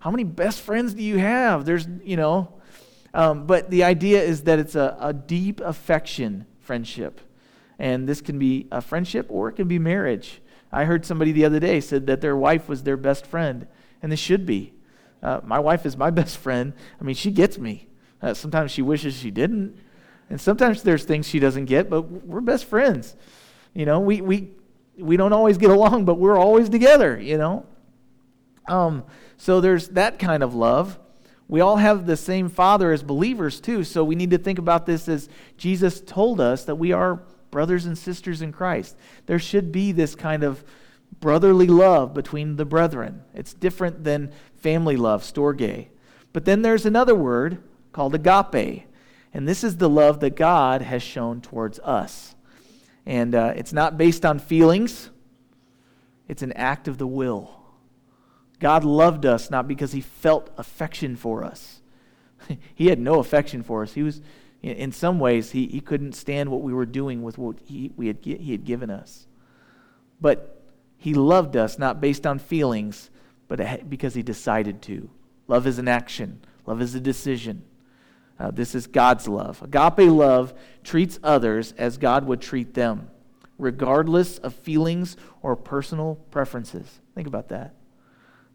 How 0.00 0.10
many 0.10 0.24
best 0.24 0.60
friends 0.60 0.94
do 0.94 1.02
you 1.02 1.18
have? 1.18 1.64
There's, 1.64 1.88
you 2.04 2.16
know. 2.16 2.52
Um, 3.12 3.46
but 3.46 3.70
the 3.70 3.82
idea 3.82 4.22
is 4.22 4.42
that 4.42 4.58
it's 4.58 4.74
a, 4.74 4.96
a 5.00 5.12
deep 5.12 5.60
affection 5.60 6.46
friendship. 6.60 7.20
And 7.78 8.08
this 8.08 8.20
can 8.20 8.38
be 8.38 8.68
a 8.70 8.80
friendship 8.80 9.26
or 9.30 9.48
it 9.48 9.54
can 9.54 9.68
be 9.68 9.78
marriage. 9.78 10.40
I 10.70 10.84
heard 10.84 11.06
somebody 11.06 11.32
the 11.32 11.44
other 11.44 11.60
day 11.60 11.80
said 11.80 12.06
that 12.06 12.20
their 12.20 12.36
wife 12.36 12.68
was 12.68 12.82
their 12.82 12.96
best 12.96 13.26
friend, 13.26 13.66
and 14.02 14.10
this 14.12 14.20
should 14.20 14.46
be. 14.46 14.72
Uh, 15.22 15.40
my 15.44 15.58
wife 15.58 15.86
is 15.86 15.96
my 15.96 16.10
best 16.20 16.38
friend. 16.38 16.72
I 17.00 17.04
mean, 17.04 17.14
she 17.14 17.30
gets 17.30 17.58
me. 17.58 17.88
Uh, 18.22 18.34
sometimes 18.34 18.70
she 18.70 18.82
wishes 18.82 19.14
she 19.14 19.30
didn't, 19.30 19.76
and 20.30 20.40
sometimes 20.40 20.82
there's 20.82 21.04
things 21.04 21.28
she 21.28 21.38
doesn't 21.38 21.66
get, 21.66 21.90
but 21.90 22.02
we're 22.02 22.40
best 22.40 22.64
friends. 22.64 23.14
You 23.74 23.84
know, 23.84 24.00
we, 24.00 24.20
we, 24.20 24.50
we 24.98 25.16
don't 25.16 25.32
always 25.32 25.58
get 25.58 25.70
along, 25.70 26.06
but 26.06 26.14
we're 26.14 26.38
always 26.38 26.68
together, 26.68 27.20
you 27.20 27.36
know. 27.36 27.66
Um, 28.68 29.04
so 29.36 29.60
there's 29.60 29.88
that 29.90 30.18
kind 30.18 30.42
of 30.42 30.54
love. 30.54 30.98
We 31.48 31.60
all 31.60 31.76
have 31.76 32.06
the 32.06 32.16
same 32.16 32.48
Father 32.48 32.90
as 32.90 33.02
believers, 33.02 33.60
too, 33.60 33.84
so 33.84 34.02
we 34.02 34.16
need 34.16 34.30
to 34.30 34.38
think 34.38 34.58
about 34.58 34.86
this 34.86 35.08
as 35.08 35.28
Jesus 35.56 36.00
told 36.00 36.40
us 36.40 36.64
that 36.64 36.74
we 36.74 36.92
are 36.92 37.22
brothers 37.50 37.86
and 37.86 37.96
sisters 37.96 38.42
in 38.42 38.52
Christ. 38.52 38.96
There 39.26 39.38
should 39.38 39.70
be 39.70 39.92
this 39.92 40.14
kind 40.14 40.42
of 40.42 40.64
brotherly 41.20 41.66
love 41.66 42.14
between 42.14 42.56
the 42.56 42.64
brethren. 42.64 43.22
It's 43.34 43.54
different 43.54 44.04
than 44.04 44.32
family 44.56 44.96
love, 44.96 45.22
storge. 45.22 45.88
But 46.32 46.44
then 46.44 46.62
there's 46.62 46.86
another 46.86 47.14
word 47.14 47.62
called 47.92 48.14
agape, 48.14 48.84
and 49.32 49.48
this 49.48 49.64
is 49.64 49.76
the 49.76 49.88
love 49.88 50.20
that 50.20 50.36
God 50.36 50.82
has 50.82 51.02
shown 51.02 51.40
towards 51.40 51.78
us. 51.80 52.34
And 53.04 53.34
uh, 53.34 53.52
it's 53.56 53.72
not 53.72 53.96
based 53.96 54.26
on 54.26 54.38
feelings, 54.38 55.10
it's 56.28 56.42
an 56.42 56.52
act 56.52 56.88
of 56.88 56.98
the 56.98 57.06
will. 57.06 57.56
God 58.58 58.84
loved 58.84 59.26
us 59.26 59.50
not 59.50 59.68
because 59.68 59.92
he 59.92 60.00
felt 60.00 60.50
affection 60.56 61.16
for 61.16 61.44
us. 61.44 61.82
he 62.74 62.86
had 62.88 62.98
no 62.98 63.18
affection 63.18 63.62
for 63.62 63.82
us. 63.82 63.92
He 63.92 64.02
was, 64.02 64.22
in 64.62 64.92
some 64.92 65.18
ways, 65.18 65.50
he, 65.50 65.66
he 65.66 65.80
couldn't 65.80 66.14
stand 66.14 66.50
what 66.50 66.62
we 66.62 66.72
were 66.72 66.86
doing 66.86 67.22
with 67.22 67.38
what 67.38 67.58
he, 67.64 67.92
we 67.96 68.06
had, 68.06 68.18
he 68.22 68.52
had 68.52 68.64
given 68.64 68.90
us. 68.90 69.26
But 70.20 70.55
he 71.06 71.14
loved 71.14 71.56
us 71.56 71.78
not 71.78 72.00
based 72.00 72.26
on 72.26 72.40
feelings, 72.40 73.10
but 73.46 73.88
because 73.88 74.14
he 74.14 74.24
decided 74.24 74.82
to. 74.82 75.08
Love 75.46 75.64
is 75.64 75.78
an 75.78 75.86
action, 75.86 76.40
love 76.66 76.82
is 76.82 76.96
a 76.96 77.00
decision. 77.00 77.62
Uh, 78.40 78.50
this 78.50 78.74
is 78.74 78.88
God's 78.88 79.28
love. 79.28 79.62
Agape 79.62 80.10
love 80.10 80.52
treats 80.82 81.20
others 81.22 81.74
as 81.78 81.96
God 81.96 82.26
would 82.26 82.40
treat 82.40 82.74
them, 82.74 83.08
regardless 83.56 84.38
of 84.38 84.52
feelings 84.52 85.16
or 85.42 85.54
personal 85.54 86.16
preferences. 86.32 87.00
Think 87.14 87.28
about 87.28 87.50
that. 87.50 87.76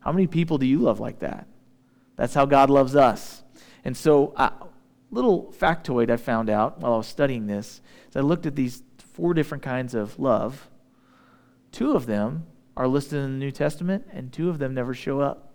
How 0.02 0.12
many 0.12 0.28
people 0.28 0.58
do 0.58 0.66
you 0.66 0.80
love 0.80 1.00
like 1.00 1.20
that? 1.20 1.48
That's 2.18 2.34
how 2.34 2.46
God 2.46 2.70
loves 2.70 2.98
us. 2.98 3.44
And 3.86 3.96
so, 3.96 4.34
a 4.36 4.42
uh, 4.42 4.52
little 5.10 5.54
factoid 5.58 6.12
I 6.12 6.18
found 6.18 6.50
out 6.50 6.82
while 6.82 6.96
I 6.96 6.98
was 6.98 7.08
studying 7.08 7.48
this 7.48 7.80
is 8.10 8.18
I 8.18 8.20
looked 8.20 8.46
at 8.46 8.58
these 8.58 8.84
four 8.98 9.34
different 9.34 9.64
kinds 9.64 9.96
of 9.96 10.20
love. 10.20 10.68
Two 11.72 11.94
of 11.94 12.06
them 12.06 12.46
are 12.76 12.88
listed 12.88 13.20
in 13.20 13.34
the 13.34 13.46
New 13.46 13.52
Testament, 13.52 14.08
and 14.12 14.32
two 14.32 14.50
of 14.50 14.60
them 14.60 14.74
never 14.74 14.94
show 14.94 15.20
up. 15.20 15.54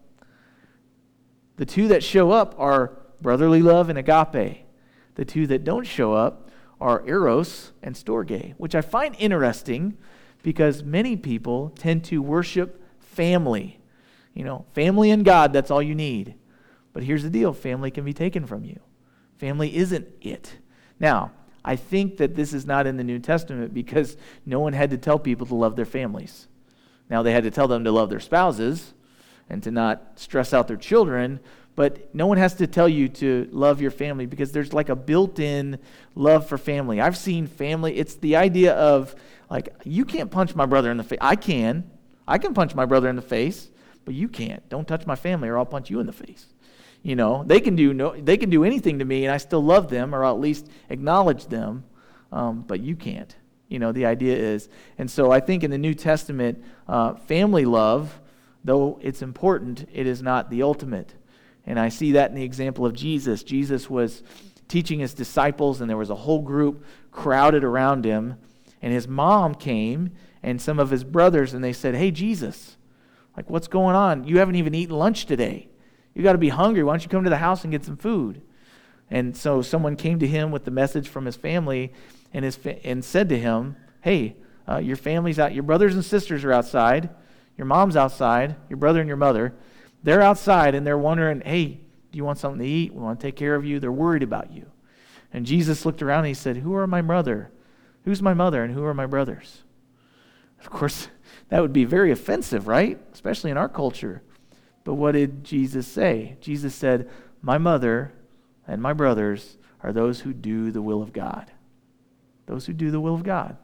The 1.57 1.67
two 1.67 1.89
that 1.89 2.05
show 2.05 2.31
up 2.31 2.55
are 2.59 2.99
brotherly 3.21 3.63
love 3.63 3.89
and 3.89 3.99
agape. 3.99 4.67
The 5.15 5.25
two 5.25 5.47
that 5.47 5.65
don't 5.65 5.87
show 5.87 6.13
up 6.13 6.51
are 6.81 7.07
eros 7.07 7.73
and 7.83 7.95
storge, 7.95 8.55
which 8.59 8.75
I 8.75 8.83
find 8.83 9.17
interesting 9.19 9.97
because 10.43 10.83
many 10.83 11.17
people 11.17 11.71
tend 11.71 12.05
to 12.05 12.23
worship 12.23 12.83
family. 12.99 13.81
You 14.35 14.45
know, 14.45 14.67
family 14.75 15.11
and 15.11 15.25
God, 15.25 15.53
that's 15.53 15.71
all 15.71 15.83
you 15.83 15.95
need. 15.95 16.35
But 16.93 17.03
here's 17.03 17.23
the 17.23 17.31
deal 17.31 17.53
family 17.53 17.91
can 17.91 18.05
be 18.05 18.13
taken 18.13 18.47
from 18.47 18.65
you, 18.65 18.81
family 19.37 19.75
isn't 19.77 20.07
it. 20.21 20.59
Now, 21.01 21.33
I 21.67 21.75
think 21.75 22.19
that 22.19 22.37
this 22.37 22.53
is 22.53 22.65
not 22.65 22.87
in 22.87 22.97
the 22.97 23.05
New 23.05 23.19
Testament 23.19 23.75
because 23.75 24.17
no 24.47 24.61
one 24.61 24.73
had 24.73 24.91
to 24.91 24.97
tell 24.97 25.19
people 25.19 25.47
to 25.47 25.55
love 25.57 25.75
their 25.75 25.85
families. 25.85 26.47
Now, 27.11 27.23
they 27.23 27.33
had 27.33 27.43
to 27.43 27.51
tell 27.51 27.67
them 27.67 27.83
to 27.85 27.91
love 27.91 28.09
their 28.09 28.21
spouses 28.21 28.95
and 29.51 29.63
to 29.65 29.73
not 29.73 30.13
stress 30.15 30.55
out 30.55 30.69
their 30.69 30.77
children, 30.77 31.41
but 31.75 32.15
no 32.15 32.29
one 32.29 32.39
has 32.39 32.55
to 32.55 32.69
tell 32.69 32.89
you 32.89 33.09
to 33.09 33.49
love 33.51 33.83
your 33.83 33.91
family 33.91 34.27
because 34.27 34.53
there's 34.53 34.73
like 34.73 34.89
a 34.89 34.97
built-in 34.97 35.79
love 36.15 36.49
for 36.49 36.57
family. 36.57 37.01
I've 37.01 37.17
seen 37.17 37.49
family, 37.49 37.97
it's 37.97 38.15
the 38.15 38.37
idea 38.37 38.75
of 38.75 39.15
like 39.51 39.69
you 39.85 40.05
can't 40.05 40.31
punch 40.31 40.55
my 40.55 40.67
brother 40.67 40.91
in 40.91 40.97
the 40.97 41.05
face. 41.05 41.19
I 41.21 41.37
can. 41.37 41.91
I 42.29 42.39
can 42.39 42.55
punch 42.55 42.75
my 42.75 42.87
brother 42.87 43.09
in 43.09 43.17
the 43.17 43.23
face, 43.23 43.69
but 44.05 44.15
you 44.15 44.29
can't. 44.29 44.67
Don't 44.69 44.87
touch 44.87 45.07
my 45.07 45.17
family 45.17 45.49
or 45.49 45.59
I'll 45.59 45.67
punch 45.67 45.91
you 45.91 46.01
in 46.01 46.07
the 46.07 46.13
face. 46.13 46.47
You 47.07 47.15
know, 47.15 47.45
they 47.47 47.61
can 47.61 47.77
do 47.77 47.95
no 47.95 48.21
they 48.21 48.37
can 48.37 48.51
do 48.51 48.65
anything 48.65 48.99
to 48.99 49.05
me 49.05 49.25
and 49.25 49.33
I 49.33 49.37
still 49.37 49.63
love 49.63 49.89
them 49.89 50.13
or 50.13 50.25
at 50.25 50.41
least 50.41 50.69
acknowledge 50.91 51.47
them. 51.47 51.85
um, 52.33 52.63
but 52.63 52.81
you 52.81 52.97
can't. 52.97 53.33
You 53.69 53.79
know, 53.79 53.93
the 53.93 54.07
idea 54.07 54.37
is. 54.37 54.69
And 54.99 55.09
so 55.09 55.31
I 55.31 55.39
think 55.39 55.63
in 55.63 55.71
the 55.71 55.79
New 55.79 55.95
Testament, 55.95 56.65
uh, 56.89 57.15
family 57.15 57.65
love, 57.65 58.21
though 58.65 58.99
it's 59.01 59.23
important, 59.23 59.89
it 59.93 60.05
is 60.09 60.21
not 60.21 60.51
the 60.51 60.65
ultimate. 60.65 61.15
And 61.65 61.79
I 61.79 61.91
see 61.91 62.11
that 62.13 62.31
in 62.31 62.35
the 62.35 62.43
example 62.43 62.85
of 62.85 62.93
Jesus. 62.93 63.45
Jesus 63.45 63.89
was 63.89 64.25
teaching 64.67 64.99
his 64.99 65.15
disciples, 65.15 65.81
and 65.81 65.89
there 65.89 65.97
was 65.97 66.11
a 66.11 66.17
whole 66.17 66.43
group 66.43 66.85
crowded 67.13 67.63
around 67.63 68.05
him. 68.05 68.35
And 68.83 68.93
his 68.93 69.07
mom 69.07 69.55
came 69.55 70.11
and 70.43 70.61
some 70.61 70.81
of 70.81 70.91
his 70.91 71.05
brothers, 71.05 71.55
and 71.55 71.63
they 71.63 71.73
said, 71.73 71.95
Hey, 71.95 72.11
Jesus, 72.11 72.77
like, 73.37 73.49
what's 73.49 73.69
going 73.69 73.95
on? 73.95 74.25
You 74.25 74.39
haven't 74.39 74.57
even 74.57 74.75
eaten 74.75 74.97
lunch 74.97 75.27
today. 75.27 75.69
You 76.17 76.23
got 76.23 76.33
to 76.33 76.39
be 76.39 76.49
hungry. 76.49 76.83
Why 76.83 76.95
don't 76.95 77.03
you 77.03 77.11
come 77.11 77.25
to 77.25 77.31
the 77.31 77.37
house 77.37 77.63
and 77.63 77.71
get 77.71 77.85
some 77.85 77.99
food? 77.99 78.41
And 79.11 79.37
so 79.37 79.61
someone 79.61 79.97
came 79.97 80.19
to 80.21 80.27
him 80.27 80.51
with 80.51 80.65
the 80.65 80.71
message 80.71 81.09
from 81.09 81.27
his 81.27 81.37
family 81.37 81.93
and, 82.33 82.43
his 82.43 82.57
fa- 82.57 82.85
and 82.87 83.05
said 83.05 83.29
to 83.29 83.39
him, 83.39 83.77
Hey, 84.01 84.37
uh, 84.67 84.79
your 84.79 84.97
family's 84.97 85.39
out, 85.39 85.53
your 85.53 85.63
brothers 85.63 85.95
and 85.95 86.03
sisters 86.03 86.43
are 86.43 86.53
outside, 86.53 87.11
your 87.59 87.67
mom's 87.67 87.97
outside, 87.97 88.57
your 88.71 88.79
brother 88.79 89.01
and 89.01 89.09
your 89.09 89.19
mother. 89.19 89.55
They're 90.03 90.23
outside 90.23 90.75
and 90.75 90.87
they're 90.87 90.97
wondering, 90.97 91.43
Hey, 91.43 91.81
do 92.13 92.17
you 92.17 92.25
want 92.25 92.39
something 92.39 92.61
to 92.61 92.67
eat? 92.67 92.95
We 92.95 93.01
want 93.03 93.21
to 93.21 93.27
take 93.27 93.37
care 93.37 93.55
of 93.55 93.67
you. 93.67 93.79
They're 93.79 93.93
worried 93.93 94.23
about 94.23 94.51
you. 94.51 94.71
And 95.35 95.45
Jesus 95.45 95.85
looked 95.85 96.01
around 96.01 96.21
and 96.21 96.29
he 96.29 96.35
said, 96.35 96.57
Who 96.57 96.75
are 96.77 96.87
my 96.87 97.03
mother? 97.03 97.53
Who's 98.07 98.23
my 98.23 98.33
mother 98.33 98.65
and 98.65 98.73
who 98.73 98.85
are 98.85 98.95
my 98.95 99.07
brothers? 99.07 99.65
Of 100.61 100.71
course, 100.71 101.09
that 101.51 101.61
would 101.61 101.75
be 101.75 101.85
very 101.85 102.11
offensive, 102.11 102.69
right? 102.69 102.99
Especially 103.13 103.51
in 103.51 103.59
our 103.59 103.69
culture. 103.69 104.23
But 104.87 104.95
what 104.95 105.13
did 105.13 105.43
Jesus 105.43 105.85
say? 105.85 106.37
Jesus 106.41 106.73
said, 106.73 107.11
My 107.43 107.59
mother 107.59 108.13
and 108.69 108.81
my 108.81 108.93
brothers 108.93 109.59
are 109.83 109.93
those 109.93 110.21
who 110.21 110.33
do 110.33 110.71
the 110.71 110.81
will 110.81 111.03
of 111.03 111.13
God. 111.13 111.51
Those 112.47 112.67
who 112.67 112.73
do 112.73 112.93
the 112.93 113.01
will 113.01 113.17
of 113.17 113.25
God. 113.25 113.57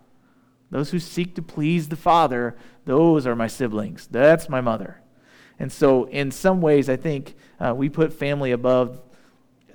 Those 0.71 0.91
who 0.91 0.99
seek 0.99 1.37
to 1.37 1.43
please 1.43 1.89
the 1.89 1.97
Father, 1.97 2.57
those 2.87 3.25
are 3.25 3.37
my 3.37 3.47
siblings. 3.47 4.09
That's 4.11 4.49
my 4.49 4.61
mother. 4.61 5.01
And 5.61 5.71
so, 5.71 6.05
in 6.05 6.33
some 6.33 6.61
ways, 6.61 6.91
I 6.91 6.97
think 6.97 7.37
uh, 7.61 7.73
we 7.73 7.89
put 7.89 8.13
family 8.13 8.51
above 8.51 9.01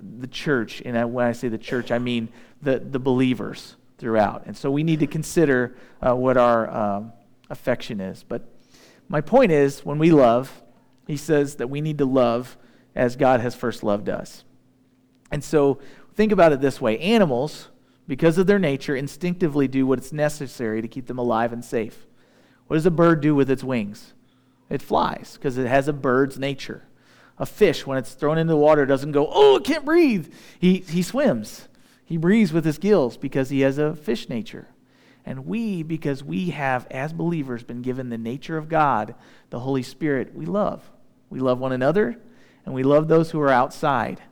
the 0.02 0.26
church. 0.26 0.82
And 0.84 1.14
when 1.14 1.26
I 1.26 1.32
say 1.32 1.48
the 1.48 1.56
church, 1.56 1.90
I 1.90 1.98
mean 1.98 2.28
the, 2.60 2.78
the 2.78 2.98
believers 2.98 3.76
throughout. 3.96 4.42
And 4.44 4.54
so, 4.54 4.70
we 4.70 4.82
need 4.82 5.00
to 5.00 5.06
consider 5.06 5.76
uh, 6.06 6.14
what 6.14 6.36
our 6.36 6.68
um, 6.68 7.12
affection 7.48 8.02
is. 8.02 8.22
But 8.22 8.46
my 9.08 9.22
point 9.22 9.50
is, 9.50 9.82
when 9.82 9.98
we 9.98 10.10
love, 10.10 10.52
he 11.08 11.16
says 11.16 11.56
that 11.56 11.70
we 11.70 11.80
need 11.80 11.98
to 11.98 12.04
love 12.04 12.56
as 12.94 13.16
God 13.16 13.40
has 13.40 13.54
first 13.54 13.82
loved 13.82 14.08
us. 14.08 14.44
And 15.32 15.42
so, 15.42 15.80
think 16.14 16.30
about 16.30 16.52
it 16.52 16.60
this 16.60 16.80
way 16.80 16.98
animals, 16.98 17.68
because 18.06 18.38
of 18.38 18.46
their 18.46 18.58
nature, 18.58 18.94
instinctively 18.94 19.66
do 19.66 19.86
what 19.86 19.98
is 19.98 20.12
necessary 20.12 20.82
to 20.82 20.88
keep 20.88 21.06
them 21.06 21.18
alive 21.18 21.52
and 21.52 21.64
safe. 21.64 22.06
What 22.66 22.76
does 22.76 22.86
a 22.86 22.90
bird 22.90 23.22
do 23.22 23.34
with 23.34 23.50
its 23.50 23.64
wings? 23.64 24.12
It 24.68 24.82
flies 24.82 25.34
because 25.34 25.56
it 25.56 25.66
has 25.66 25.88
a 25.88 25.92
bird's 25.92 26.38
nature. 26.38 26.84
A 27.38 27.46
fish, 27.46 27.86
when 27.86 27.96
it's 27.96 28.12
thrown 28.12 28.36
into 28.36 28.52
the 28.52 28.58
water, 28.58 28.84
doesn't 28.84 29.12
go, 29.12 29.28
oh, 29.30 29.56
it 29.56 29.64
can't 29.64 29.84
breathe. 29.84 30.32
He, 30.58 30.78
he 30.78 31.02
swims. 31.02 31.68
He 32.04 32.18
breathes 32.18 32.52
with 32.52 32.64
his 32.64 32.78
gills 32.78 33.16
because 33.16 33.48
he 33.48 33.60
has 33.60 33.78
a 33.78 33.96
fish 33.96 34.28
nature. 34.28 34.68
And 35.24 35.46
we, 35.46 35.82
because 35.82 36.24
we 36.24 36.50
have, 36.50 36.86
as 36.90 37.12
believers, 37.12 37.62
been 37.62 37.82
given 37.82 38.08
the 38.08 38.18
nature 38.18 38.58
of 38.58 38.68
God, 38.68 39.14
the 39.50 39.60
Holy 39.60 39.82
Spirit, 39.82 40.34
we 40.34 40.44
love. 40.44 40.90
We 41.30 41.40
love 41.40 41.58
one 41.58 41.72
another, 41.72 42.18
and 42.64 42.74
we 42.74 42.82
love 42.82 43.08
those 43.08 43.30
who 43.30 43.40
are 43.40 43.50
outside. 43.50 44.22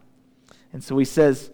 And 0.72 0.82
so 0.82 0.97
he 0.99 1.05
says, 1.05 1.51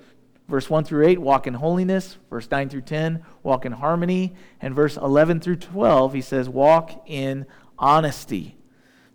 verse 0.49 0.69
1 0.69 0.85
through 0.85 1.07
8, 1.07 1.21
walk 1.21 1.47
in 1.47 1.55
holiness. 1.55 2.19
Verse 2.31 2.51
9 2.51 2.69
through 2.69 2.83
10, 2.83 3.25
walk 3.43 3.65
in 3.65 3.73
harmony. 3.73 4.35
And 4.61 4.75
verse 4.75 4.97
11 4.97 5.41
through 5.41 5.57
12, 5.57 6.15
he 6.15 6.21
says, 6.21 6.49
walk 6.49 7.05
in 7.07 7.47
honesty. 7.79 8.57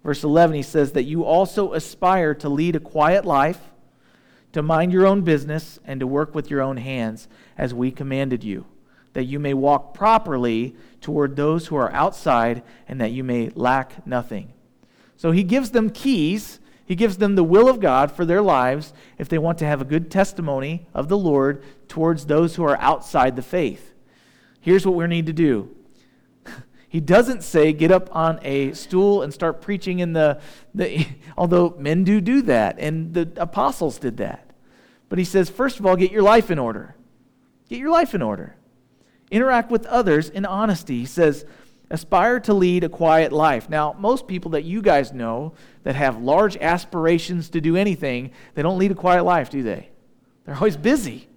Verse 0.04 0.24
11, 0.24 0.56
he 0.56 0.62
says 0.62 0.94
that 0.94 1.04
you 1.04 1.24
also 1.24 1.74
aspire 1.74 2.34
to 2.36 2.48
lead 2.48 2.76
a 2.76 2.80
quiet 2.80 3.26
life, 3.26 3.60
to 4.54 4.62
mind 4.62 4.94
your 4.94 5.06
own 5.06 5.22
business, 5.22 5.80
and 5.86 6.00
to 6.00 6.08
work 6.08 6.34
with 6.34 6.50
your 6.50 6.62
own 6.62 6.78
hands, 6.78 7.28
as 7.58 7.74
we 7.74 7.92
commanded 7.92 8.44
you, 8.44 8.66
that 9.14 9.26
you 9.26 9.40
may 9.40 9.54
walk 9.54 9.94
properly 9.94 10.76
toward 11.02 11.36
those 11.36 11.68
who 11.68 11.76
are 11.76 11.92
outside, 11.92 12.64
and 12.88 13.02
that 13.02 13.12
you 13.12 13.24
may 13.24 13.50
lack 13.50 14.08
nothing. 14.08 14.54
So 15.18 15.32
he 15.32 15.44
gives 15.44 15.72
them 15.72 15.90
keys. 15.90 16.60
He 16.86 16.96
gives 16.96 17.18
them 17.18 17.36
the 17.36 17.44
will 17.44 17.68
of 17.68 17.82
God 17.82 18.12
for 18.12 18.24
their 18.24 18.42
lives 18.42 18.94
if 19.18 19.28
they 19.28 19.38
want 19.38 19.58
to 19.58 19.66
have 19.66 19.82
a 19.82 19.86
good 19.86 20.10
testimony 20.10 20.88
of 20.94 21.10
the 21.10 21.18
Lord 21.18 21.64
towards 21.90 22.26
those 22.26 22.56
who 22.56 22.64
are 22.64 22.78
outside 22.78 23.36
the 23.36 23.42
faith. 23.42 23.94
Here's 24.62 24.86
what 24.86 24.96
we 24.96 25.06
need 25.08 25.26
to 25.26 25.34
do 25.34 25.76
he 26.88 27.02
doesn't 27.02 27.44
say 27.44 27.74
get 27.74 27.92
up 27.92 28.16
on 28.16 28.40
a 28.44 28.72
stool 28.74 29.22
and 29.24 29.34
start 29.34 29.62
preaching 29.62 30.00
in 30.00 30.14
the, 30.14 30.40
the 30.74 31.06
although 31.38 31.76
men 31.78 32.04
do 32.04 32.22
do 32.22 32.42
that, 32.44 32.80
and 32.80 33.14
the 33.14 33.30
apostles 33.36 33.98
did 33.98 34.18
that. 34.18 34.52
But 35.10 35.20
he 35.20 35.26
says, 35.26 35.50
first 35.50 35.80
of 35.80 35.86
all, 35.86 35.96
get 35.96 36.12
your 36.12 36.22
life 36.22 36.52
in 36.52 36.60
order. 36.60 36.96
Get 37.70 37.80
your 37.80 37.92
life 37.92 38.14
in 38.14 38.22
order. 38.22 38.56
Interact 39.32 39.72
with 39.72 39.86
others 39.88 40.30
in 40.30 40.46
honesty. 40.46 41.00
He 41.00 41.06
says, 41.06 41.46
aspire 41.90 42.40
to 42.42 42.54
lead 42.54 42.84
a 42.84 42.90
quiet 42.90 43.32
life. 43.32 43.70
Now, 43.70 43.96
most 43.98 44.28
people 44.28 44.52
that 44.52 44.64
you 44.64 44.82
guys 44.82 45.14
know 45.14 45.54
that 45.84 45.96
have 45.96 46.22
large 46.22 46.58
aspirations 46.58 47.50
to 47.52 47.62
do 47.62 47.76
anything, 47.76 48.32
they 48.56 48.62
don't 48.62 48.78
lead 48.78 48.92
a 48.92 48.96
quiet 48.96 49.24
life, 49.24 49.50
do 49.50 49.64
they? 49.64 49.90
They're 50.46 50.56
always 50.56 50.78
busy. 50.78 51.28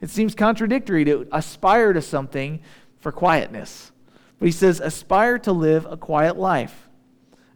It 0.00 0.10
seems 0.10 0.34
contradictory 0.34 1.04
to 1.04 1.28
aspire 1.30 1.92
to 1.92 2.02
something 2.02 2.60
for 2.98 3.12
quietness. 3.12 3.92
But 4.38 4.46
he 4.46 4.52
says, 4.52 4.80
aspire 4.80 5.38
to 5.40 5.52
live 5.52 5.86
a 5.86 5.96
quiet 5.96 6.36
life. 6.36 6.88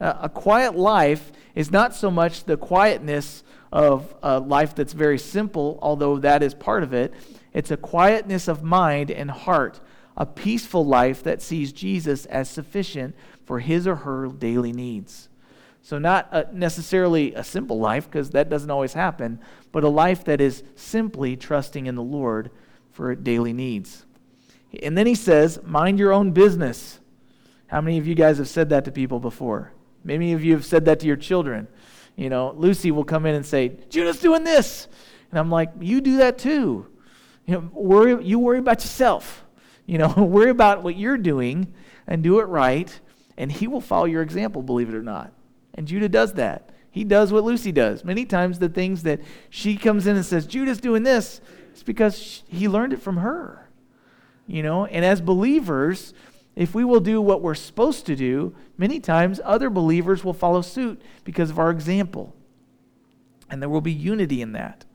Uh, 0.00 0.14
a 0.22 0.28
quiet 0.28 0.76
life 0.76 1.32
is 1.54 1.70
not 1.70 1.94
so 1.94 2.10
much 2.10 2.44
the 2.44 2.56
quietness 2.56 3.42
of 3.72 4.14
a 4.22 4.38
life 4.38 4.74
that's 4.74 4.92
very 4.92 5.18
simple, 5.18 5.78
although 5.82 6.18
that 6.18 6.42
is 6.42 6.54
part 6.54 6.82
of 6.82 6.92
it. 6.92 7.12
It's 7.52 7.70
a 7.70 7.76
quietness 7.76 8.46
of 8.46 8.62
mind 8.62 9.10
and 9.10 9.30
heart 9.30 9.80
a 10.16 10.26
peaceful 10.26 10.84
life 10.84 11.22
that 11.22 11.42
sees 11.42 11.72
Jesus 11.72 12.26
as 12.26 12.48
sufficient 12.48 13.14
for 13.44 13.60
his 13.60 13.86
or 13.86 13.96
her 13.96 14.28
daily 14.28 14.72
needs. 14.72 15.28
So, 15.82 15.98
not 15.98 16.28
a, 16.32 16.48
necessarily 16.52 17.32
a 17.34 17.44
simple 17.44 17.78
life, 17.78 18.10
because 18.10 18.30
that 18.30 18.48
doesn't 18.48 18.70
always 18.70 18.94
happen, 18.94 19.38
but 19.70 19.84
a 19.84 19.88
life 19.88 20.24
that 20.24 20.40
is 20.40 20.64
simply 20.74 21.36
trusting 21.36 21.86
in 21.86 21.94
the 21.94 22.02
Lord 22.02 22.50
for 22.90 23.14
daily 23.14 23.52
needs. 23.52 24.04
And 24.82 24.98
then 24.98 25.06
he 25.06 25.14
says, 25.14 25.60
mind 25.62 25.98
your 25.98 26.12
own 26.12 26.32
business. 26.32 26.98
How 27.68 27.80
many 27.80 27.98
of 27.98 28.06
you 28.06 28.14
guys 28.14 28.38
have 28.38 28.48
said 28.48 28.70
that 28.70 28.84
to 28.86 28.92
people 28.92 29.20
before? 29.20 29.72
Many 30.02 30.32
of 30.32 30.44
you 30.44 30.54
have 30.54 30.64
said 30.64 30.84
that 30.86 31.00
to 31.00 31.06
your 31.06 31.16
children. 31.16 31.68
You 32.16 32.30
know, 32.30 32.52
Lucy 32.56 32.90
will 32.90 33.04
come 33.04 33.26
in 33.26 33.34
and 33.34 33.44
say, 33.44 33.76
Judah's 33.88 34.18
doing 34.18 34.44
this. 34.44 34.88
And 35.30 35.38
I'm 35.38 35.50
like, 35.50 35.70
you 35.80 36.00
do 36.00 36.18
that 36.18 36.38
too. 36.38 36.86
You, 37.46 37.54
know, 37.54 37.70
worry, 37.72 38.24
you 38.24 38.38
worry 38.38 38.58
about 38.58 38.82
yourself. 38.82 39.44
You 39.86 39.98
know, 39.98 40.08
worry 40.16 40.50
about 40.50 40.82
what 40.82 40.96
you're 40.96 41.18
doing 41.18 41.72
and 42.06 42.22
do 42.22 42.40
it 42.40 42.44
right, 42.44 43.00
and 43.36 43.50
he 43.50 43.66
will 43.66 43.80
follow 43.80 44.04
your 44.04 44.22
example, 44.22 44.62
believe 44.62 44.88
it 44.88 44.94
or 44.94 45.02
not. 45.02 45.32
And 45.74 45.86
Judah 45.86 46.08
does 46.08 46.34
that. 46.34 46.70
He 46.90 47.04
does 47.04 47.32
what 47.32 47.44
Lucy 47.44 47.72
does. 47.72 48.04
Many 48.04 48.24
times, 48.24 48.58
the 48.58 48.68
things 48.68 49.02
that 49.02 49.20
she 49.50 49.76
comes 49.76 50.06
in 50.06 50.16
and 50.16 50.24
says, 50.24 50.46
Judah's 50.46 50.80
doing 50.80 51.02
this, 51.02 51.40
it's 51.70 51.82
because 51.82 52.42
he 52.48 52.68
learned 52.68 52.94
it 52.94 53.02
from 53.02 53.18
her. 53.18 53.68
You 54.46 54.62
know, 54.62 54.86
and 54.86 55.04
as 55.04 55.20
believers, 55.20 56.14
if 56.54 56.74
we 56.74 56.84
will 56.84 57.00
do 57.00 57.20
what 57.20 57.42
we're 57.42 57.54
supposed 57.54 58.06
to 58.06 58.16
do, 58.16 58.54
many 58.78 58.98
times 58.98 59.40
other 59.44 59.68
believers 59.68 60.24
will 60.24 60.32
follow 60.32 60.62
suit 60.62 61.02
because 61.22 61.50
of 61.50 61.58
our 61.58 61.70
example. 61.70 62.34
And 63.50 63.60
there 63.60 63.68
will 63.68 63.82
be 63.82 63.92
unity 63.92 64.40
in 64.40 64.52
that. 64.52 64.86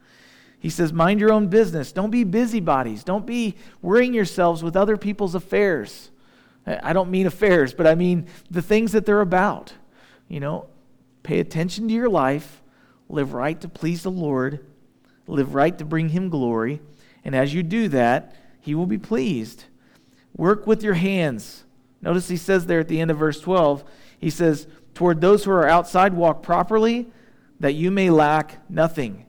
He 0.62 0.70
says, 0.70 0.94
mind 0.94 1.20
your 1.20 1.34
own 1.34 1.48
business. 1.48 1.92
Don't 1.92 2.12
be 2.12 2.24
busybodies. 2.24 3.04
Don't 3.04 3.26
be 3.26 3.56
worrying 3.82 4.14
yourselves 4.14 4.64
with 4.64 4.76
other 4.76 4.96
people's 4.96 5.34
affairs. 5.34 6.12
I 6.68 6.94
don't 6.94 7.10
mean 7.10 7.26
affairs, 7.26 7.74
but 7.74 7.88
I 7.88 7.96
mean 7.96 8.28
the 8.52 8.62
things 8.62 8.92
that 8.92 9.08
they're 9.08 9.22
about. 9.22 9.74
You 10.28 10.40
know, 10.40 10.68
pay 11.24 11.40
attention 11.40 11.88
to 11.88 11.94
your 11.96 12.10
life, 12.10 12.62
live 13.10 13.34
right 13.34 13.60
to 13.60 13.68
please 13.68 14.04
the 14.04 14.12
Lord, 14.12 14.64
live 15.26 15.56
right 15.56 15.76
to 15.80 15.84
bring 15.84 16.10
Him 16.10 16.30
glory. 16.30 16.80
And 17.26 17.36
as 17.36 17.56
you 17.56 17.64
do 17.64 17.88
that, 17.88 18.36
He 18.60 18.76
will 18.76 18.86
be 18.86 19.00
pleased. 19.00 19.66
Work 20.38 20.68
with 20.68 20.84
your 20.84 20.94
hands. 20.94 21.64
Notice 22.04 22.28
He 22.28 22.38
says 22.38 22.68
there 22.68 22.82
at 22.82 22.88
the 22.88 23.02
end 23.02 23.10
of 23.10 23.18
verse 23.18 23.40
12, 23.40 23.84
He 24.20 24.30
says, 24.30 24.68
Toward 24.94 25.22
those 25.22 25.44
who 25.44 25.52
are 25.52 25.68
outside, 25.68 26.14
walk 26.14 26.44
properly, 26.44 27.08
that 27.60 27.74
you 27.74 27.90
may 27.90 28.12
lack 28.12 28.60
nothing. 28.70 29.26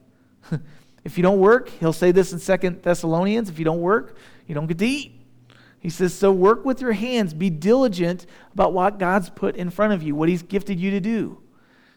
If 1.04 1.16
you 1.16 1.22
don't 1.22 1.38
work, 1.38 1.68
he'll 1.68 1.92
say 1.92 2.12
this 2.12 2.32
in 2.32 2.38
Second 2.38 2.82
Thessalonians 2.82 3.48
if 3.48 3.58
you 3.58 3.64
don't 3.64 3.80
work, 3.80 4.16
you 4.46 4.54
don't 4.54 4.66
get 4.66 4.78
to 4.78 4.86
eat. 4.86 5.20
He 5.80 5.90
says, 5.90 6.14
So 6.14 6.30
work 6.30 6.64
with 6.64 6.80
your 6.80 6.92
hands. 6.92 7.34
Be 7.34 7.50
diligent 7.50 8.26
about 8.52 8.72
what 8.72 8.98
God's 8.98 9.30
put 9.30 9.56
in 9.56 9.68
front 9.70 9.92
of 9.92 10.02
you, 10.02 10.14
what 10.14 10.28
He's 10.28 10.42
gifted 10.42 10.78
you 10.78 10.92
to 10.92 11.00
do. 11.00 11.42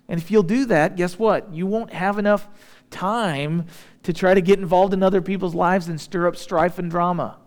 And 0.08 0.20
if 0.20 0.32
you'll 0.32 0.44
do 0.44 0.66
that, 0.66 0.96
guess 0.96 1.18
what? 1.20 1.54
You 1.54 1.66
won't 1.68 1.94
have 1.94 2.18
enough 2.18 2.48
time 2.90 3.66
to 4.04 4.14
try 4.14 4.34
to 4.34 4.42
get 4.42 4.60
involved 4.60 4.94
in 4.94 5.04
other 5.04 5.22
people's 5.22 5.56
lives 5.56 5.88
and 5.88 6.00
stir 6.00 6.28
up 6.28 6.36
strife 6.36 6.80
and 6.80 6.90
drama. 6.90 7.38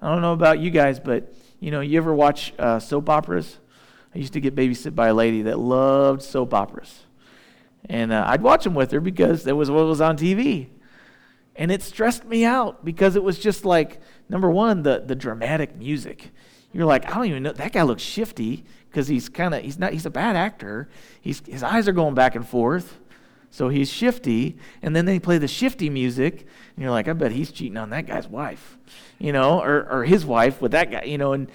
I 0.00 0.10
don't 0.12 0.22
know 0.22 0.32
about 0.32 0.60
you 0.60 0.70
guys, 0.70 1.00
but 1.00 1.34
you 1.58 1.70
know, 1.70 1.80
you 1.80 1.98
ever 1.98 2.14
watch 2.14 2.52
uh, 2.58 2.78
soap 2.78 3.08
operas? 3.08 3.58
I 4.14 4.18
used 4.18 4.34
to 4.34 4.40
get 4.40 4.54
babysit 4.54 4.94
by 4.94 5.08
a 5.08 5.14
lady 5.14 5.42
that 5.42 5.58
loved 5.58 6.22
soap 6.22 6.54
operas. 6.54 7.04
And 7.88 8.12
uh, 8.12 8.24
I'd 8.26 8.42
watch 8.42 8.64
them 8.64 8.74
with 8.74 8.90
her 8.92 9.00
because 9.00 9.44
that 9.44 9.56
was 9.56 9.70
what 9.70 9.84
was 9.84 10.00
on 10.00 10.16
TV. 10.16 10.68
And 11.56 11.72
it 11.72 11.82
stressed 11.82 12.24
me 12.24 12.44
out 12.44 12.84
because 12.84 13.16
it 13.16 13.22
was 13.22 13.38
just 13.38 13.64
like, 13.64 14.00
number 14.28 14.50
one, 14.50 14.82
the, 14.82 15.02
the 15.04 15.14
dramatic 15.14 15.76
music. 15.76 16.30
You're 16.72 16.84
like, 16.84 17.06
I 17.06 17.14
don't 17.14 17.26
even 17.26 17.42
know, 17.42 17.52
that 17.52 17.72
guy 17.72 17.82
looks 17.82 18.02
shifty 18.02 18.64
because 18.90 19.08
he's 19.08 19.28
kind 19.28 19.54
of, 19.54 19.62
he's 19.62 19.78
not, 19.78 19.92
he's 19.92 20.06
a 20.06 20.10
bad 20.10 20.36
actor. 20.36 20.88
He's, 21.20 21.42
his 21.46 21.62
eyes 21.62 21.88
are 21.88 21.92
going 21.92 22.14
back 22.14 22.34
and 22.34 22.46
forth. 22.46 22.98
So 23.50 23.70
he's 23.70 23.90
shifty. 23.90 24.58
And 24.82 24.94
then 24.94 25.06
they 25.06 25.18
play 25.18 25.38
the 25.38 25.48
shifty 25.48 25.88
music. 25.88 26.40
And 26.40 26.82
you're 26.82 26.90
like, 26.90 27.08
I 27.08 27.14
bet 27.14 27.32
he's 27.32 27.50
cheating 27.50 27.78
on 27.78 27.90
that 27.90 28.06
guy's 28.06 28.28
wife, 28.28 28.76
you 29.18 29.32
know, 29.32 29.62
or, 29.62 29.88
or 29.90 30.04
his 30.04 30.26
wife 30.26 30.60
with 30.60 30.72
that 30.72 30.90
guy, 30.90 31.04
you 31.04 31.16
know, 31.16 31.32
and 31.32 31.50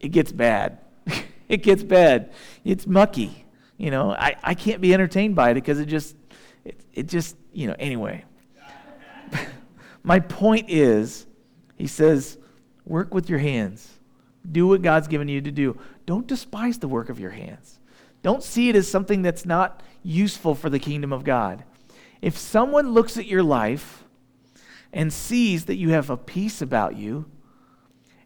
it 0.00 0.08
gets 0.08 0.32
bad. 0.32 0.78
it 1.48 1.62
gets 1.62 1.82
bad. 1.82 2.32
It's 2.64 2.86
mucky. 2.86 3.44
You 3.76 3.90
know, 3.90 4.12
I, 4.12 4.36
I 4.42 4.54
can't 4.54 4.80
be 4.80 4.94
entertained 4.94 5.34
by 5.34 5.50
it 5.50 5.54
because 5.54 5.80
it 5.80 5.86
just, 5.86 6.16
it, 6.64 6.80
it 6.94 7.08
just, 7.08 7.36
you 7.52 7.66
know, 7.66 7.76
anyway. 7.78 8.24
My 10.02 10.20
point 10.20 10.68
is, 10.68 11.26
he 11.76 11.86
says, 11.86 12.38
work 12.84 13.14
with 13.14 13.28
your 13.28 13.38
hands. 13.38 13.88
Do 14.50 14.66
what 14.66 14.82
God's 14.82 15.08
given 15.08 15.28
you 15.28 15.40
to 15.40 15.50
do. 15.50 15.78
Don't 16.06 16.26
despise 16.26 16.78
the 16.78 16.88
work 16.88 17.08
of 17.08 17.20
your 17.20 17.30
hands. 17.30 17.78
Don't 18.22 18.42
see 18.42 18.68
it 18.68 18.76
as 18.76 18.88
something 18.88 19.22
that's 19.22 19.44
not 19.44 19.82
useful 20.02 20.54
for 20.54 20.70
the 20.70 20.78
kingdom 20.78 21.12
of 21.12 21.24
God. 21.24 21.64
If 22.20 22.36
someone 22.38 22.92
looks 22.92 23.16
at 23.16 23.26
your 23.26 23.42
life 23.42 24.04
and 24.92 25.12
sees 25.12 25.64
that 25.66 25.76
you 25.76 25.90
have 25.90 26.10
a 26.10 26.16
peace 26.16 26.60
about 26.60 26.96
you, 26.96 27.26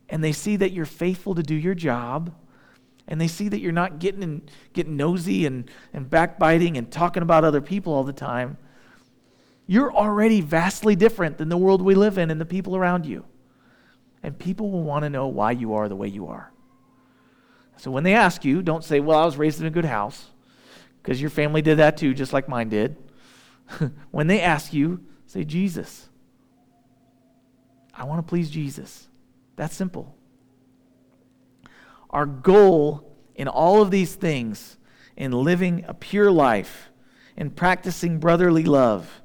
and 0.08 0.22
they 0.22 0.32
see 0.32 0.56
that 0.56 0.72
you're 0.72 0.84
faithful 0.84 1.34
to 1.34 1.42
do 1.42 1.54
your 1.54 1.74
job, 1.74 2.34
and 3.08 3.20
they 3.20 3.28
see 3.28 3.48
that 3.48 3.60
you're 3.60 3.72
not 3.72 3.98
getting, 3.98 4.42
getting 4.72 4.96
nosy 4.96 5.46
and, 5.46 5.70
and 5.92 6.10
backbiting 6.10 6.76
and 6.76 6.90
talking 6.90 7.22
about 7.22 7.44
other 7.44 7.60
people 7.60 7.92
all 7.92 8.04
the 8.04 8.12
time, 8.12 8.58
you're 9.66 9.92
already 9.92 10.40
vastly 10.40 10.94
different 10.94 11.38
than 11.38 11.48
the 11.48 11.56
world 11.56 11.82
we 11.82 11.94
live 11.94 12.18
in 12.18 12.30
and 12.30 12.40
the 12.40 12.46
people 12.46 12.76
around 12.76 13.04
you. 13.04 13.24
And 14.22 14.38
people 14.38 14.70
will 14.70 14.82
want 14.82 15.04
to 15.04 15.10
know 15.10 15.26
why 15.26 15.52
you 15.52 15.74
are 15.74 15.88
the 15.88 15.96
way 15.96 16.08
you 16.08 16.28
are. 16.28 16.52
So 17.76 17.90
when 17.90 18.04
they 18.04 18.14
ask 18.14 18.44
you, 18.44 18.62
don't 18.62 18.84
say, 18.84 19.00
Well, 19.00 19.18
I 19.18 19.24
was 19.24 19.36
raised 19.36 19.60
in 19.60 19.66
a 19.66 19.70
good 19.70 19.84
house, 19.84 20.30
because 21.02 21.20
your 21.20 21.30
family 21.30 21.62
did 21.62 21.78
that 21.78 21.96
too, 21.96 22.14
just 22.14 22.32
like 22.32 22.48
mine 22.48 22.68
did. 22.68 22.96
when 24.10 24.26
they 24.26 24.40
ask 24.40 24.72
you, 24.72 25.04
say, 25.26 25.44
Jesus. 25.44 26.08
I 27.94 28.04
want 28.04 28.26
to 28.26 28.28
please 28.28 28.50
Jesus. 28.50 29.08
That's 29.56 29.74
simple. 29.74 30.14
Our 32.10 32.26
goal 32.26 33.16
in 33.34 33.48
all 33.48 33.82
of 33.82 33.90
these 33.90 34.14
things, 34.14 34.78
in 35.16 35.32
living 35.32 35.84
a 35.88 35.94
pure 35.94 36.30
life, 36.30 36.90
in 37.36 37.50
practicing 37.50 38.18
brotherly 38.18 38.64
love, 38.64 39.22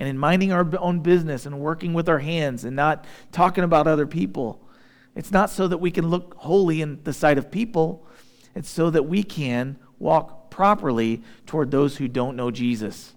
and 0.00 0.08
in 0.08 0.18
minding 0.18 0.50
our 0.50 0.66
own 0.78 1.00
business 1.00 1.44
and 1.44 1.60
working 1.60 1.92
with 1.92 2.08
our 2.08 2.18
hands 2.18 2.64
and 2.64 2.74
not 2.74 3.04
talking 3.32 3.62
about 3.62 3.86
other 3.86 4.06
people, 4.06 4.66
it's 5.14 5.30
not 5.30 5.50
so 5.50 5.68
that 5.68 5.76
we 5.78 5.90
can 5.90 6.08
look 6.08 6.34
holy 6.38 6.80
in 6.80 7.00
the 7.04 7.12
sight 7.12 7.36
of 7.36 7.50
people, 7.50 8.06
it's 8.54 8.70
so 8.70 8.88
that 8.88 9.04
we 9.04 9.22
can 9.22 9.78
walk 9.98 10.50
properly 10.50 11.22
toward 11.46 11.70
those 11.70 11.98
who 11.98 12.08
don't 12.08 12.34
know 12.34 12.50
Jesus. 12.50 13.14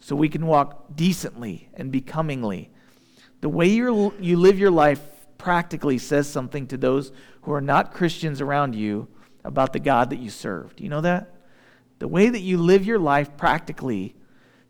So 0.00 0.16
we 0.16 0.28
can 0.28 0.44
walk 0.44 0.96
decently 0.96 1.68
and 1.74 1.92
becomingly. 1.92 2.70
The 3.40 3.48
way 3.48 3.68
you 3.68 4.12
you 4.18 4.36
live 4.36 4.58
your 4.58 4.72
life 4.72 5.00
practically 5.38 5.98
says 5.98 6.28
something 6.28 6.66
to 6.66 6.76
those 6.76 7.12
who 7.42 7.52
are 7.52 7.60
not 7.60 7.94
Christians 7.94 8.40
around 8.40 8.74
you 8.74 9.06
about 9.44 9.72
the 9.72 9.78
God 9.78 10.10
that 10.10 10.18
you 10.18 10.30
serve. 10.30 10.74
Do 10.74 10.82
you 10.82 10.90
know 10.90 11.00
that? 11.00 11.32
The 12.00 12.08
way 12.08 12.28
that 12.28 12.40
you 12.40 12.58
live 12.58 12.84
your 12.84 12.98
life 12.98 13.36
practically 13.36 14.16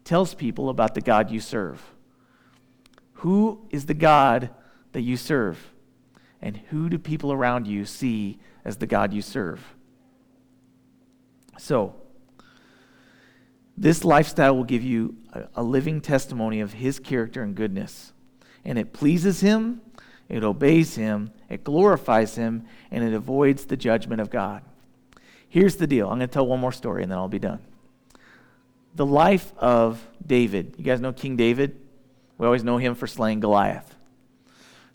tells 0.05 0.35
people 0.35 0.69
about 0.69 0.95
the 0.95 1.01
God 1.01 1.31
you 1.31 1.41
serve. 1.41 1.83
Who 3.15 3.67
is 3.71 3.87
the 3.87 3.95
God 3.95 4.51
that 4.93 5.03
you 5.03 5.17
serve? 5.17 5.73
And 6.41 6.57
who 6.57 6.89
do 6.89 6.99
people 6.99 7.33
around 7.33 7.67
you 7.67 7.85
see 7.85 8.39
as 8.65 8.79
the 8.79 8.87
God 8.87 9.13
you 9.13 9.23
serve? 9.23 9.75
So, 11.59 11.95
this 13.77 14.05
lifestyle 14.05 14.57
will 14.57 14.65
give 14.65 14.83
you 14.83 15.17
a, 15.55 15.63
living 15.63 16.01
testimony 16.01 16.61
of 16.61 16.75
His 16.75 16.99
character 16.99 17.43
and 17.43 17.55
goodness. 17.55 18.13
And 18.65 18.79
it 18.79 18.93
pleases 18.93 19.41
Him, 19.41 19.81
it 20.29 20.45
obeys 20.45 20.97
Him, 20.97 21.31
it 21.49 21.65
glorifies 21.65 22.35
Him, 22.35 22.67
and 22.91 23.03
it 23.05 23.15
avoids 23.15 23.65
the 23.65 23.77
judgment 23.77 24.21
of 24.21 24.31
God. 24.31 24.63
Here's 25.49 25.77
the 25.77 25.87
deal 25.87 26.09
I'm 26.09 26.19
going 26.19 26.29
to 26.29 26.33
tell 26.33 26.47
one 26.47 26.61
more 26.61 26.73
story 26.73 27.03
and 27.03 27.13
then 27.13 27.19
I'll 27.19 27.29
be 27.29 27.39
done. 27.39 27.61
The 28.95 29.07
life 29.07 29.53
of 29.57 30.07
David. 30.25 30.75
You 30.77 30.85
guys 30.85 31.01
know 31.01 31.13
King 31.13 31.37
David? 31.37 31.81
We 32.37 32.47
always 32.47 32.65
know 32.65 32.77
him 32.77 32.95
for 32.95 33.07
slaying 33.07 33.41
Goliath. 33.41 33.95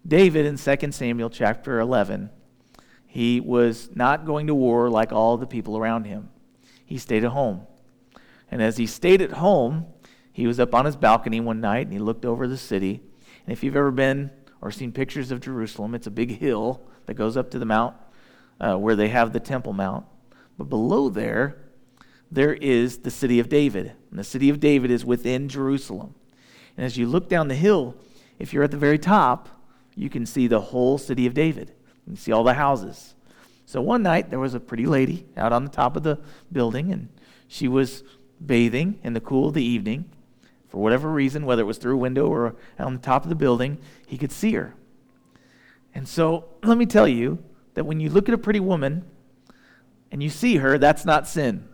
David 0.08 0.46
in 0.46 0.58
2 0.58 0.92
Samuel 0.92 1.30
chapter 1.30 1.80
11, 1.80 2.30
he 3.06 3.40
was 3.40 3.90
not 3.96 4.26
going 4.26 4.48
to 4.48 4.56
war 4.56 4.90
like 4.90 5.12
all 5.12 5.38
the 5.38 5.48
people 5.48 5.78
around 5.78 6.06
him. 6.06 6.30
He 6.86 6.98
stayed 6.98 7.24
at 7.24 7.32
home. 7.32 7.66
And 8.50 8.62
as 8.62 8.78
he 8.78 8.86
stayed 8.86 9.22
at 9.22 9.32
home, 9.32 9.86
he 10.32 10.48
was 10.48 10.60
up 10.60 10.76
on 10.76 10.86
his 10.86 10.96
balcony 10.96 11.40
one 11.40 11.60
night 11.60 11.88
and 11.88 11.94
he 11.94 12.00
looked 12.00 12.24
over 12.24 12.48
the 12.48 12.58
city. 12.58 13.02
And 13.46 13.52
if 13.52 13.64
you've 13.64 13.76
ever 13.76 13.92
been 13.92 14.30
or 14.62 14.72
seen 14.72 14.92
pictures 14.92 15.32
of 15.32 15.42
Jerusalem, 15.42 15.96
it's 15.96 16.08
a 16.08 16.12
big 16.12 16.38
hill 16.38 16.82
that 17.06 17.16
goes 17.16 17.36
up 17.36 17.50
to 17.52 17.60
the 17.60 17.66
mount 17.66 17.96
uh, 18.60 18.76
where 18.76 18.96
they 18.96 19.10
have 19.10 19.34
the 19.34 19.40
Temple 19.40 19.74
Mount. 19.74 20.06
But 20.58 20.70
below 20.70 21.10
there, 21.10 21.58
there 22.32 22.54
is 22.54 23.00
the 23.00 23.12
city 23.12 23.40
of 23.40 23.50
David. 23.50 23.94
And 24.10 24.20
the 24.20 24.24
city 24.24 24.50
of 24.50 24.60
David 24.60 24.92
is 24.92 25.06
within 25.06 25.50
Jerusalem. 25.50 26.16
And 26.76 26.86
as 26.86 26.98
you 26.98 27.08
look 27.08 27.30
down 27.30 27.48
the 27.48 27.56
hill, 27.56 27.96
if 28.40 28.54
you're 28.54 28.64
at 28.64 28.72
the 28.72 28.78
very 28.78 29.00
top, 29.00 29.50
you 29.96 30.10
can 30.10 30.26
see 30.26 30.48
the 30.48 30.62
whole 30.62 30.98
city 30.98 31.26
of 31.26 31.34
David. 31.34 31.74
You 32.06 32.16
see 32.16 32.32
all 32.32 32.44
the 32.44 32.54
houses. 32.54 33.16
So 33.66 33.82
one 33.82 34.04
night, 34.04 34.30
there 34.30 34.40
was 34.40 34.54
a 34.54 34.60
pretty 34.60 34.86
lady 34.86 35.26
out 35.36 35.52
on 35.52 35.66
the 35.66 35.72
top 35.72 35.98
of 35.98 36.04
the 36.04 36.20
building, 36.52 36.92
and 36.92 37.10
she 37.48 37.68
was 37.68 38.04
bathing 38.46 39.00
in 39.04 39.14
the 39.14 39.20
cool 39.20 39.50
of 39.50 39.56
the 39.56 39.64
evening. 39.64 40.10
For 40.70 40.82
whatever 40.82 41.10
reason, 41.10 41.46
whether 41.46 41.64
it 41.64 41.66
was 41.66 41.78
through 41.78 41.96
a 41.96 41.98
window 41.98 42.28
or 42.28 42.56
on 42.78 42.94
the 42.94 43.00
top 43.00 43.24
of 43.24 43.30
the 43.30 43.36
building, 43.36 43.78
he 44.06 44.18
could 44.18 44.32
see 44.32 44.54
her. 44.54 44.74
And 45.94 46.08
so 46.08 46.46
let 46.64 46.78
me 46.78 46.86
tell 46.86 47.08
you 47.08 47.44
that 47.74 47.86
when 47.86 48.00
you 48.00 48.10
look 48.10 48.30
at 48.30 48.36
a 48.36 48.38
pretty 48.38 48.60
woman 48.60 49.04
and 50.12 50.22
you 50.22 50.30
see 50.30 50.58
her, 50.58 50.78
that's 50.78 51.06
not 51.06 51.28
sin. 51.28 51.68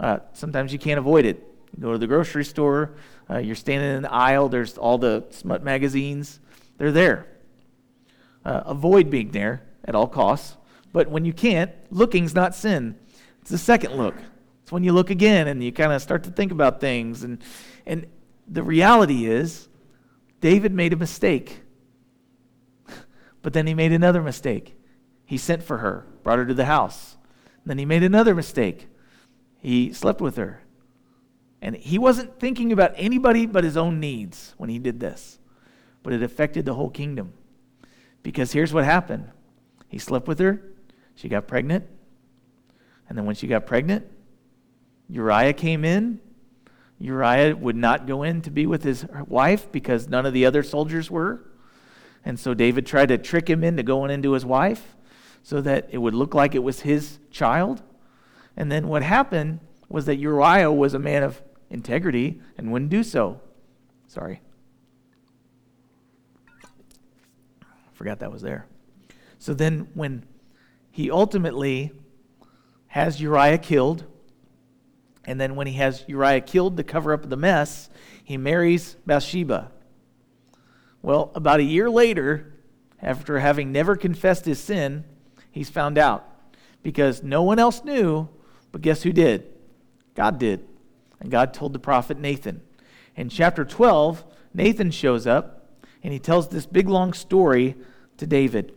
Uh, 0.00 0.18
sometimes 0.32 0.72
you 0.72 0.78
can't 0.78 0.98
avoid 0.98 1.24
it. 1.24 1.42
You 1.76 1.82
go 1.82 1.92
to 1.92 1.98
the 1.98 2.06
grocery 2.06 2.44
store, 2.44 2.96
uh, 3.28 3.38
you're 3.38 3.54
standing 3.54 3.96
in 3.96 4.02
the 4.02 4.12
aisle, 4.12 4.48
there's 4.48 4.78
all 4.78 4.98
the 4.98 5.24
smut 5.30 5.62
magazines, 5.62 6.40
they're 6.78 6.92
there. 6.92 7.26
Uh, 8.44 8.62
avoid 8.66 9.10
being 9.10 9.30
there 9.30 9.62
at 9.84 9.94
all 9.94 10.06
costs. 10.06 10.56
But 10.92 11.08
when 11.08 11.24
you 11.24 11.32
can't, 11.32 11.72
looking's 11.90 12.34
not 12.34 12.54
sin. 12.54 12.96
It's 13.40 13.50
the 13.50 13.58
second 13.58 13.94
look. 13.96 14.14
It's 14.62 14.72
when 14.72 14.84
you 14.84 14.92
look 14.92 15.10
again 15.10 15.48
and 15.48 15.62
you 15.62 15.72
kind 15.72 15.92
of 15.92 16.00
start 16.00 16.22
to 16.24 16.30
think 16.30 16.52
about 16.52 16.80
things. 16.80 17.24
And, 17.24 17.42
and 17.84 18.06
the 18.46 18.62
reality 18.62 19.26
is, 19.26 19.68
David 20.40 20.72
made 20.72 20.92
a 20.92 20.96
mistake. 20.96 21.60
But 23.42 23.52
then 23.52 23.66
he 23.66 23.74
made 23.74 23.92
another 23.92 24.22
mistake. 24.22 24.74
He 25.26 25.36
sent 25.36 25.62
for 25.62 25.78
her, 25.78 26.06
brought 26.22 26.38
her 26.38 26.46
to 26.46 26.54
the 26.54 26.64
house. 26.64 27.18
Then 27.66 27.76
he 27.76 27.84
made 27.84 28.02
another 28.02 28.34
mistake. 28.34 28.88
He 29.64 29.94
slept 29.94 30.20
with 30.20 30.36
her. 30.36 30.60
And 31.62 31.74
he 31.74 31.98
wasn't 31.98 32.38
thinking 32.38 32.70
about 32.70 32.92
anybody 32.96 33.46
but 33.46 33.64
his 33.64 33.78
own 33.78 33.98
needs 33.98 34.52
when 34.58 34.68
he 34.68 34.78
did 34.78 35.00
this. 35.00 35.38
But 36.02 36.12
it 36.12 36.22
affected 36.22 36.66
the 36.66 36.74
whole 36.74 36.90
kingdom. 36.90 37.32
Because 38.22 38.52
here's 38.52 38.74
what 38.74 38.84
happened 38.84 39.30
he 39.88 39.98
slept 39.98 40.28
with 40.28 40.38
her, 40.38 40.60
she 41.14 41.30
got 41.30 41.48
pregnant. 41.48 41.86
And 43.08 43.16
then 43.16 43.24
when 43.24 43.34
she 43.34 43.46
got 43.46 43.64
pregnant, 43.64 44.06
Uriah 45.08 45.54
came 45.54 45.82
in. 45.82 46.20
Uriah 46.98 47.56
would 47.56 47.76
not 47.76 48.06
go 48.06 48.22
in 48.22 48.42
to 48.42 48.50
be 48.50 48.66
with 48.66 48.82
his 48.82 49.06
wife 49.26 49.72
because 49.72 50.08
none 50.08 50.26
of 50.26 50.34
the 50.34 50.44
other 50.44 50.62
soldiers 50.62 51.10
were. 51.10 51.40
And 52.22 52.38
so 52.38 52.52
David 52.52 52.84
tried 52.84 53.08
to 53.08 53.16
trick 53.16 53.48
him 53.48 53.64
into 53.64 53.82
going 53.82 54.10
into 54.10 54.32
his 54.32 54.44
wife 54.44 54.94
so 55.42 55.62
that 55.62 55.88
it 55.90 55.98
would 55.98 56.14
look 56.14 56.34
like 56.34 56.54
it 56.54 56.62
was 56.62 56.80
his 56.80 57.18
child. 57.30 57.82
And 58.56 58.70
then 58.70 58.88
what 58.88 59.02
happened 59.02 59.60
was 59.88 60.06
that 60.06 60.16
Uriah 60.16 60.70
was 60.70 60.94
a 60.94 60.98
man 60.98 61.22
of 61.22 61.42
integrity 61.70 62.40
and 62.56 62.72
wouldn't 62.72 62.90
do 62.90 63.02
so. 63.02 63.40
Sorry. 64.06 64.40
Forgot 67.92 68.20
that 68.20 68.32
was 68.32 68.42
there. 68.42 68.66
So 69.38 69.54
then, 69.54 69.88
when 69.94 70.24
he 70.90 71.10
ultimately 71.10 71.92
has 72.88 73.20
Uriah 73.20 73.58
killed, 73.58 74.04
and 75.24 75.40
then 75.40 75.56
when 75.56 75.66
he 75.66 75.74
has 75.74 76.04
Uriah 76.06 76.40
killed 76.40 76.76
to 76.76 76.84
cover 76.84 77.12
up 77.12 77.28
the 77.28 77.36
mess, 77.36 77.88
he 78.22 78.36
marries 78.36 78.96
Bathsheba. 79.06 79.70
Well, 81.02 81.30
about 81.34 81.60
a 81.60 81.64
year 81.64 81.90
later, 81.90 82.54
after 83.02 83.38
having 83.38 83.70
never 83.72 83.96
confessed 83.96 84.44
his 84.44 84.58
sin, 84.58 85.04
he's 85.50 85.68
found 85.68 85.98
out 85.98 86.26
because 86.82 87.22
no 87.22 87.42
one 87.42 87.58
else 87.58 87.84
knew, 87.84 88.28
but 88.74 88.82
guess 88.82 89.04
who 89.04 89.12
did? 89.12 89.46
God 90.16 90.40
did. 90.40 90.66
And 91.20 91.30
God 91.30 91.54
told 91.54 91.72
the 91.72 91.78
prophet 91.78 92.18
Nathan. 92.18 92.60
In 93.14 93.28
chapter 93.28 93.64
12, 93.64 94.24
Nathan 94.52 94.90
shows 94.90 95.28
up 95.28 95.68
and 96.02 96.12
he 96.12 96.18
tells 96.18 96.48
this 96.48 96.66
big 96.66 96.88
long 96.88 97.12
story 97.12 97.76
to 98.16 98.26
David. 98.26 98.72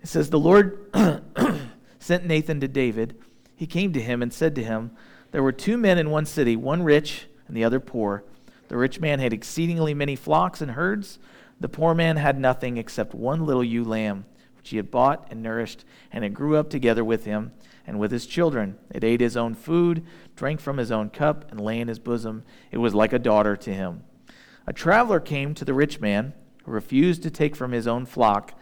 It 0.00 0.06
says, 0.06 0.30
The 0.30 0.38
Lord 0.38 0.94
sent 1.98 2.24
Nathan 2.24 2.60
to 2.60 2.68
David. 2.68 3.16
He 3.56 3.66
came 3.66 3.92
to 3.94 4.00
him 4.00 4.22
and 4.22 4.32
said 4.32 4.54
to 4.54 4.62
him, 4.62 4.92
There 5.32 5.42
were 5.42 5.50
two 5.50 5.76
men 5.76 5.98
in 5.98 6.10
one 6.10 6.24
city, 6.24 6.54
one 6.54 6.84
rich 6.84 7.26
and 7.48 7.56
the 7.56 7.64
other 7.64 7.80
poor. 7.80 8.22
The 8.68 8.76
rich 8.76 9.00
man 9.00 9.18
had 9.18 9.32
exceedingly 9.32 9.92
many 9.92 10.14
flocks 10.14 10.60
and 10.60 10.70
herds. 10.70 11.18
The 11.58 11.68
poor 11.68 11.96
man 11.96 12.16
had 12.16 12.38
nothing 12.38 12.76
except 12.76 13.12
one 13.12 13.44
little 13.44 13.64
ewe 13.64 13.82
lamb, 13.82 14.24
which 14.66 14.72
he 14.72 14.78
had 14.78 14.90
bought 14.90 15.28
and 15.30 15.44
nourished, 15.44 15.84
and 16.10 16.24
it 16.24 16.34
grew 16.34 16.56
up 16.56 16.68
together 16.68 17.04
with 17.04 17.24
him 17.24 17.52
and 17.86 18.00
with 18.00 18.10
his 18.10 18.26
children. 18.26 18.76
It 18.90 19.04
ate 19.04 19.20
his 19.20 19.36
own 19.36 19.54
food, 19.54 20.04
drank 20.34 20.58
from 20.58 20.78
his 20.78 20.90
own 20.90 21.08
cup, 21.10 21.48
and 21.52 21.60
lay 21.60 21.78
in 21.78 21.86
his 21.86 22.00
bosom. 22.00 22.42
It 22.72 22.78
was 22.78 22.92
like 22.92 23.12
a 23.12 23.20
daughter 23.20 23.54
to 23.54 23.72
him. 23.72 24.02
A 24.66 24.72
traveler 24.72 25.20
came 25.20 25.54
to 25.54 25.64
the 25.64 25.72
rich 25.72 26.00
man, 26.00 26.32
who 26.64 26.72
refused 26.72 27.22
to 27.22 27.30
take 27.30 27.54
from 27.54 27.70
his 27.70 27.86
own 27.86 28.06
flock. 28.06 28.58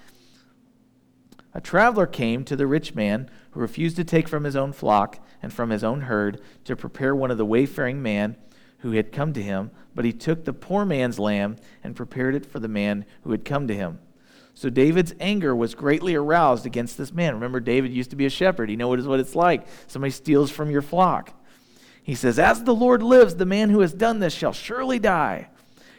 A 1.55 1.61
traveler 1.63 2.07
came 2.07 2.45
to 2.45 2.55
the 2.55 2.67
rich 2.67 2.95
man, 2.95 3.31
who 3.53 3.61
refused 3.61 3.97
to 3.97 4.05
take 4.05 4.29
from 4.29 4.45
his 4.45 4.57
own 4.57 4.75
flock 4.75 5.27
and 5.41 5.55
from 5.55 5.71
his 5.71 5.83
own 5.83 6.03
herd 6.03 6.39
to 6.65 6.77
prepare 6.77 7.17
one 7.17 7.31
of 7.31 7.39
the 7.39 7.47
wayfaring 7.47 8.03
man 8.03 8.37
who 8.81 8.91
had 8.91 9.11
come 9.11 9.33
to 9.33 9.43
him, 9.43 9.71
but 9.95 10.05
he 10.05 10.13
took 10.13 10.45
the 10.45 10.53
poor 10.53 10.85
man's 10.85 11.19
lamb 11.19 11.57
and 11.83 11.97
prepared 11.97 12.35
it 12.35 12.45
for 12.45 12.59
the 12.59 12.69
man 12.69 13.07
who 13.23 13.31
had 13.31 13.47
come 13.47 13.67
to 13.69 13.75
him. 13.75 14.01
So 14.55 14.71
David's 14.71 15.15
anger 15.19 15.55
was 15.55 15.75
greatly 15.75 16.15
aroused 16.15 16.65
against 16.65 16.97
this 16.97 17.13
man. 17.13 17.35
Remember, 17.35 17.59
David 17.59 17.93
used 17.93 18.11
to 18.11 18.17
be 18.17 18.27
a 18.27 18.31
shepherd. 18.31 18.71
He 18.71 18.77
knows 18.77 19.07
what 19.07 19.21
it's 19.21 19.35
like. 19.35 19.67
Somebody 19.89 20.13
steals 20.13 20.51
from 20.51 20.71
your 20.71 20.83
flock. 20.83 21.35
He 22.03 22.15
says, 22.15 22.39
As 22.39 22.63
the 22.63 22.75
Lord 22.75 23.03
lives, 23.03 23.35
the 23.35 23.47
man 23.47 23.71
who 23.71 23.81
has 23.81 23.93
done 23.93 24.21
this 24.21 24.33
shall 24.33 24.53
surely 24.53 24.99
die. 24.99 25.49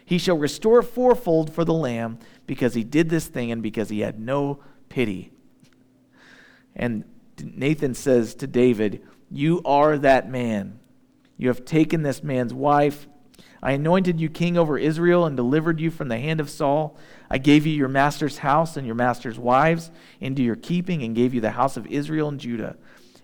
He 0.06 0.18
shall 0.18 0.38
restore 0.38 0.84
fourfold 0.84 1.52
for 1.52 1.66
the 1.66 1.74
lamb 1.74 2.20
because 2.46 2.76
he 2.76 2.84
did 2.84 3.10
this 3.10 3.28
thing 3.28 3.52
and 3.52 3.62
because 3.62 3.90
he 3.90 4.02
had 4.02 4.20
no 4.20 4.60
pity. 4.88 5.32
And 6.76 7.04
Nathan 7.44 7.94
says 7.94 8.36
to 8.36 8.48
David, 8.48 9.04
You 9.32 9.62
are 9.66 9.98
that 9.98 10.30
man. 10.30 10.80
You 11.38 11.50
have 11.50 11.66
taken 11.66 12.04
this 12.04 12.24
man's 12.24 12.54
wife. 12.54 13.08
I 13.66 13.72
anointed 13.72 14.22
you 14.22 14.30
king 14.30 14.60
over 14.60 14.78
Israel 14.78 15.26
and 15.26 15.36
delivered 15.36 15.80
you 15.80 15.90
from 15.90 16.08
the 16.08 16.20
hand 16.20 16.40
of 16.40 16.52
Saul. 16.52 16.96
I 17.32 17.40
gave 17.40 17.66
you 17.66 17.74
your 17.74 17.88
master's 17.88 18.38
house 18.38 18.78
and 18.78 18.86
your 18.86 18.94
master's 18.94 19.40
wives 19.40 19.90
into 20.22 20.44
your 20.44 20.56
keeping 20.56 21.02
and 21.02 21.16
gave 21.16 21.34
you 21.34 21.42
the 21.42 21.50
house 21.50 21.76
of 21.76 21.88
Israel 21.88 22.30
and 22.30 22.40
Judah. 22.40 22.76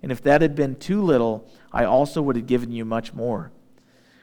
And 0.02 0.12
if 0.12 0.24
that 0.24 0.42
had 0.42 0.56
been 0.56 0.78
too 0.78 1.04
little, 1.04 1.48
I 1.72 1.86
also 1.86 2.24
would 2.24 2.36
have 2.38 2.48
given 2.48 2.72
you 2.72 2.86
much 2.86 3.14
more. 3.14 3.52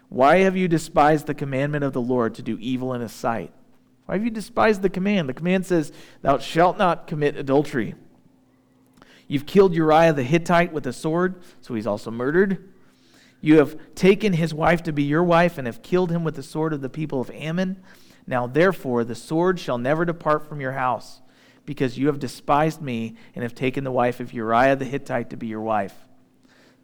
Why 0.09 0.39
have 0.39 0.57
you 0.57 0.67
despised 0.67 1.29
the 1.29 1.35
commandment 1.35 1.85
of 1.85 1.93
the 1.93 2.01
Lord 2.01 2.35
to 2.35 2.43
do 2.43 2.59
evil 2.61 2.95
in 2.95 3.01
his 3.01 3.13
sight? 3.13 3.53
Why 4.07 4.17
have 4.17 4.25
you 4.25 4.31
despised 4.31 4.83
the 4.83 4.91
command? 4.91 5.29
The 5.29 5.35
command 5.35 5.67
says, 5.67 5.93
Thou 6.23 6.39
shalt 6.39 6.79
not 6.79 7.07
commit 7.07 7.37
adultery. 7.37 7.95
You've 9.29 9.47
killed 9.47 9.73
Uriah 9.73 10.15
the 10.15 10.25
Hittite 10.25 10.73
with 10.73 10.85
a 10.89 10.93
sword, 10.93 11.37
so 11.61 11.75
he's 11.75 11.87
also 11.87 12.11
murdered. 12.11 12.73
You 13.41 13.59
have 13.59 13.77
taken 13.95 14.33
his 14.33 14.53
wife 14.53 14.83
to 14.85 14.93
be 14.93 15.05
your 15.05 15.23
wife 15.23 15.59
and 15.59 15.67
have 15.67 15.83
killed 15.83 16.11
him 16.11 16.25
with 16.25 16.35
the 16.35 16.43
sword 16.43 16.73
of 16.73 16.81
the 16.81 16.89
people 16.89 17.21
of 17.21 17.31
Ammon. 17.31 17.81
Now, 18.27 18.47
therefore, 18.47 19.05
the 19.05 19.15
sword 19.15 19.61
shall 19.61 19.79
never 19.79 20.05
depart 20.05 20.49
from 20.49 20.61
your 20.61 20.73
house, 20.73 21.23
because 21.65 21.99
you 21.99 22.09
have 22.09 22.19
despised 22.19 22.83
me 22.83 23.15
and 23.35 23.43
have 23.43 23.55
taken 23.55 23.85
the 23.85 23.93
wife 23.93 24.21
of 24.21 24.33
Uriah 24.33 24.77
the 24.77 24.85
Hittite 24.85 25.31
to 25.31 25.37
be 25.37 25.47
your 25.47 25.61
wife. 25.61 25.95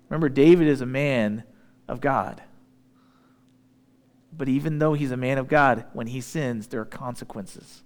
Remember, 0.08 0.28
David 0.28 0.68
is 0.68 0.80
a 0.80 0.86
man 0.86 1.44
of 1.88 2.00
God. 2.00 2.42
But 4.36 4.48
even 4.48 4.78
though 4.78 4.94
he's 4.94 5.10
a 5.10 5.16
man 5.16 5.38
of 5.38 5.48
God, 5.48 5.84
when 5.92 6.06
he 6.06 6.20
sins, 6.20 6.68
there 6.68 6.80
are 6.80 6.86
consequences. 6.86 7.82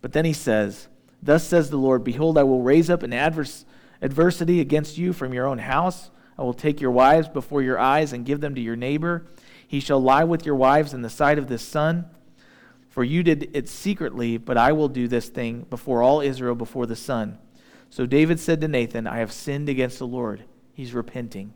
But 0.00 0.12
then 0.12 0.24
he 0.24 0.32
says, 0.32 0.88
Thus 1.22 1.44
says 1.44 1.70
the 1.70 1.76
Lord 1.76 2.04
Behold, 2.04 2.38
I 2.38 2.44
will 2.44 2.62
raise 2.62 2.90
up 2.90 3.02
an 3.02 3.12
adverse, 3.12 3.64
adversity 4.00 4.60
against 4.60 4.98
you 4.98 5.12
from 5.12 5.32
your 5.32 5.46
own 5.46 5.58
house 5.58 6.10
I 6.38 6.42
will 6.42 6.54
take 6.54 6.80
your 6.80 6.92
wives 6.92 7.28
before 7.28 7.62
your 7.62 7.78
eyes 7.78 8.12
and 8.12 8.24
give 8.24 8.40
them 8.40 8.54
to 8.54 8.60
your 8.60 8.76
neighbor. 8.76 9.26
He 9.66 9.80
shall 9.80 10.00
lie 10.00 10.24
with 10.24 10.46
your 10.46 10.54
wives 10.54 10.94
in 10.94 11.02
the 11.02 11.10
sight 11.10 11.38
of 11.38 11.48
the 11.48 11.58
sun. 11.58 12.06
For 12.88 13.02
you 13.02 13.22
did 13.22 13.50
it 13.52 13.68
secretly, 13.68 14.38
but 14.38 14.56
I 14.56 14.72
will 14.72 14.88
do 14.88 15.08
this 15.08 15.28
thing 15.28 15.66
before 15.68 16.02
all 16.02 16.20
Israel 16.20 16.54
before 16.54 16.86
the 16.86 16.96
sun. 16.96 17.38
So 17.90 18.06
David 18.06 18.38
said 18.38 18.60
to 18.60 18.68
Nathan, 18.68 19.06
I 19.06 19.18
have 19.18 19.32
sinned 19.32 19.68
against 19.68 19.98
the 19.98 20.06
Lord. 20.06 20.44
He's 20.72 20.94
repenting. 20.94 21.54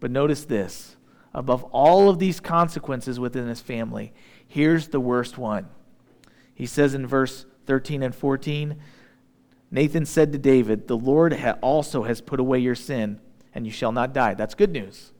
But 0.00 0.10
notice 0.10 0.44
this 0.44 0.96
above 1.34 1.64
all 1.64 2.08
of 2.08 2.18
these 2.18 2.40
consequences 2.40 3.20
within 3.20 3.46
his 3.46 3.60
family, 3.60 4.12
here's 4.48 4.88
the 4.88 5.00
worst 5.00 5.36
one. 5.36 5.68
He 6.54 6.64
says 6.64 6.94
in 6.94 7.06
verse 7.06 7.44
13 7.66 8.02
and 8.02 8.14
14, 8.14 8.76
Nathan 9.70 10.06
said 10.06 10.32
to 10.32 10.38
David, 10.38 10.88
The 10.88 10.96
Lord 10.96 11.38
also 11.62 12.04
has 12.04 12.22
put 12.22 12.40
away 12.40 12.58
your 12.58 12.74
sin 12.74 13.20
and 13.56 13.64
you 13.64 13.72
shall 13.72 13.90
not 13.90 14.12
die. 14.12 14.34
That's 14.34 14.54
good 14.54 14.70
news. 14.70 15.12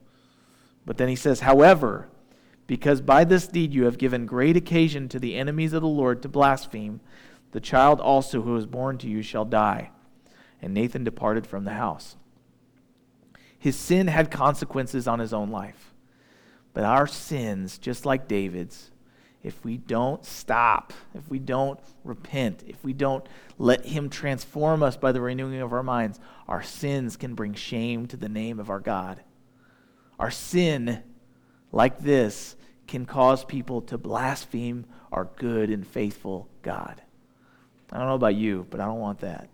But 0.85 0.99
then 0.99 1.09
he 1.09 1.17
says, 1.17 1.41
However, 1.41 2.07
because 2.67 3.01
by 3.01 3.25
this 3.25 3.49
deed 3.49 3.73
you 3.73 3.87
have 3.87 3.97
given 3.97 4.27
great 4.27 4.59
occasion 4.59 5.09
to 5.09 5.19
the 5.19 5.37
enemies 5.37 5.73
of 5.73 5.81
the 5.81 5.89
Lord 5.89 6.21
to 6.21 6.29
blaspheme, 6.29 7.01
the 7.53 7.61
child 7.61 7.99
also 7.99 8.43
who 8.43 8.55
is 8.59 8.67
born 8.67 8.99
to 8.99 9.09
you 9.09 9.23
shall 9.23 9.47
die. 9.47 9.91
And 10.61 10.75
Nathan 10.75 11.03
departed 11.03 11.47
from 11.47 11.65
the 11.65 11.73
house. 11.73 12.17
His 13.59 13.75
sin 13.75 14.07
had 14.07 14.31
consequences 14.31 15.09
on 15.09 15.19
his 15.19 15.33
own 15.33 15.51
life. 15.51 15.95
But 16.75 16.85
our 16.85 17.07
sins, 17.07 17.79
just 17.79 18.05
like 18.05 18.29
David's, 18.29 18.91
if 19.47 19.65
we 19.65 19.77
don't 19.77 20.25
stop, 20.25 20.93
if 21.15 21.31
we 21.31 21.39
don't 21.39 21.79
repent, 22.03 22.65
if 22.67 22.83
we 22.83 22.93
don't 22.93 23.25
let 23.59 23.87
Him 23.87 24.11
transform 24.11 24.83
us 24.83 24.97
by 24.97 25.13
the 25.13 25.21
renewing 25.21 25.61
of 25.61 25.73
our 25.73 25.85
minds, 25.85 26.19
our 26.49 26.65
sins 26.65 27.17
can 27.17 27.37
bring 27.37 27.55
shame 27.55 28.09
to 28.09 28.17
the 28.17 28.29
name 28.29 28.59
of 28.59 28.71
our 28.71 28.81
God. 28.81 29.21
Our 30.19 30.33
sin, 30.33 31.01
like 31.71 32.01
this, 32.01 32.57
can 32.89 33.07
cause 33.07 33.45
people 33.45 33.83
to 33.83 33.97
blaspheme 33.97 34.85
our 35.13 35.27
good 35.37 35.71
and 35.71 35.87
faithful 35.87 36.49
God. 36.63 37.01
I 37.93 37.99
don't 37.99 38.09
know 38.09 38.17
about 38.17 38.35
you, 38.35 38.67
but 38.69 38.81
I 38.81 38.87
don't 38.87 38.99
want 38.99 39.21
that. 39.21 39.49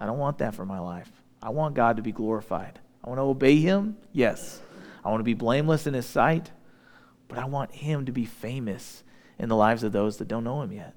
I 0.00 0.06
don't 0.06 0.18
want 0.18 0.38
that 0.38 0.56
for 0.56 0.66
my 0.66 0.80
life. 0.80 1.12
I 1.40 1.50
want 1.50 1.76
God 1.76 1.96
to 1.98 2.02
be 2.02 2.10
glorified. 2.10 2.80
I 3.04 3.08
want 3.08 3.18
to 3.18 3.22
obey 3.22 3.60
Him, 3.60 3.98
yes. 4.12 4.60
I 5.04 5.10
want 5.10 5.20
to 5.20 5.24
be 5.24 5.34
blameless 5.34 5.86
in 5.86 5.94
His 5.94 6.06
sight 6.06 6.50
but 7.30 7.38
I 7.38 7.46
want 7.46 7.72
him 7.72 8.04
to 8.06 8.12
be 8.12 8.26
famous 8.26 9.04
in 9.38 9.48
the 9.48 9.56
lives 9.56 9.82
of 9.84 9.92
those 9.92 10.18
that 10.18 10.28
don't 10.28 10.44
know 10.44 10.60
him 10.60 10.72
yet. 10.72 10.94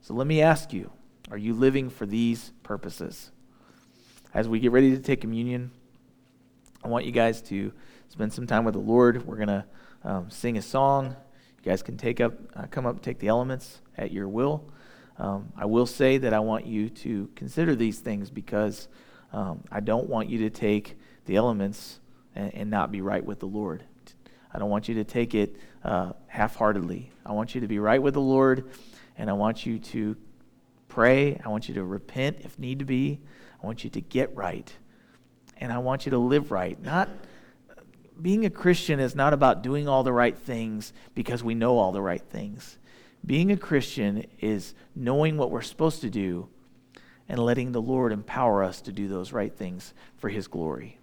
So 0.00 0.14
let 0.14 0.26
me 0.26 0.42
ask 0.42 0.72
you 0.72 0.90
are 1.30 1.38
you 1.38 1.54
living 1.54 1.88
for 1.88 2.04
these 2.04 2.52
purposes? 2.62 3.30
As 4.34 4.48
we 4.48 4.58
get 4.58 4.72
ready 4.72 4.90
to 4.90 4.98
take 4.98 5.20
communion, 5.20 5.70
I 6.84 6.88
want 6.88 7.06
you 7.06 7.12
guys 7.12 7.40
to 7.42 7.72
spend 8.08 8.32
some 8.32 8.46
time 8.46 8.64
with 8.64 8.74
the 8.74 8.80
Lord. 8.80 9.24
We're 9.24 9.36
going 9.36 9.48
to 9.48 9.64
um, 10.02 10.30
sing 10.30 10.58
a 10.58 10.62
song. 10.62 11.16
You 11.58 11.70
guys 11.70 11.82
can 11.82 11.96
take 11.96 12.20
up, 12.20 12.34
uh, 12.56 12.66
come 12.70 12.84
up, 12.84 13.00
take 13.00 13.20
the 13.20 13.28
elements 13.28 13.80
at 13.96 14.10
your 14.10 14.28
will. 14.28 14.68
Um, 15.18 15.52
I 15.56 15.66
will 15.66 15.86
say 15.86 16.18
that 16.18 16.34
I 16.34 16.40
want 16.40 16.66
you 16.66 16.88
to 16.88 17.30
consider 17.36 17.76
these 17.76 18.00
things 18.00 18.30
because 18.30 18.88
um, 19.32 19.62
I 19.70 19.80
don't 19.80 20.08
want 20.08 20.28
you 20.28 20.38
to 20.38 20.50
take 20.50 20.98
the 21.26 21.36
elements 21.36 22.00
and, 22.34 22.52
and 22.54 22.70
not 22.70 22.90
be 22.90 23.00
right 23.00 23.24
with 23.24 23.38
the 23.38 23.46
Lord. 23.46 23.84
I 24.52 24.58
don't 24.58 24.70
want 24.70 24.88
you 24.88 24.96
to 24.96 25.04
take 25.04 25.34
it 25.34 25.56
uh, 25.84 26.12
half 26.26 26.56
heartedly. 26.56 27.10
I 27.24 27.32
want 27.32 27.54
you 27.54 27.62
to 27.62 27.68
be 27.68 27.78
right 27.78 28.02
with 28.02 28.14
the 28.14 28.20
Lord, 28.20 28.70
and 29.16 29.30
I 29.30 29.32
want 29.32 29.64
you 29.64 29.78
to 29.78 30.16
pray. 30.88 31.40
I 31.44 31.48
want 31.48 31.68
you 31.68 31.74
to 31.74 31.84
repent 31.84 32.38
if 32.40 32.58
need 32.58 32.80
to 32.80 32.84
be. 32.84 33.20
I 33.62 33.66
want 33.66 33.84
you 33.84 33.90
to 33.90 34.00
get 34.00 34.34
right. 34.36 34.70
And 35.58 35.72
I 35.72 35.78
want 35.78 36.06
you 36.06 36.10
to 36.10 36.18
live 36.18 36.50
right. 36.50 36.80
Not 36.82 37.08
being 38.20 38.44
a 38.44 38.50
Christian 38.50 39.00
is 39.00 39.14
not 39.14 39.32
about 39.32 39.62
doing 39.62 39.88
all 39.88 40.02
the 40.02 40.12
right 40.12 40.36
things 40.36 40.92
because 41.14 41.42
we 41.42 41.54
know 41.54 41.78
all 41.78 41.92
the 41.92 42.02
right 42.02 42.22
things. 42.22 42.78
Being 43.24 43.52
a 43.52 43.56
Christian 43.56 44.26
is 44.40 44.74
knowing 44.94 45.36
what 45.36 45.50
we're 45.50 45.62
supposed 45.62 46.00
to 46.02 46.10
do 46.10 46.48
and 47.28 47.38
letting 47.38 47.72
the 47.72 47.80
Lord 47.80 48.12
empower 48.12 48.62
us 48.62 48.80
to 48.82 48.92
do 48.92 49.08
those 49.08 49.32
right 49.32 49.54
things 49.54 49.94
for 50.16 50.28
His 50.28 50.48
glory. 50.48 50.98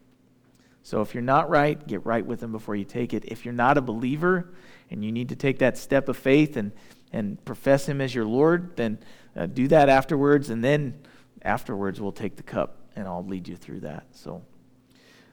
So 0.89 1.01
if 1.01 1.13
you're 1.13 1.21
not 1.21 1.51
right, 1.51 1.85
get 1.85 2.03
right 2.03 2.25
with 2.25 2.41
Him 2.41 2.51
before 2.51 2.75
you 2.75 2.83
take 2.83 3.13
it. 3.13 3.23
If 3.27 3.45
you're 3.45 3.53
not 3.53 3.77
a 3.77 3.81
believer 3.81 4.49
and 4.89 5.05
you 5.05 5.11
need 5.11 5.29
to 5.29 5.35
take 5.35 5.59
that 5.59 5.77
step 5.77 6.09
of 6.09 6.17
faith 6.17 6.57
and, 6.57 6.71
and 7.13 7.45
profess 7.45 7.87
Him 7.87 8.01
as 8.01 8.15
your 8.15 8.25
Lord, 8.25 8.75
then 8.75 8.97
uh, 9.35 9.45
do 9.45 9.67
that 9.67 9.87
afterwards. 9.87 10.49
And 10.49 10.63
then 10.63 10.99
afterwards, 11.43 12.01
we'll 12.01 12.11
take 12.11 12.37
the 12.37 12.43
cup 12.43 12.77
and 12.95 13.07
I'll 13.07 13.23
lead 13.23 13.47
you 13.47 13.55
through 13.55 13.81
that. 13.81 14.07
So, 14.13 14.41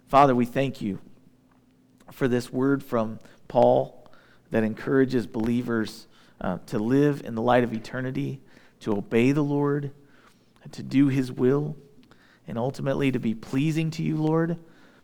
Father, 0.08 0.34
we 0.34 0.44
thank 0.44 0.82
you 0.82 0.98
for 2.12 2.28
this 2.28 2.52
word 2.52 2.84
from 2.84 3.18
Paul 3.48 4.10
that 4.50 4.62
encourages 4.62 5.26
believers 5.26 6.06
uh, 6.38 6.58
to 6.66 6.78
live 6.78 7.22
in 7.24 7.34
the 7.34 7.40
light 7.40 7.64
of 7.64 7.72
eternity, 7.72 8.42
to 8.80 8.92
obey 8.92 9.32
the 9.32 9.40
Lord, 9.40 9.92
to 10.72 10.82
do 10.82 11.08
His 11.08 11.32
will, 11.32 11.78
and 12.46 12.58
ultimately 12.58 13.10
to 13.10 13.18
be 13.18 13.34
pleasing 13.34 13.90
to 13.92 14.02
you, 14.02 14.16
Lord. 14.16 14.58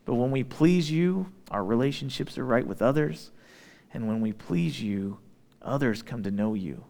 But 0.04 0.14
when 0.14 0.30
we 0.30 0.44
please 0.44 0.90
you, 0.90 1.32
our 1.50 1.64
relationships 1.64 2.38
are 2.38 2.44
right 2.44 2.66
with 2.66 2.82
others. 2.82 3.30
And 3.94 4.08
when 4.08 4.20
we 4.20 4.32
please 4.32 4.82
you, 4.82 5.18
others 5.60 6.02
come 6.02 6.22
to 6.22 6.30
know 6.30 6.54
you. 6.54 6.84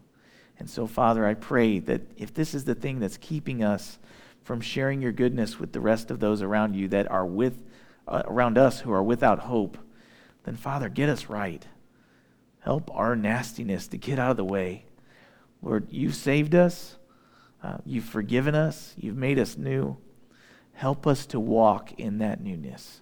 And 0.59 0.69
so, 0.69 0.87
Father, 0.87 1.25
I 1.25 1.33
pray 1.33 1.79
that 1.79 2.01
if 2.17 2.33
this 2.33 2.53
is 2.53 2.63
the 2.63 2.75
thing 2.75 2.99
that's 2.99 3.17
keeping 3.17 3.63
us 3.63 3.99
from 4.43 4.61
sharing 4.61 5.01
your 5.01 5.11
goodness 5.11 5.59
with 5.59 5.73
the 5.73 5.79
rest 5.79 6.11
of 6.11 6.19
those 6.19 6.41
around 6.41 6.75
you 6.75 6.87
that 6.89 7.09
are 7.09 7.25
with 7.25 7.57
uh, 8.07 8.23
around 8.25 8.57
us 8.57 8.81
who 8.81 8.91
are 8.91 9.03
without 9.03 9.39
hope, 9.39 9.77
then 10.43 10.55
Father, 10.55 10.89
get 10.89 11.09
us 11.09 11.27
right. 11.27 11.65
Help 12.59 12.93
our 12.93 13.15
nastiness 13.15 13.87
to 13.87 13.97
get 13.97 14.19
out 14.19 14.31
of 14.31 14.37
the 14.37 14.45
way. 14.45 14.85
Lord, 15.61 15.87
you've 15.89 16.15
saved 16.15 16.53
us. 16.55 16.97
Uh, 17.61 17.77
you've 17.85 18.03
forgiven 18.03 18.55
us. 18.55 18.93
You've 18.97 19.17
made 19.17 19.39
us 19.39 19.57
new. 19.57 19.97
Help 20.73 21.07
us 21.07 21.25
to 21.27 21.39
walk 21.39 21.93
in 21.93 22.17
that 22.17 22.41
newness. 22.41 23.01